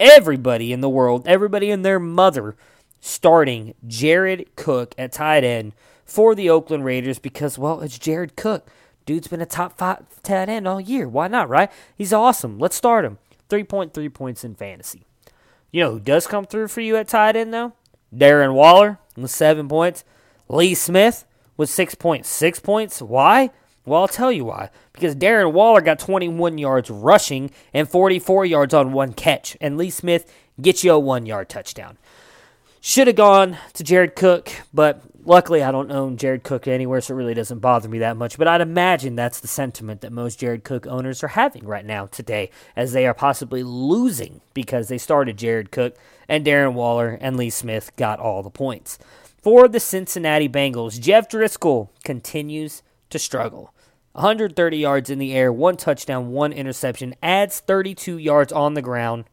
everybody 0.00 0.72
in 0.72 0.80
the 0.80 0.88
world, 0.88 1.28
everybody 1.28 1.70
and 1.70 1.84
their 1.84 2.00
mother 2.00 2.56
starting 3.02 3.74
Jared 3.86 4.54
Cook 4.56 4.94
at 4.96 5.12
tight 5.12 5.44
end 5.44 5.72
for 6.06 6.34
the 6.34 6.48
Oakland 6.48 6.84
Raiders 6.84 7.18
because, 7.18 7.58
well, 7.58 7.80
it's 7.80 7.98
Jared 7.98 8.36
Cook. 8.36 8.70
Dude's 9.04 9.28
been 9.28 9.42
a 9.42 9.46
top 9.46 9.76
five 9.76 10.04
tight 10.22 10.48
end 10.48 10.66
all 10.66 10.80
year. 10.80 11.08
Why 11.08 11.28
not, 11.28 11.48
right? 11.50 11.70
He's 11.98 12.12
awesome. 12.12 12.58
Let's 12.58 12.76
start 12.76 13.04
him. 13.04 13.18
3.3 13.50 14.14
points 14.14 14.44
in 14.44 14.54
fantasy. 14.54 15.04
You 15.72 15.82
know 15.82 15.90
who 15.92 16.00
does 16.00 16.26
come 16.26 16.46
through 16.46 16.68
for 16.68 16.80
you 16.80 16.96
at 16.96 17.08
tight 17.08 17.34
end, 17.36 17.52
though? 17.52 17.72
Darren 18.14 18.54
Waller 18.54 18.98
with 19.16 19.30
seven 19.30 19.68
points. 19.68 20.04
Lee 20.48 20.74
Smith 20.74 21.24
with 21.56 21.68
6.6 21.70 22.62
points. 22.62 23.02
Why? 23.02 23.50
Well, 23.84 24.02
I'll 24.02 24.08
tell 24.08 24.30
you 24.30 24.44
why. 24.44 24.70
Because 24.92 25.16
Darren 25.16 25.52
Waller 25.52 25.80
got 25.80 25.98
21 25.98 26.56
yards 26.56 26.88
rushing 26.88 27.50
and 27.74 27.88
44 27.88 28.46
yards 28.46 28.74
on 28.74 28.92
one 28.92 29.12
catch. 29.12 29.56
And 29.60 29.76
Lee 29.76 29.90
Smith 29.90 30.32
gets 30.60 30.84
you 30.84 30.92
a 30.92 30.98
one 31.00 31.26
yard 31.26 31.48
touchdown. 31.48 31.98
Should 32.84 33.06
have 33.06 33.14
gone 33.14 33.58
to 33.74 33.84
Jared 33.84 34.16
Cook, 34.16 34.50
but 34.74 35.02
luckily 35.24 35.62
I 35.62 35.70
don't 35.70 35.92
own 35.92 36.16
Jared 36.16 36.42
Cook 36.42 36.66
anywhere, 36.66 37.00
so 37.00 37.14
it 37.14 37.16
really 37.16 37.32
doesn't 37.32 37.60
bother 37.60 37.88
me 37.88 38.00
that 38.00 38.16
much. 38.16 38.36
But 38.36 38.48
I'd 38.48 38.60
imagine 38.60 39.14
that's 39.14 39.38
the 39.38 39.46
sentiment 39.46 40.00
that 40.00 40.10
most 40.10 40.40
Jared 40.40 40.64
Cook 40.64 40.88
owners 40.88 41.22
are 41.22 41.28
having 41.28 41.64
right 41.64 41.86
now 41.86 42.06
today, 42.06 42.50
as 42.74 42.92
they 42.92 43.06
are 43.06 43.14
possibly 43.14 43.62
losing 43.62 44.40
because 44.52 44.88
they 44.88 44.98
started 44.98 45.38
Jared 45.38 45.70
Cook 45.70 45.94
and 46.28 46.44
Darren 46.44 46.72
Waller 46.72 47.16
and 47.20 47.36
Lee 47.36 47.50
Smith 47.50 47.94
got 47.94 48.18
all 48.18 48.42
the 48.42 48.50
points. 48.50 48.98
For 49.40 49.68
the 49.68 49.78
Cincinnati 49.78 50.48
Bengals, 50.48 51.00
Jeff 51.00 51.28
Driskel 51.28 51.90
continues 52.02 52.82
to 53.10 53.18
struggle. 53.20 53.72
130 54.14 54.76
yards 54.76 55.08
in 55.08 55.20
the 55.20 55.34
air, 55.34 55.52
one 55.52 55.76
touchdown, 55.76 56.32
one 56.32 56.52
interception, 56.52 57.14
adds 57.22 57.60
32 57.60 58.18
yards 58.18 58.52
on 58.52 58.74
the 58.74 58.82
ground 58.82 59.26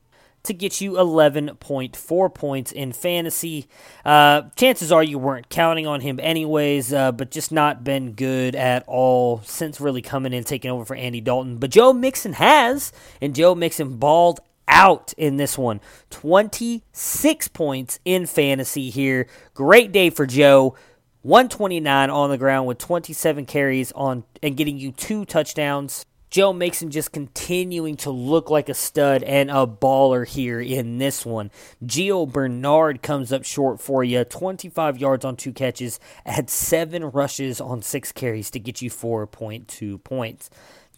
to 0.44 0.54
get 0.54 0.82
you 0.82 0.94
11.4 0.94 2.34
points 2.34 2.72
in 2.72 2.92
fantasy. 2.94 3.68
Uh, 4.06 4.44
chances 4.56 4.92
are 4.92 5.04
you 5.04 5.20
weren't 5.20 5.50
counting 5.50 5.88
on 5.88 6.02
him 6.02 6.20
anyways, 6.22 6.94
uh, 6.94 7.12
but 7.12 7.32
just 7.32 7.52
not 7.52 7.84
been 7.84 8.14
good 8.14 8.56
at 8.56 8.84
all 8.88 9.42
since 9.44 9.82
really 9.82 10.02
coming 10.02 10.34
in 10.34 10.44
taking 10.44 10.72
over 10.72 10.86
for 10.86 10.96
Andy 10.96 11.22
Dalton. 11.22 11.58
But 11.58 11.72
Joe 11.72 11.94
Mixon 11.94 12.34
has, 12.34 12.92
and 13.22 13.36
Joe 13.36 13.56
Mixon 13.56 13.98
balled 13.98 14.40
out 14.68 15.14
in 15.18 15.38
this 15.38 15.58
one. 15.58 15.82
26 16.12 17.48
points 17.50 18.00
in 18.06 18.26
fantasy 18.26 18.90
here. 18.90 19.28
Great 19.54 19.92
day 19.92 20.10
for 20.10 20.26
Joe. 20.26 20.76
129 21.22 22.10
on 22.10 22.30
the 22.30 22.38
ground 22.38 22.66
with 22.66 22.78
27 22.78 23.46
carries 23.46 23.92
on 23.92 24.24
and 24.42 24.56
getting 24.56 24.78
you 24.78 24.92
two 24.94 25.26
touchdowns. 25.26 26.06
Joe 26.30 26.54
Mixon 26.54 26.92
just 26.92 27.12
continuing 27.12 27.98
to 27.98 28.12
look 28.12 28.52
like 28.52 28.70
a 28.70 28.76
stud 28.76 29.24
and 29.24 29.50
a 29.50 29.66
baller 29.66 30.28
here 30.28 30.62
in 30.62 31.00
this 31.00 31.26
one. 31.26 31.50
Gio 31.84 32.32
Bernard 32.32 33.02
comes 33.02 33.34
up 33.34 33.44
short 33.44 33.82
for 33.82 34.04
you. 34.04 34.24
25 34.24 35.00
yards 35.00 35.26
on 35.26 35.36
two 35.36 35.52
catches, 35.52 36.00
at 36.28 36.52
seven 36.52 37.06
rushes 37.06 37.60
on 37.60 37.82
six 37.82 38.12
carries 38.12 38.52
to 38.52 38.60
get 38.60 38.80
you 38.80 38.92
4.2 38.92 40.04
points. 40.04 40.52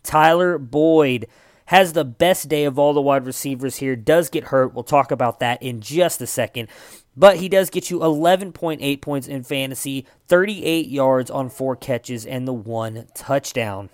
Tyler 0.03 0.57
Boyd 0.57 1.27
has 1.65 1.93
the 1.93 2.03
best 2.03 2.49
day 2.49 2.65
of 2.65 2.77
all 2.77 2.91
the 2.93 3.01
wide 3.01 3.25
receivers 3.25 3.77
here, 3.77 3.95
does 3.95 4.29
get 4.29 4.45
hurt. 4.45 4.73
We'll 4.73 4.84
talk 4.84 5.11
about 5.11 5.39
that 5.39 5.63
in 5.63 5.79
just 5.79 6.21
a 6.21 6.27
second. 6.27 6.67
But 7.15 7.38
he 7.38 7.47
does 7.47 7.69
get 7.69 7.89
you 7.89 7.99
11.8 7.99 9.01
points 9.01 9.27
in 9.29 9.43
fantasy, 9.43 10.05
38 10.27 10.89
yards 10.89 11.32
on 11.32 11.49
four 11.49 11.77
catches, 11.77 12.25
and 12.25 12.45
the 12.45 12.53
one 12.53 13.07
touchdown. 13.15 13.89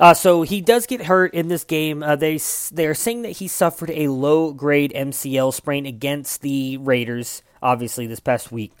Uh, 0.00 0.14
so 0.14 0.42
he 0.42 0.60
does 0.60 0.86
get 0.86 1.02
hurt 1.02 1.34
in 1.34 1.48
this 1.48 1.64
game. 1.64 2.02
Uh, 2.02 2.16
they 2.16 2.40
they're 2.72 2.94
saying 2.94 3.22
that 3.22 3.32
he 3.32 3.48
suffered 3.48 3.90
a 3.90 4.08
low 4.08 4.52
grade 4.52 4.92
MCL 4.94 5.52
sprain 5.52 5.86
against 5.86 6.40
the 6.40 6.78
Raiders, 6.78 7.42
obviously 7.62 8.06
this 8.06 8.20
past 8.20 8.50
week. 8.50 8.72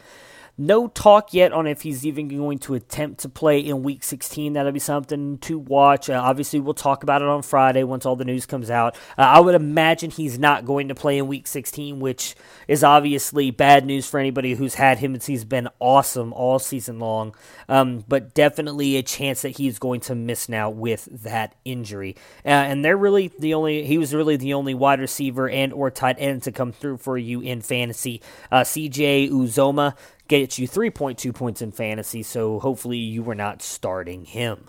No 0.62 0.86
talk 0.86 1.34
yet 1.34 1.52
on 1.52 1.66
if 1.66 1.82
he's 1.82 2.06
even 2.06 2.28
going 2.28 2.60
to 2.60 2.74
attempt 2.74 3.22
to 3.22 3.28
play 3.28 3.58
in 3.58 3.82
Week 3.82 4.04
16. 4.04 4.52
That'll 4.52 4.70
be 4.70 4.78
something 4.78 5.38
to 5.38 5.58
watch. 5.58 6.08
Uh, 6.08 6.22
obviously, 6.24 6.60
we'll 6.60 6.72
talk 6.72 7.02
about 7.02 7.20
it 7.20 7.26
on 7.26 7.42
Friday 7.42 7.82
once 7.82 8.06
all 8.06 8.14
the 8.14 8.24
news 8.24 8.46
comes 8.46 8.70
out. 8.70 8.94
Uh, 9.18 9.22
I 9.22 9.40
would 9.40 9.56
imagine 9.56 10.12
he's 10.12 10.38
not 10.38 10.64
going 10.64 10.86
to 10.86 10.94
play 10.94 11.18
in 11.18 11.26
Week 11.26 11.48
16, 11.48 11.98
which 11.98 12.36
is 12.68 12.84
obviously 12.84 13.50
bad 13.50 13.84
news 13.84 14.08
for 14.08 14.20
anybody 14.20 14.54
who's 14.54 14.74
had 14.74 14.98
him. 14.98 15.14
And 15.14 15.22
he's 15.24 15.44
been 15.44 15.68
awesome 15.80 16.32
all 16.32 16.60
season 16.60 17.00
long, 17.00 17.34
um, 17.68 18.04
but 18.06 18.32
definitely 18.32 18.96
a 18.96 19.02
chance 19.02 19.42
that 19.42 19.56
he's 19.56 19.80
going 19.80 19.98
to 20.02 20.14
miss 20.14 20.48
now 20.48 20.70
with 20.70 21.08
that 21.24 21.56
injury. 21.64 22.14
Uh, 22.44 22.50
and 22.50 22.84
they're 22.84 22.96
really 22.96 23.32
the 23.36 23.54
only. 23.54 23.84
He 23.84 23.98
was 23.98 24.14
really 24.14 24.36
the 24.36 24.54
only 24.54 24.74
wide 24.74 25.00
receiver 25.00 25.50
and 25.50 25.72
or 25.72 25.90
tight 25.90 26.18
end 26.20 26.44
to 26.44 26.52
come 26.52 26.70
through 26.70 26.98
for 26.98 27.18
you 27.18 27.40
in 27.40 27.62
fantasy. 27.62 28.22
Uh, 28.52 28.60
CJ 28.60 29.28
Uzomah 29.28 29.96
gets 30.40 30.58
you 30.58 30.66
3.2 30.66 31.34
points 31.34 31.60
in 31.60 31.70
fantasy, 31.70 32.22
so 32.22 32.58
hopefully 32.58 32.96
you 32.96 33.22
were 33.22 33.34
not 33.34 33.60
starting 33.60 34.24
him. 34.24 34.64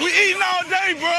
We 0.00 0.06
eating 0.06 0.40
all 0.40 0.62
day, 0.62 0.94
bro. 0.98 1.12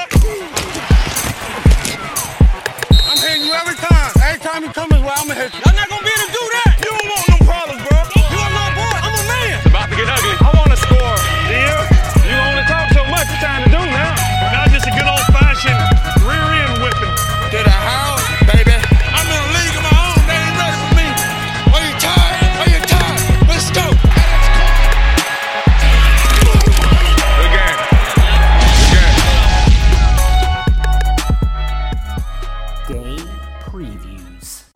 I'm 3.06 3.18
hitting 3.20 3.46
you 3.46 3.54
every 3.54 3.76
time. 3.76 4.12
Every 4.24 4.40
time 4.40 4.64
you 4.64 4.70
come 4.70 4.90
this 4.90 5.00
way, 5.02 5.14
I'm 5.16 5.28
gonna 5.28 5.40
hit 5.40 5.54
you. 5.54 5.62
I'm 5.68 5.76
not 5.76 5.88
gonna 5.88 6.02
be 6.02 6.15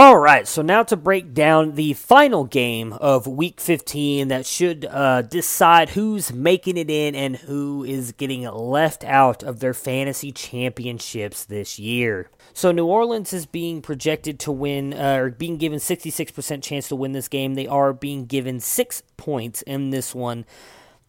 All 0.02 0.18
right, 0.18 0.48
so 0.48 0.62
now 0.62 0.84
to 0.84 0.96
break 0.96 1.34
down 1.34 1.76
the 1.76 1.92
final 1.92 2.46
game 2.46 2.94
of 2.94 3.28
Week 3.28 3.60
15 3.60 4.30
that 4.30 4.46
should 4.46 4.86
uh, 4.86 5.24
decide 5.24 5.90
who's 5.90 6.32
making 6.32 6.78
it 6.78 6.90
in 6.90 7.16
and 7.16 7.36
who 7.36 7.84
is 7.84 8.14
getting 8.14 8.44
left 8.44 9.04
out 9.04 9.44
of 9.44 9.60
their 9.60 9.74
fantasy 9.74 10.32
championships 10.32 11.44
this 11.44 11.80
year. 11.80 12.30
So 12.54 12.72
New 12.72 12.86
Orleans 12.86 13.34
is 13.34 13.46
being 13.46 13.82
projected 13.82 14.40
to 14.40 14.54
win, 14.54 14.94
uh, 14.94 15.18
or 15.18 15.32
being 15.32 15.58
given 15.58 15.80
66% 15.80 16.64
chance 16.64 16.88
to 16.88 16.96
win 16.96 17.12
this 17.12 17.28
game. 17.28 17.56
They 17.56 17.68
are 17.68 17.92
being 17.92 18.26
given 18.26 18.62
six 18.62 19.04
points 19.18 19.64
in 19.64 19.90
this 19.90 20.16
one 20.16 20.46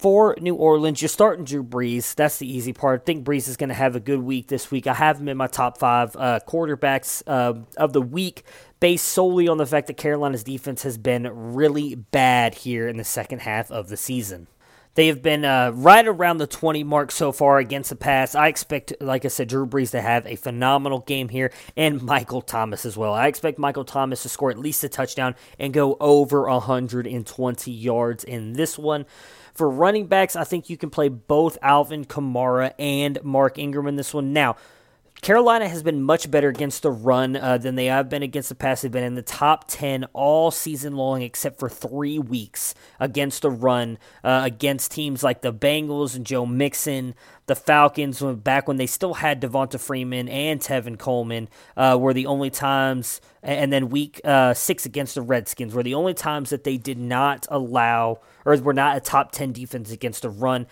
for 0.01 0.35
New 0.41 0.55
Orleans, 0.55 1.03
you're 1.03 1.11
starting 1.11 1.45
Drew 1.45 1.63
Brees. 1.63 2.15
That's 2.15 2.39
the 2.39 2.51
easy 2.51 2.73
part. 2.73 3.03
I 3.03 3.05
think 3.05 3.23
Brees 3.23 3.49
is 3.49 3.59
going 3.59 3.69
to 3.69 3.75
have 3.75 3.97
a 3.97 4.01
good 4.01 4.21
week 4.21 4.49
this 4.49 4.71
week. 4.71 4.87
I 4.87 4.95
have 4.95 5.21
him 5.21 5.29
in 5.29 5.37
my 5.37 5.47
top 5.47 5.77
five 5.77 6.17
uh, 6.17 6.41
quarterbacks 6.49 7.23
uh, 7.27 7.61
of 7.77 7.93
the 7.93 8.01
week, 8.01 8.43
based 8.81 9.07
solely 9.07 9.47
on 9.47 9.59
the 9.59 9.67
fact 9.67 9.87
that 9.87 9.97
Carolina's 9.97 10.43
defense 10.43 10.83
has 10.83 10.99
been 10.99 11.29
really 11.55 11.95
bad 11.95 12.55
here 12.55 12.89
in 12.89 12.97
the 12.97 13.05
second 13.05 13.41
half 13.41 13.71
of 13.71 13.89
the 13.89 13.97
season. 13.97 14.49
They 14.95 15.07
have 15.07 15.23
been 15.23 15.45
uh, 15.45 15.71
right 15.73 16.07
around 16.07 16.39
the 16.39 16.49
20 16.49 16.83
mark 16.83 17.13
so 17.13 17.31
far 17.31 17.59
against 17.59 17.91
the 17.91 17.97
pass. 17.97 18.35
I 18.35 18.49
expect, 18.49 18.93
like 19.01 19.25
I 19.25 19.29
said, 19.29 19.49
Drew 19.49 19.65
Brees 19.67 19.93
to 19.93 20.01
have 20.01 20.27
a 20.27 20.35
phenomenal 20.35 21.01
game 21.01 21.29
here 21.29 21.53
and 21.77 22.03
Michael 22.03 22.43
Thomas 22.43 22.85
as 22.85 22.97
well. 22.97 23.15
I 23.15 23.29
expect 23.29 23.59
Michael 23.59 23.85
Thomas 23.85 24.23
to 24.25 24.29
score 24.29 24.51
at 24.51 24.59
least 24.59 24.83
a 24.83 24.89
touchdown 24.89 25.37
and 25.61 25.73
go 25.73 25.97
over 26.01 26.43
120 26.49 27.71
yards 27.71 28.25
in 28.25 28.55
this 28.55 28.77
one. 28.77 29.07
For 29.55 29.71
running 29.71 30.07
backs, 30.07 30.35
I 30.35 30.45
think 30.45 30.69
you 30.69 30.77
can 30.77 30.91
play 30.91 31.09
both 31.09 31.57
Alvin 31.63 32.05
Kamara 32.05 32.73
and 32.79 33.23
Mark 33.23 33.59
Ingram 33.59 33.87
in 33.87 33.97
this 33.97 34.13
one. 34.13 34.33
Now, 34.33 34.57
Carolina 35.23 35.69
has 35.69 35.83
been 35.83 36.03
much 36.03 36.31
better 36.31 36.49
against 36.49 36.83
the 36.83 36.91
run 36.91 37.37
uh, 37.37 37.59
than 37.59 37.75
they 37.75 37.87
have 37.87 38.09
been 38.09 38.23
against 38.23 38.49
the 38.49 38.55
pass. 38.55 38.81
They've 38.81 38.91
been 38.91 39.05
in 39.05 39.17
the 39.17 39.23
top 39.23 39.67
10 39.69 40.07
all 40.15 40.51
season 40.51 40.97
long, 40.97 41.21
except 41.21 41.59
for 41.59 41.69
three 41.69 42.19
weeks 42.19 42.75
against 42.99 43.43
the 43.43 43.51
run, 43.51 43.99
uh, 44.25 44.41
against 44.45 44.93
teams 44.93 45.23
like 45.23 45.43
the 45.43 45.53
Bengals 45.53 46.17
and 46.17 46.25
Joe 46.25 46.47
Mixon, 46.47 47.15
the 47.47 47.55
Falcons, 47.55 48.23
back 48.23 48.67
when 48.67 48.79
they 48.79 48.87
still 48.87 49.15
had 49.15 49.43
Devonta 49.43 49.79
Freeman 49.79 50.29
and 50.29 50.59
Tevin 50.59 50.99
Coleman, 50.99 51.51
uh, 51.77 51.99
were 52.01 52.15
the 52.15 52.27
only 52.27 52.49
times, 52.49 53.21
and 53.43 53.71
then 53.71 53.91
week 53.91 54.23
uh, 54.25 54.55
six 54.55 54.87
against 54.87 55.17
the 55.17 55.23
Redskins 55.23 55.75
were 55.75 55.83
the 55.83 55.95
only 55.95 56.15
times 56.15 56.49
that 56.49 56.65
they 56.65 56.79
did 56.79 56.99
not 56.99 57.47
allow, 57.51 58.21
or 58.47 58.57
were 58.57 58.73
not 58.73 58.97
a 58.97 59.01
top 59.01 59.33
10 59.33 59.53
defense 59.53 59.91
against 59.91 60.23
the 60.23 60.31
run. 60.31 60.67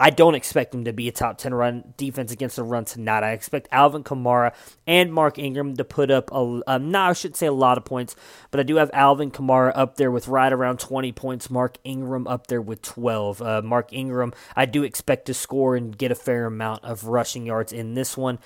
I 0.00 0.10
don't 0.10 0.34
expect 0.34 0.72
them 0.72 0.84
to 0.84 0.92
be 0.92 1.06
a 1.06 1.12
top 1.12 1.38
10 1.38 1.54
run 1.54 1.94
defense 1.96 2.32
against 2.32 2.56
the 2.56 2.64
run 2.64 2.84
tonight. 2.84 3.22
I 3.22 3.30
expect 3.30 3.68
Alvin 3.70 4.02
Kamara 4.02 4.52
and 4.86 5.12
Mark 5.12 5.38
Ingram 5.38 5.76
to 5.76 5.84
put 5.84 6.10
up 6.10 6.30
a, 6.32 6.60
um, 6.66 6.90
no, 6.90 7.00
I 7.00 7.12
should 7.12 7.36
say 7.36 7.46
a 7.46 7.52
lot 7.52 7.78
of 7.78 7.84
points, 7.84 8.16
but 8.50 8.58
I 8.58 8.64
do 8.64 8.76
have 8.76 8.90
Alvin 8.92 9.30
Kamara 9.30 9.72
up 9.74 9.96
there 9.96 10.10
with 10.10 10.26
right 10.26 10.52
around 10.52 10.80
20 10.80 11.12
points, 11.12 11.48
Mark 11.48 11.78
Ingram 11.84 12.26
up 12.26 12.48
there 12.48 12.60
with 12.60 12.82
12. 12.82 13.40
Uh, 13.40 13.62
Mark 13.62 13.92
Ingram, 13.92 14.32
I 14.56 14.66
do 14.66 14.82
expect 14.82 15.26
to 15.26 15.34
score 15.34 15.76
and 15.76 15.96
get 15.96 16.10
a 16.10 16.16
fair 16.16 16.46
amount 16.46 16.84
of 16.84 17.04
rushing 17.04 17.46
yards 17.46 17.72
in 17.72 17.94
this 17.94 18.16
one. 18.16 18.40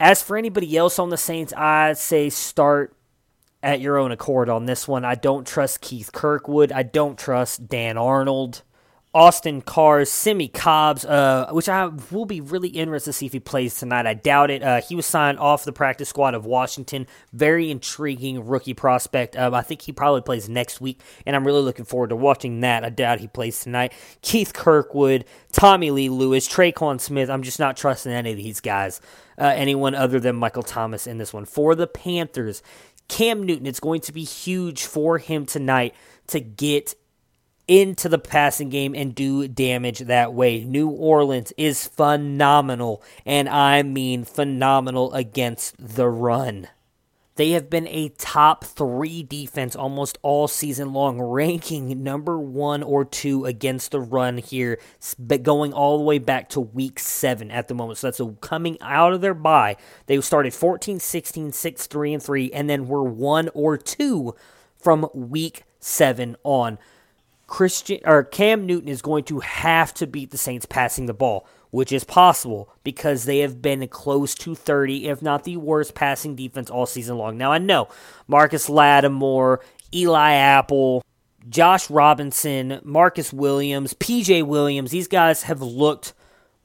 As 0.00 0.22
for 0.22 0.36
anybody 0.36 0.76
else 0.76 0.98
on 0.98 1.10
the 1.10 1.16
Saints, 1.16 1.52
I'd 1.52 1.98
say 1.98 2.30
start 2.30 2.96
at 3.62 3.80
your 3.80 3.96
own 3.96 4.10
accord 4.10 4.50
on 4.50 4.66
this 4.66 4.88
one. 4.88 5.04
I 5.04 5.14
don't 5.14 5.46
trust 5.46 5.80
Keith 5.80 6.10
Kirkwood. 6.12 6.72
I 6.72 6.82
don't 6.82 7.16
trust 7.16 7.68
Dan 7.68 7.96
Arnold 7.96 8.62
Austin 9.14 9.62
Cars, 9.62 10.10
Simmie 10.10 10.48
Cobbs, 10.48 11.04
uh, 11.04 11.46
which 11.52 11.68
I 11.68 11.86
will 12.10 12.24
be 12.24 12.40
really 12.40 12.70
interested 12.70 13.10
to 13.10 13.12
see 13.12 13.26
if 13.26 13.32
he 13.32 13.38
plays 13.38 13.78
tonight. 13.78 14.06
I 14.06 14.14
doubt 14.14 14.50
it. 14.50 14.60
Uh, 14.60 14.80
he 14.80 14.96
was 14.96 15.06
signed 15.06 15.38
off 15.38 15.64
the 15.64 15.72
practice 15.72 16.08
squad 16.08 16.34
of 16.34 16.44
Washington. 16.44 17.06
Very 17.32 17.70
intriguing 17.70 18.44
rookie 18.44 18.74
prospect. 18.74 19.36
Um, 19.36 19.54
I 19.54 19.62
think 19.62 19.82
he 19.82 19.92
probably 19.92 20.22
plays 20.22 20.48
next 20.48 20.80
week, 20.80 21.00
and 21.24 21.36
I'm 21.36 21.46
really 21.46 21.62
looking 21.62 21.84
forward 21.84 22.10
to 22.10 22.16
watching 22.16 22.60
that. 22.60 22.84
I 22.84 22.90
doubt 22.90 23.20
he 23.20 23.28
plays 23.28 23.60
tonight. 23.60 23.92
Keith 24.20 24.52
Kirkwood, 24.52 25.24
Tommy 25.52 25.92
Lee 25.92 26.08
Lewis, 26.08 26.48
Tre'Quan 26.48 27.00
Smith. 27.00 27.30
I'm 27.30 27.44
just 27.44 27.60
not 27.60 27.76
trusting 27.76 28.10
any 28.10 28.32
of 28.32 28.36
these 28.36 28.60
guys. 28.60 29.00
Uh, 29.38 29.52
anyone 29.54 29.94
other 29.94 30.18
than 30.18 30.34
Michael 30.36 30.62
Thomas 30.62 31.06
in 31.06 31.18
this 31.18 31.32
one. 31.32 31.44
For 31.44 31.74
the 31.76 31.86
Panthers, 31.86 32.62
Cam 33.08 33.44
Newton, 33.44 33.66
it's 33.66 33.80
going 33.80 34.00
to 34.02 34.12
be 34.12 34.24
huge 34.24 34.84
for 34.84 35.18
him 35.18 35.46
tonight 35.46 35.94
to 36.28 36.40
get 36.40 36.94
into 37.66 38.08
the 38.08 38.18
passing 38.18 38.68
game 38.68 38.94
and 38.94 39.14
do 39.14 39.48
damage 39.48 40.00
that 40.00 40.34
way. 40.34 40.64
New 40.64 40.88
Orleans 40.88 41.52
is 41.56 41.86
phenomenal, 41.86 43.02
and 43.24 43.48
I 43.48 43.82
mean 43.82 44.24
phenomenal 44.24 45.12
against 45.12 45.74
the 45.78 46.08
run. 46.08 46.68
They 47.36 47.50
have 47.50 47.68
been 47.68 47.88
a 47.88 48.10
top 48.10 48.64
three 48.64 49.24
defense 49.24 49.74
almost 49.74 50.18
all 50.22 50.46
season 50.46 50.92
long, 50.92 51.20
ranking 51.22 52.02
number 52.02 52.38
one 52.38 52.82
or 52.82 53.04
two 53.04 53.44
against 53.44 53.90
the 53.90 54.00
run 54.00 54.38
here, 54.38 54.78
but 55.18 55.42
going 55.42 55.72
all 55.72 55.98
the 55.98 56.04
way 56.04 56.18
back 56.18 56.48
to 56.50 56.60
week 56.60 57.00
seven 57.00 57.50
at 57.50 57.66
the 57.66 57.74
moment. 57.74 57.98
So 57.98 58.06
that's 58.06 58.20
a, 58.20 58.26
coming 58.40 58.78
out 58.80 59.12
of 59.12 59.20
their 59.20 59.34
bye. 59.34 59.76
They 60.06 60.20
started 60.20 60.54
14, 60.54 61.00
16, 61.00 61.52
6, 61.52 61.86
3, 61.86 62.14
and 62.14 62.22
3, 62.22 62.52
and 62.52 62.70
then 62.70 62.86
were 62.86 63.02
one 63.02 63.50
or 63.52 63.76
two 63.76 64.36
from 64.78 65.08
week 65.12 65.64
seven 65.80 66.36
on. 66.44 66.78
Christian 67.46 68.00
or 68.04 68.24
Cam 68.24 68.66
Newton 68.66 68.88
is 68.88 69.02
going 69.02 69.24
to 69.24 69.40
have 69.40 69.92
to 69.94 70.06
beat 70.06 70.30
the 70.30 70.38
Saints 70.38 70.66
passing 70.66 71.06
the 71.06 71.14
ball, 71.14 71.46
which 71.70 71.92
is 71.92 72.04
possible 72.04 72.72
because 72.82 73.24
they 73.24 73.38
have 73.40 73.60
been 73.60 73.86
close 73.88 74.34
to 74.36 74.54
30, 74.54 75.08
if 75.08 75.20
not 75.20 75.44
the 75.44 75.56
worst 75.56 75.94
passing 75.94 76.34
defense 76.34 76.70
all 76.70 76.86
season 76.86 77.18
long. 77.18 77.36
Now 77.36 77.52
I 77.52 77.58
know 77.58 77.88
Marcus 78.26 78.68
Lattimore, 78.68 79.60
Eli 79.92 80.32
Apple, 80.32 81.04
Josh 81.48 81.90
Robinson, 81.90 82.80
Marcus 82.82 83.32
Williams, 83.32 83.92
PJ 83.94 84.46
Williams, 84.46 84.90
these 84.90 85.08
guys 85.08 85.42
have 85.44 85.60
looked 85.60 86.14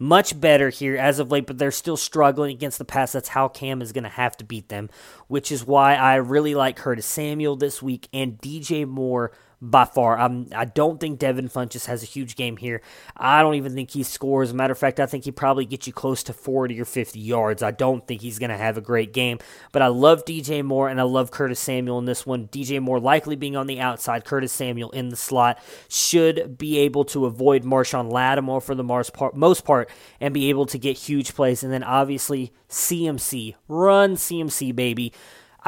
much 0.02 0.40
better 0.40 0.70
here 0.70 0.96
as 0.96 1.20
of 1.20 1.30
late, 1.30 1.46
but 1.46 1.58
they're 1.58 1.72
still 1.72 1.98
struggling 1.98 2.56
against 2.56 2.78
the 2.78 2.86
pass. 2.86 3.12
That's 3.12 3.28
how 3.30 3.50
Cam 3.50 3.82
is 3.82 3.92
going 3.92 4.06
to 4.06 4.10
have 4.10 4.38
to 4.38 4.46
beat 4.46 4.70
them, 4.70 4.90
which 5.28 5.52
is 5.52 5.68
why 5.68 5.96
I 5.96 6.16
really 6.16 6.56
like 6.56 6.78
Curtis 6.78 7.06
Samuel 7.06 7.58
this 7.58 7.82
week 7.82 8.08
and 8.14 8.38
DJ 8.38 8.88
Moore 8.88 9.34
by 9.62 9.86
far. 9.86 10.18
I'm, 10.18 10.47
I 10.55 10.66
don't 10.66 10.99
think 10.99 11.20
Devin 11.20 11.49
Funchess 11.49 11.86
has 11.88 12.01
a 12.01 12.05
huge 12.05 12.36
game 12.36 12.57
here. 12.57 12.82
I 13.18 13.41
don't 13.41 13.55
even 13.55 13.74
think 13.74 13.91
he 13.91 14.03
scores. 14.03 14.53
Matter 14.53 14.72
of 14.72 14.78
fact, 14.78 14.99
I 14.99 15.05
think 15.05 15.26
he 15.26 15.32
probably 15.32 15.66
gets 15.66 15.86
you 15.86 15.93
close 15.93 16.24
to 16.24 16.34
40 16.34 16.80
or 16.80 16.86
50 16.86 17.20
yards. 17.20 17.62
I 17.62 17.72
don't 17.72 18.05
think 18.07 18.22
he's 18.22 18.39
going 18.39 18.51
to 18.51 18.57
have 18.57 18.78
a 18.78 18.82
great 18.82 19.12
game. 19.12 19.39
But 19.72 19.82
I 19.82 19.88
love 19.88 20.24
DJ 20.24 20.64
Moore 20.64 20.88
and 20.88 20.99
I 20.99 21.03
love 21.03 21.32
Curtis 21.32 21.60
Samuel 21.60 21.99
in 21.99 22.05
this 22.05 22.26
one. 22.26 22.47
DJ 22.47 22.82
Moore 22.82 22.99
likely 22.99 23.36
being 23.36 23.57
on 23.57 23.68
the 23.68 23.80
outside, 23.80 24.24
Curtis 24.24 24.53
Samuel 24.53 24.91
in 24.91 25.10
the 25.10 25.18
slot 25.18 25.60
should 25.89 26.57
be 26.57 26.80
able 26.80 27.03
to 27.05 27.26
avoid 27.26 27.64
Marshon 27.64 28.12
Lattimore 28.12 28.62
for 28.62 28.76
the 28.76 28.84
most 28.84 29.66
part 29.66 29.89
and 30.22 30.34
be 30.34 30.49
able 30.49 30.66
to 30.68 30.78
get 30.78 30.97
huge 30.97 31.36
plays. 31.36 31.64
And 31.64 31.74
then 31.74 31.84
obviously 31.84 32.53
CMC, 32.70 33.55
run 33.68 34.16
CMC, 34.16 34.74
baby. 34.76 35.12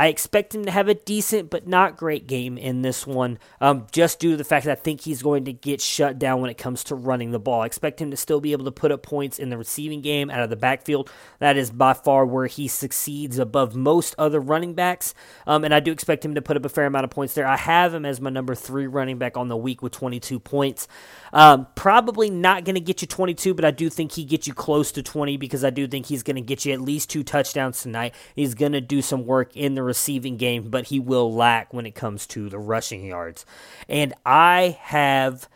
I 0.02 0.08
expect 0.08 0.56
him 0.56 0.66
to 0.66 0.72
have 0.72 0.88
a 0.88 0.96
decent 0.96 1.52
but 1.52 1.68
not 1.68 1.96
great 1.96 2.26
game 2.26 2.58
in 2.58 2.82
this 2.82 3.06
one, 3.06 3.38
um, 3.60 3.86
just 3.92 4.20
due 4.20 4.32
to 4.32 4.38
the 4.38 4.44
fact 4.44 4.66
that 4.66 4.80
I 4.80 4.82
think 4.82 5.02
he's 5.02 5.22
going 5.22 5.46
to 5.46 5.54
get 5.54 5.80
shut 5.80 6.18
down 6.18 6.42
when 6.42 6.50
it 6.50 6.58
comes 6.58 6.84
to 6.86 6.96
running 6.96 7.30
the 7.30 7.38
ball. 7.38 7.62
I 7.62 7.68
expect 7.68 8.02
him 8.02 8.10
to 8.10 8.18
still 8.18 8.42
be 8.42 8.52
able 8.52 8.66
to 8.66 8.72
put 8.72 8.92
up 8.92 9.04
points 9.04 9.38
in 9.38 9.52
the 9.52 9.60
receiving 9.60 10.02
game 10.02 10.32
out 10.32 10.42
of 10.42 10.50
the 10.50 10.56
backfield. 10.56 11.12
That 11.38 11.56
is 11.56 11.70
by 11.70 11.94
far 11.94 12.26
where 12.26 12.48
he 12.48 12.68
succeeds 12.68 13.38
above 13.38 13.76
most 13.76 14.16
other 14.18 14.40
running 14.40 14.74
backs, 14.74 15.14
um, 15.46 15.64
and 15.64 15.72
I 15.72 15.80
do 15.80 15.92
expect 15.92 16.26
him 16.26 16.34
to 16.34 16.42
put 16.42 16.58
up 16.58 16.66
a 16.66 16.70
fair 16.70 16.88
amount 16.88 17.04
of 17.04 17.12
points 17.12 17.36
there. 17.36 17.46
I 17.46 17.58
have 17.58 17.94
him 17.94 18.04
as 18.04 18.20
my 18.20 18.32
number 18.32 18.56
three 18.56 18.88
running 18.88 19.20
back 19.20 19.38
on 19.38 19.50
the 19.50 19.58
week 19.58 19.84
with 19.84 19.92
22 19.92 20.40
points. 20.40 20.88
Um, 21.34 21.68
probably 21.76 22.30
not 22.30 22.66
going 22.66 22.76
to 22.76 22.82
get 22.82 23.02
you 23.02 23.08
22, 23.08 23.54
but 23.54 23.66
I 23.66 23.72
do 23.72 23.90
think 23.90 24.14
he 24.14 24.26
gets 24.26 24.48
you 24.48 24.54
close 24.54 24.92
to 24.94 25.04
20 25.04 25.38
because 25.38 25.64
I 25.64 25.70
do 25.70 25.88
think 25.88 26.08
he's 26.08 26.24
going 26.24 26.36
to 26.36 26.42
get 26.42 26.66
you 26.66 26.74
at 26.74 26.82
least 26.82 27.10
two 27.10 27.24
touchdowns 27.24 27.82
tonight. 27.82 28.14
He's 28.36 28.54
going 28.54 28.74
to 28.74 28.82
do 28.82 29.02
some 29.02 29.26
work 29.26 29.56
in 29.56 29.76
the 29.76 29.84
receiving 29.84 30.38
game, 30.38 30.70
but 30.70 30.86
he 30.86 31.00
will 31.00 31.34
lack 31.34 31.74
when 31.74 31.86
it 31.86 31.96
comes 31.96 32.28
to 32.28 32.50
the 32.50 32.60
rushing 32.60 33.06
yards. 33.06 33.46
And 33.88 34.14
I 34.26 34.78
have 34.82 35.48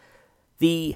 the 0.60 0.96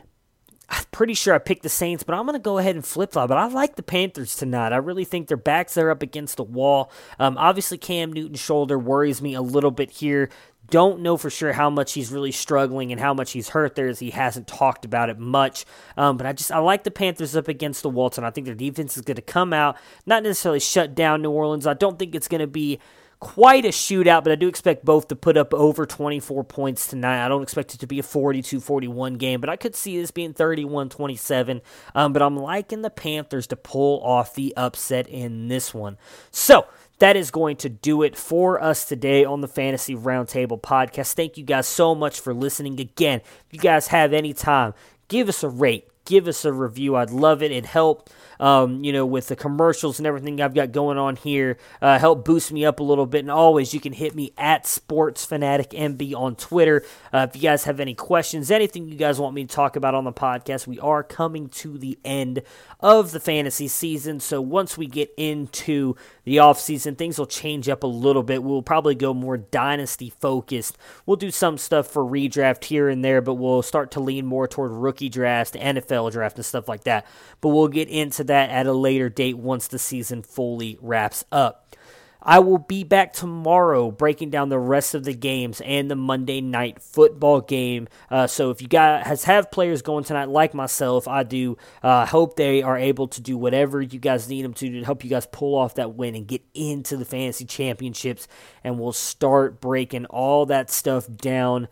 I'm 0.72 0.84
pretty 0.92 1.16
sure 1.16 1.34
I 1.34 1.40
picked 1.40 1.64
the 1.64 1.70
Saints, 1.70 2.04
but 2.04 2.14
I'm 2.14 2.26
going 2.26 2.34
to 2.34 2.40
go 2.40 2.60
ahead 2.60 2.76
and 2.76 2.86
flip 2.86 3.14
flop. 3.14 3.30
But 3.30 3.38
I 3.38 3.48
like 3.48 3.76
the 3.76 3.84
Panthers 3.84 4.36
tonight. 4.36 4.72
I 4.72 4.78
really 4.78 5.06
think 5.06 5.28
their 5.28 5.38
backs 5.38 5.78
are 5.78 5.90
up 5.90 6.04
against 6.04 6.38
the 6.38 6.44
wall. 6.44 6.92
Um, 7.18 7.38
obviously, 7.38 7.78
Cam 7.78 8.14
Newton's 8.14 8.40
shoulder 8.40 8.78
worries 8.78 9.22
me 9.22 9.34
a 9.34 9.42
little 9.42 9.72
bit 9.72 9.90
here. 9.90 10.30
Don't 10.70 11.02
know 11.02 11.18
for 11.18 11.30
sure 11.30 11.54
how 11.54 11.70
much 11.70 11.94
he's 11.94 12.12
really 12.12 12.32
struggling 12.32 12.92
and 12.92 13.00
how 13.00 13.14
much 13.14 13.32
he's 13.32 13.50
hurt 13.50 13.76
there, 13.76 13.88
as 13.88 14.00
he 14.00 14.12
hasn't 14.12 14.48
talked 14.48 14.86
about 14.86 15.10
it 15.10 15.18
much. 15.18 15.66
Um, 15.98 16.18
but 16.18 16.28
I 16.28 16.34
just 16.34 16.52
I 16.52 16.60
like 16.60 16.84
the 16.84 16.92
Panthers 16.92 17.36
up 17.36 17.48
against 17.48 17.82
the 17.84 17.90
Walton. 17.90 18.24
I 18.24 18.32
think 18.32 18.46
their 18.46 18.56
defense 18.56 18.96
is 18.98 19.04
going 19.04 19.16
to 19.16 19.22
come 19.22 19.54
out, 19.54 19.78
not 20.06 20.24
necessarily 20.24 20.60
shut 20.60 20.96
down 20.96 21.22
New 21.22 21.32
Orleans. 21.32 21.66
I 21.66 21.74
don't 21.74 21.98
think 21.98 22.16
it's 22.16 22.28
going 22.28 22.42
to 22.42 22.48
be 22.48 22.80
quite 23.20 23.66
a 23.66 23.70
shootout, 23.70 24.24
but 24.24 24.32
I 24.32 24.36
do 24.36 24.48
expect 24.48 24.86
both 24.86 25.10
to 25.10 25.16
put 25.16 25.36
up 25.36 25.54
over 25.54 25.86
24 25.86 26.44
points 26.46 26.88
tonight. 26.88 27.26
I 27.26 27.28
don't 27.28 27.44
expect 27.44 27.74
it 27.74 27.80
to 27.82 27.88
be 27.88 28.00
a 28.00 28.04
42 28.04 28.60
41 28.60 29.16
game, 29.16 29.42
but 29.42 29.50
I 29.50 29.56
could 29.56 29.76
see 29.76 30.00
this 30.00 30.12
being 30.12 30.34
31 30.34 30.90
27. 30.90 31.62
Um, 31.94 32.14
but 32.14 32.22
I'm 32.22 32.38
liking 32.38 32.82
the 32.82 32.90
Panthers 32.90 33.48
to 33.48 33.56
pull 33.56 34.02
off 34.04 34.36
the 34.36 34.54
upset 34.56 35.08
in 35.08 35.48
this 35.48 35.74
one. 35.74 35.98
So, 36.32 36.68
that 37.00 37.16
is 37.16 37.32
going 37.32 37.58
to 37.58 37.70
do 37.70 38.04
it 38.04 38.16
for 38.16 38.62
us 38.62 38.86
today 38.86 39.26
on 39.26 39.42
the 39.42 39.48
Fantasy 39.48 39.96
Roundtable 39.96 40.62
podcast. 40.62 41.14
Thank 41.14 41.38
you 41.38 41.44
guys 41.44 41.68
so 41.68 41.96
much 41.96 42.20
for 42.20 42.34
listening. 42.34 42.80
Again, 42.80 43.22
if 43.22 43.48
you 43.52 43.60
guys 43.60 43.88
have 43.88 44.14
any 44.14 44.34
time, 44.34 44.74
give 45.08 45.30
us 45.30 45.44
a 45.44 45.50
rate, 45.50 45.88
give 46.06 46.28
us 46.28 46.46
a 46.46 46.54
review. 46.54 46.96
I'd 46.96 47.10
love 47.10 47.42
it. 47.42 47.52
It 47.52 47.66
helped 47.66 48.12
um, 48.40 48.84
you 48.84 48.94
know, 48.94 49.06
with 49.06 49.28
the 49.28 49.36
commercials 49.36 50.00
and 50.00 50.08
everything 50.08 50.42
I've 50.42 50.54
got 50.54 50.72
going 50.72 50.98
on 50.98 51.18
here, 51.18 51.58
uh, 51.82 52.00
help 52.00 52.24
boost 52.24 52.52
me 52.52 52.66
up 52.66 52.80
a 52.80 52.84
little 52.84 53.06
bit. 53.06 53.20
And 53.20 53.32
always, 53.32 53.74
you 53.74 53.80
can 53.80 53.94
hit 53.94 54.16
me 54.16 54.32
at 54.38 54.66
Sports 54.66 55.26
Fanatic 55.26 55.72
MB 55.72 56.16
on 56.16 56.36
Twitter. 56.36 56.86
Uh, 57.14 57.28
if 57.30 57.36
you 57.36 57.42
guys 57.42 57.66
have 57.66 57.80
any 57.80 57.94
questions, 57.94 58.50
anything 58.50 58.88
you 58.88 58.96
guys 58.96 59.20
want 59.20 59.36
me 59.36 59.44
to 59.46 59.54
talk 59.54 59.76
about 59.76 59.94
on 59.94 60.06
the 60.06 60.14
podcast, 60.14 60.68
we 60.68 60.80
are 60.80 61.04
coming 61.04 61.50
to 61.50 61.78
the 61.78 62.00
end 62.06 62.42
of 62.80 63.12
the 63.12 63.20
fantasy 63.20 63.68
season. 63.68 64.20
So 64.20 64.42
once 64.42 64.78
we 64.78 64.88
get 64.88 65.14
into 65.18 65.96
the 66.24 66.40
off 66.40 66.60
season, 66.60 66.96
things 66.96 67.20
will 67.20 67.26
change 67.26 67.68
up 67.68 67.84
a 67.84 67.88
little 67.88 68.24
bit. 68.24 68.44
We'll 68.44 68.62
probably 68.62 68.96
go 68.96 69.14
more 69.14 69.38
dynasty 69.38 70.10
focused. 70.10 70.78
We'll 71.06 71.18
do 71.18 71.32
some 71.32 71.58
stuff 71.58 71.88
for 71.88 72.04
redraft 72.04 72.66
here 72.66 72.88
and 72.88 73.04
there, 73.04 73.22
but 73.22 73.36
we'll 73.36 73.62
start 73.62 73.92
to 73.92 74.00
lean 74.00 74.26
more 74.26 74.48
toward 74.48 74.72
rookie 74.72 75.10
draft, 75.10 75.56
NFL 75.56 76.12
draft, 76.12 76.38
and 76.38 76.46
stuff 76.46 76.70
like 76.70 76.86
that. 76.86 77.06
But 77.42 77.50
we'll 77.50 77.68
get 77.68 77.90
into 77.90 78.24
that 78.26 78.50
at 78.50 78.68
a 78.68 78.74
later 78.74 79.10
date 79.10 79.38
once 79.38 79.68
the 79.68 79.80
season 79.80 80.24
fully 80.24 80.78
wraps 80.82 81.26
up. 81.32 81.69
I 82.22 82.40
will 82.40 82.58
be 82.58 82.84
back 82.84 83.14
tomorrow 83.14 83.92
breaking 83.92 84.30
down 84.30 84.50
the 84.50 84.60
rest 84.60 84.94
of 84.94 85.06
the 85.06 85.14
games 85.14 85.62
and 85.62 85.90
the 85.90 85.96
Monday 85.96 86.42
night 86.42 86.82
football 86.82 87.40
game. 87.40 87.88
Uh, 88.12 88.28
so 88.28 88.50
if 88.50 88.62
you 88.62 88.68
guys 88.68 89.24
have 89.24 89.52
players 89.52 89.82
going 89.82 90.04
tonight, 90.04 90.28
like 90.28 90.54
myself, 90.54 91.08
I 91.08 91.24
do. 91.24 91.58
Uh, 91.82 92.06
hope 92.06 92.36
they 92.36 92.62
are 92.62 92.78
able 92.78 93.08
to 93.10 93.22
do 93.22 93.38
whatever 93.38 93.82
you 93.82 94.00
guys 94.00 94.28
need 94.28 94.44
them 94.44 94.54
to 94.56 94.70
to 94.70 94.84
help 94.84 95.04
you 95.04 95.10
guys 95.10 95.28
pull 95.28 95.56
off 95.56 95.76
that 95.76 95.96
win 95.96 96.14
and 96.14 96.28
get 96.28 96.44
into 96.54 96.98
the 96.98 97.06
fantasy 97.06 97.46
championships. 97.46 98.28
And 98.66 98.80
we'll 98.80 98.92
start 98.92 99.62
breaking 99.62 100.06
all 100.08 100.46
that 100.48 100.70
stuff 100.70 101.08
down 101.10 101.70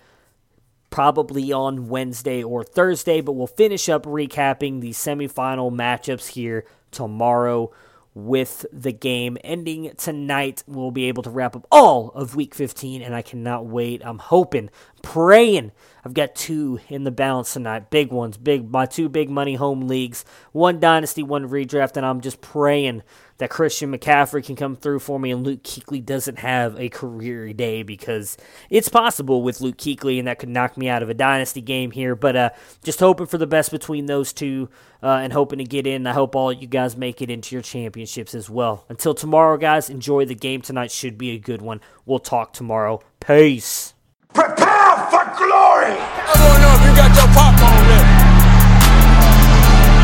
probably 0.89 1.52
on 1.52 1.89
Wednesday 1.89 2.41
or 2.41 2.64
Thursday, 2.64 3.20
but 3.20 3.34
we'll 3.34 3.48
finish 3.48 3.89
up 3.89 4.04
recapping 4.04 4.80
the 4.80 4.91
semifinal 4.91 5.72
matchups 5.72 6.28
here 6.30 6.66
tomorrow 6.91 7.70
with 8.18 8.65
the 8.74 8.91
game 8.91 9.38
ending 9.43 9.93
tonight. 9.95 10.63
We'll 10.65 10.91
be 10.91 11.05
able 11.05 11.24
to 11.24 11.30
wrap 11.30 11.55
up 11.55 11.68
all 11.72 12.09
of 12.09 12.36
week 12.36 12.55
15, 12.55 13.01
and 13.01 13.13
I 13.13 13.22
cannot 13.22 13.68
wait. 13.68 14.01
I'm 14.03 14.18
hoping, 14.18 14.70
praying. 15.03 15.72
I've 16.03 16.15
got 16.15 16.36
two 16.36 16.80
in 16.89 17.03
the 17.03 17.11
balance 17.11 17.53
tonight. 17.53 17.91
Big 17.91 18.11
ones, 18.11 18.38
big 18.38 18.72
my 18.72 18.86
two 18.86 19.07
big 19.07 19.30
money 19.30 19.55
home 19.55 19.88
leagues. 19.88 20.26
One 20.51 20.80
dynasty, 20.80 21.22
one 21.22 21.47
redraft, 21.47 21.95
and 21.95 22.05
I'm 22.05 22.22
just 22.22 22.41
praying 22.41 23.03
that 23.38 23.50
Christian 23.50 23.92
McCaffrey 23.92 24.44
can 24.44 24.56
come 24.56 24.76
through 24.76 25.00
for 25.00 25.20
me 25.20 25.32
and 25.32 25.44
Luke 25.46 25.64
Kuechly 25.64 26.04
doesn't 26.04 26.40
have 26.40 26.80
a 26.80 26.90
career 26.90 27.54
day 27.54 27.84
because 27.84 28.38
it's 28.70 28.90
possible 28.90 29.44
with 29.44 29.62
Luke 29.62 29.78
Kuechly, 29.78 30.20
and 30.20 30.28
that 30.28 30.40
could 30.40 30.50
knock 30.50 30.78
me 30.78 30.90
out 30.90 31.04
of 31.04 31.10
a 31.10 31.14
dynasty 31.14 31.62
game 31.62 31.92
here. 31.92 32.16
But 32.16 32.36
uh, 32.36 32.50
just 32.84 33.00
hoping 33.00 33.28
for 33.28 33.38
the 33.38 33.48
best 33.48 33.72
between 33.72 34.08
those 34.08 34.34
two 34.34 34.70
uh, 35.04 35.20
and 35.22 35.32
hoping 35.34 35.60
to 35.60 35.66
get 35.66 35.86
in. 35.86 36.08
I 36.08 36.14
hope 36.14 36.36
all 36.36 36.52
you 36.52 36.68
guys 36.68 36.98
make 36.98 37.22
it 37.22 37.30
into 37.30 37.56
your 37.56 37.62
championships 37.62 38.34
as 38.34 38.50
well. 38.50 38.86
Until 38.90 39.14
tomorrow, 39.14 39.58
guys, 39.58 39.90
enjoy 39.90 40.26
the 40.26 40.36
game 40.36 40.62
tonight. 40.62 40.92
Should 40.92 41.18
be 41.18 41.32
a 41.32 41.40
good 41.40 41.62
one. 41.62 41.82
We'll 42.06 42.20
talk 42.20 42.54
tomorrow. 42.54 43.02
Peace. 43.20 43.94
Prepare 44.34 44.98
for 45.10 45.26
glory. 45.38 45.94
I 45.94 46.34
don't 46.38 46.62
know 46.62 46.74
if 46.74 46.82
you 46.86 46.94
got 46.96 47.12
your 47.16 47.30
popcorn 47.34 47.84
ready. 47.88 48.12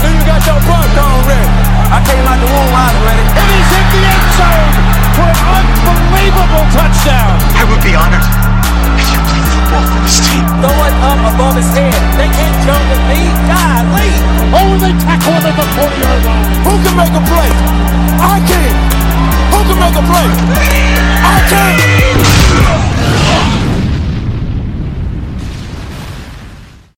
Do 0.02 0.08
you 0.14 0.24
got 0.26 0.46
your 0.46 0.60
popcorn 0.62 1.28
ready? 1.28 1.53
I 1.94 2.02
came 2.02 2.26
out 2.26 2.42
the 2.42 2.50
womb, 2.50 2.74
I 2.74 2.90
ready. 3.06 3.22
And 3.22 3.48
he's 3.54 3.70
in 3.70 3.86
the 3.94 4.02
end 4.02 4.26
zone 4.34 4.74
for 5.14 5.30
an 5.30 5.66
unbelievable 5.94 6.66
touchdown. 6.74 7.38
I 7.54 7.70
would 7.70 7.86
be 7.86 7.94
honored 7.94 8.26
if 8.98 9.14
you 9.14 9.22
played 9.30 9.46
football 9.54 9.86
for 9.86 10.02
this 10.02 10.18
team. 10.26 10.42
Throw 10.58 10.74
it 10.74 10.96
up 11.06 11.22
above 11.22 11.54
his 11.54 11.70
head. 11.70 11.94
They 12.18 12.34
can't 12.34 12.58
jump 12.66 12.82
with 12.90 12.98
me. 13.14 13.30
God, 13.46 13.86
Lee. 13.94 14.18
Oh, 14.58 14.74
they 14.82 14.90
tackle 15.06 15.38
him 15.38 15.46
at 15.46 15.54
the 15.54 15.70
40-yard 15.78 16.26
line. 16.26 16.66
Who 16.66 16.82
can 16.82 16.98
make 16.98 17.14
a 17.14 17.22
play? 17.30 17.54
I 18.18 18.42
can. 18.42 18.74
Who 19.54 19.62
can 19.70 19.78
make 19.78 19.94
a 19.94 20.02
play? 20.02 20.34
I 21.30 21.46
can. 21.46 21.78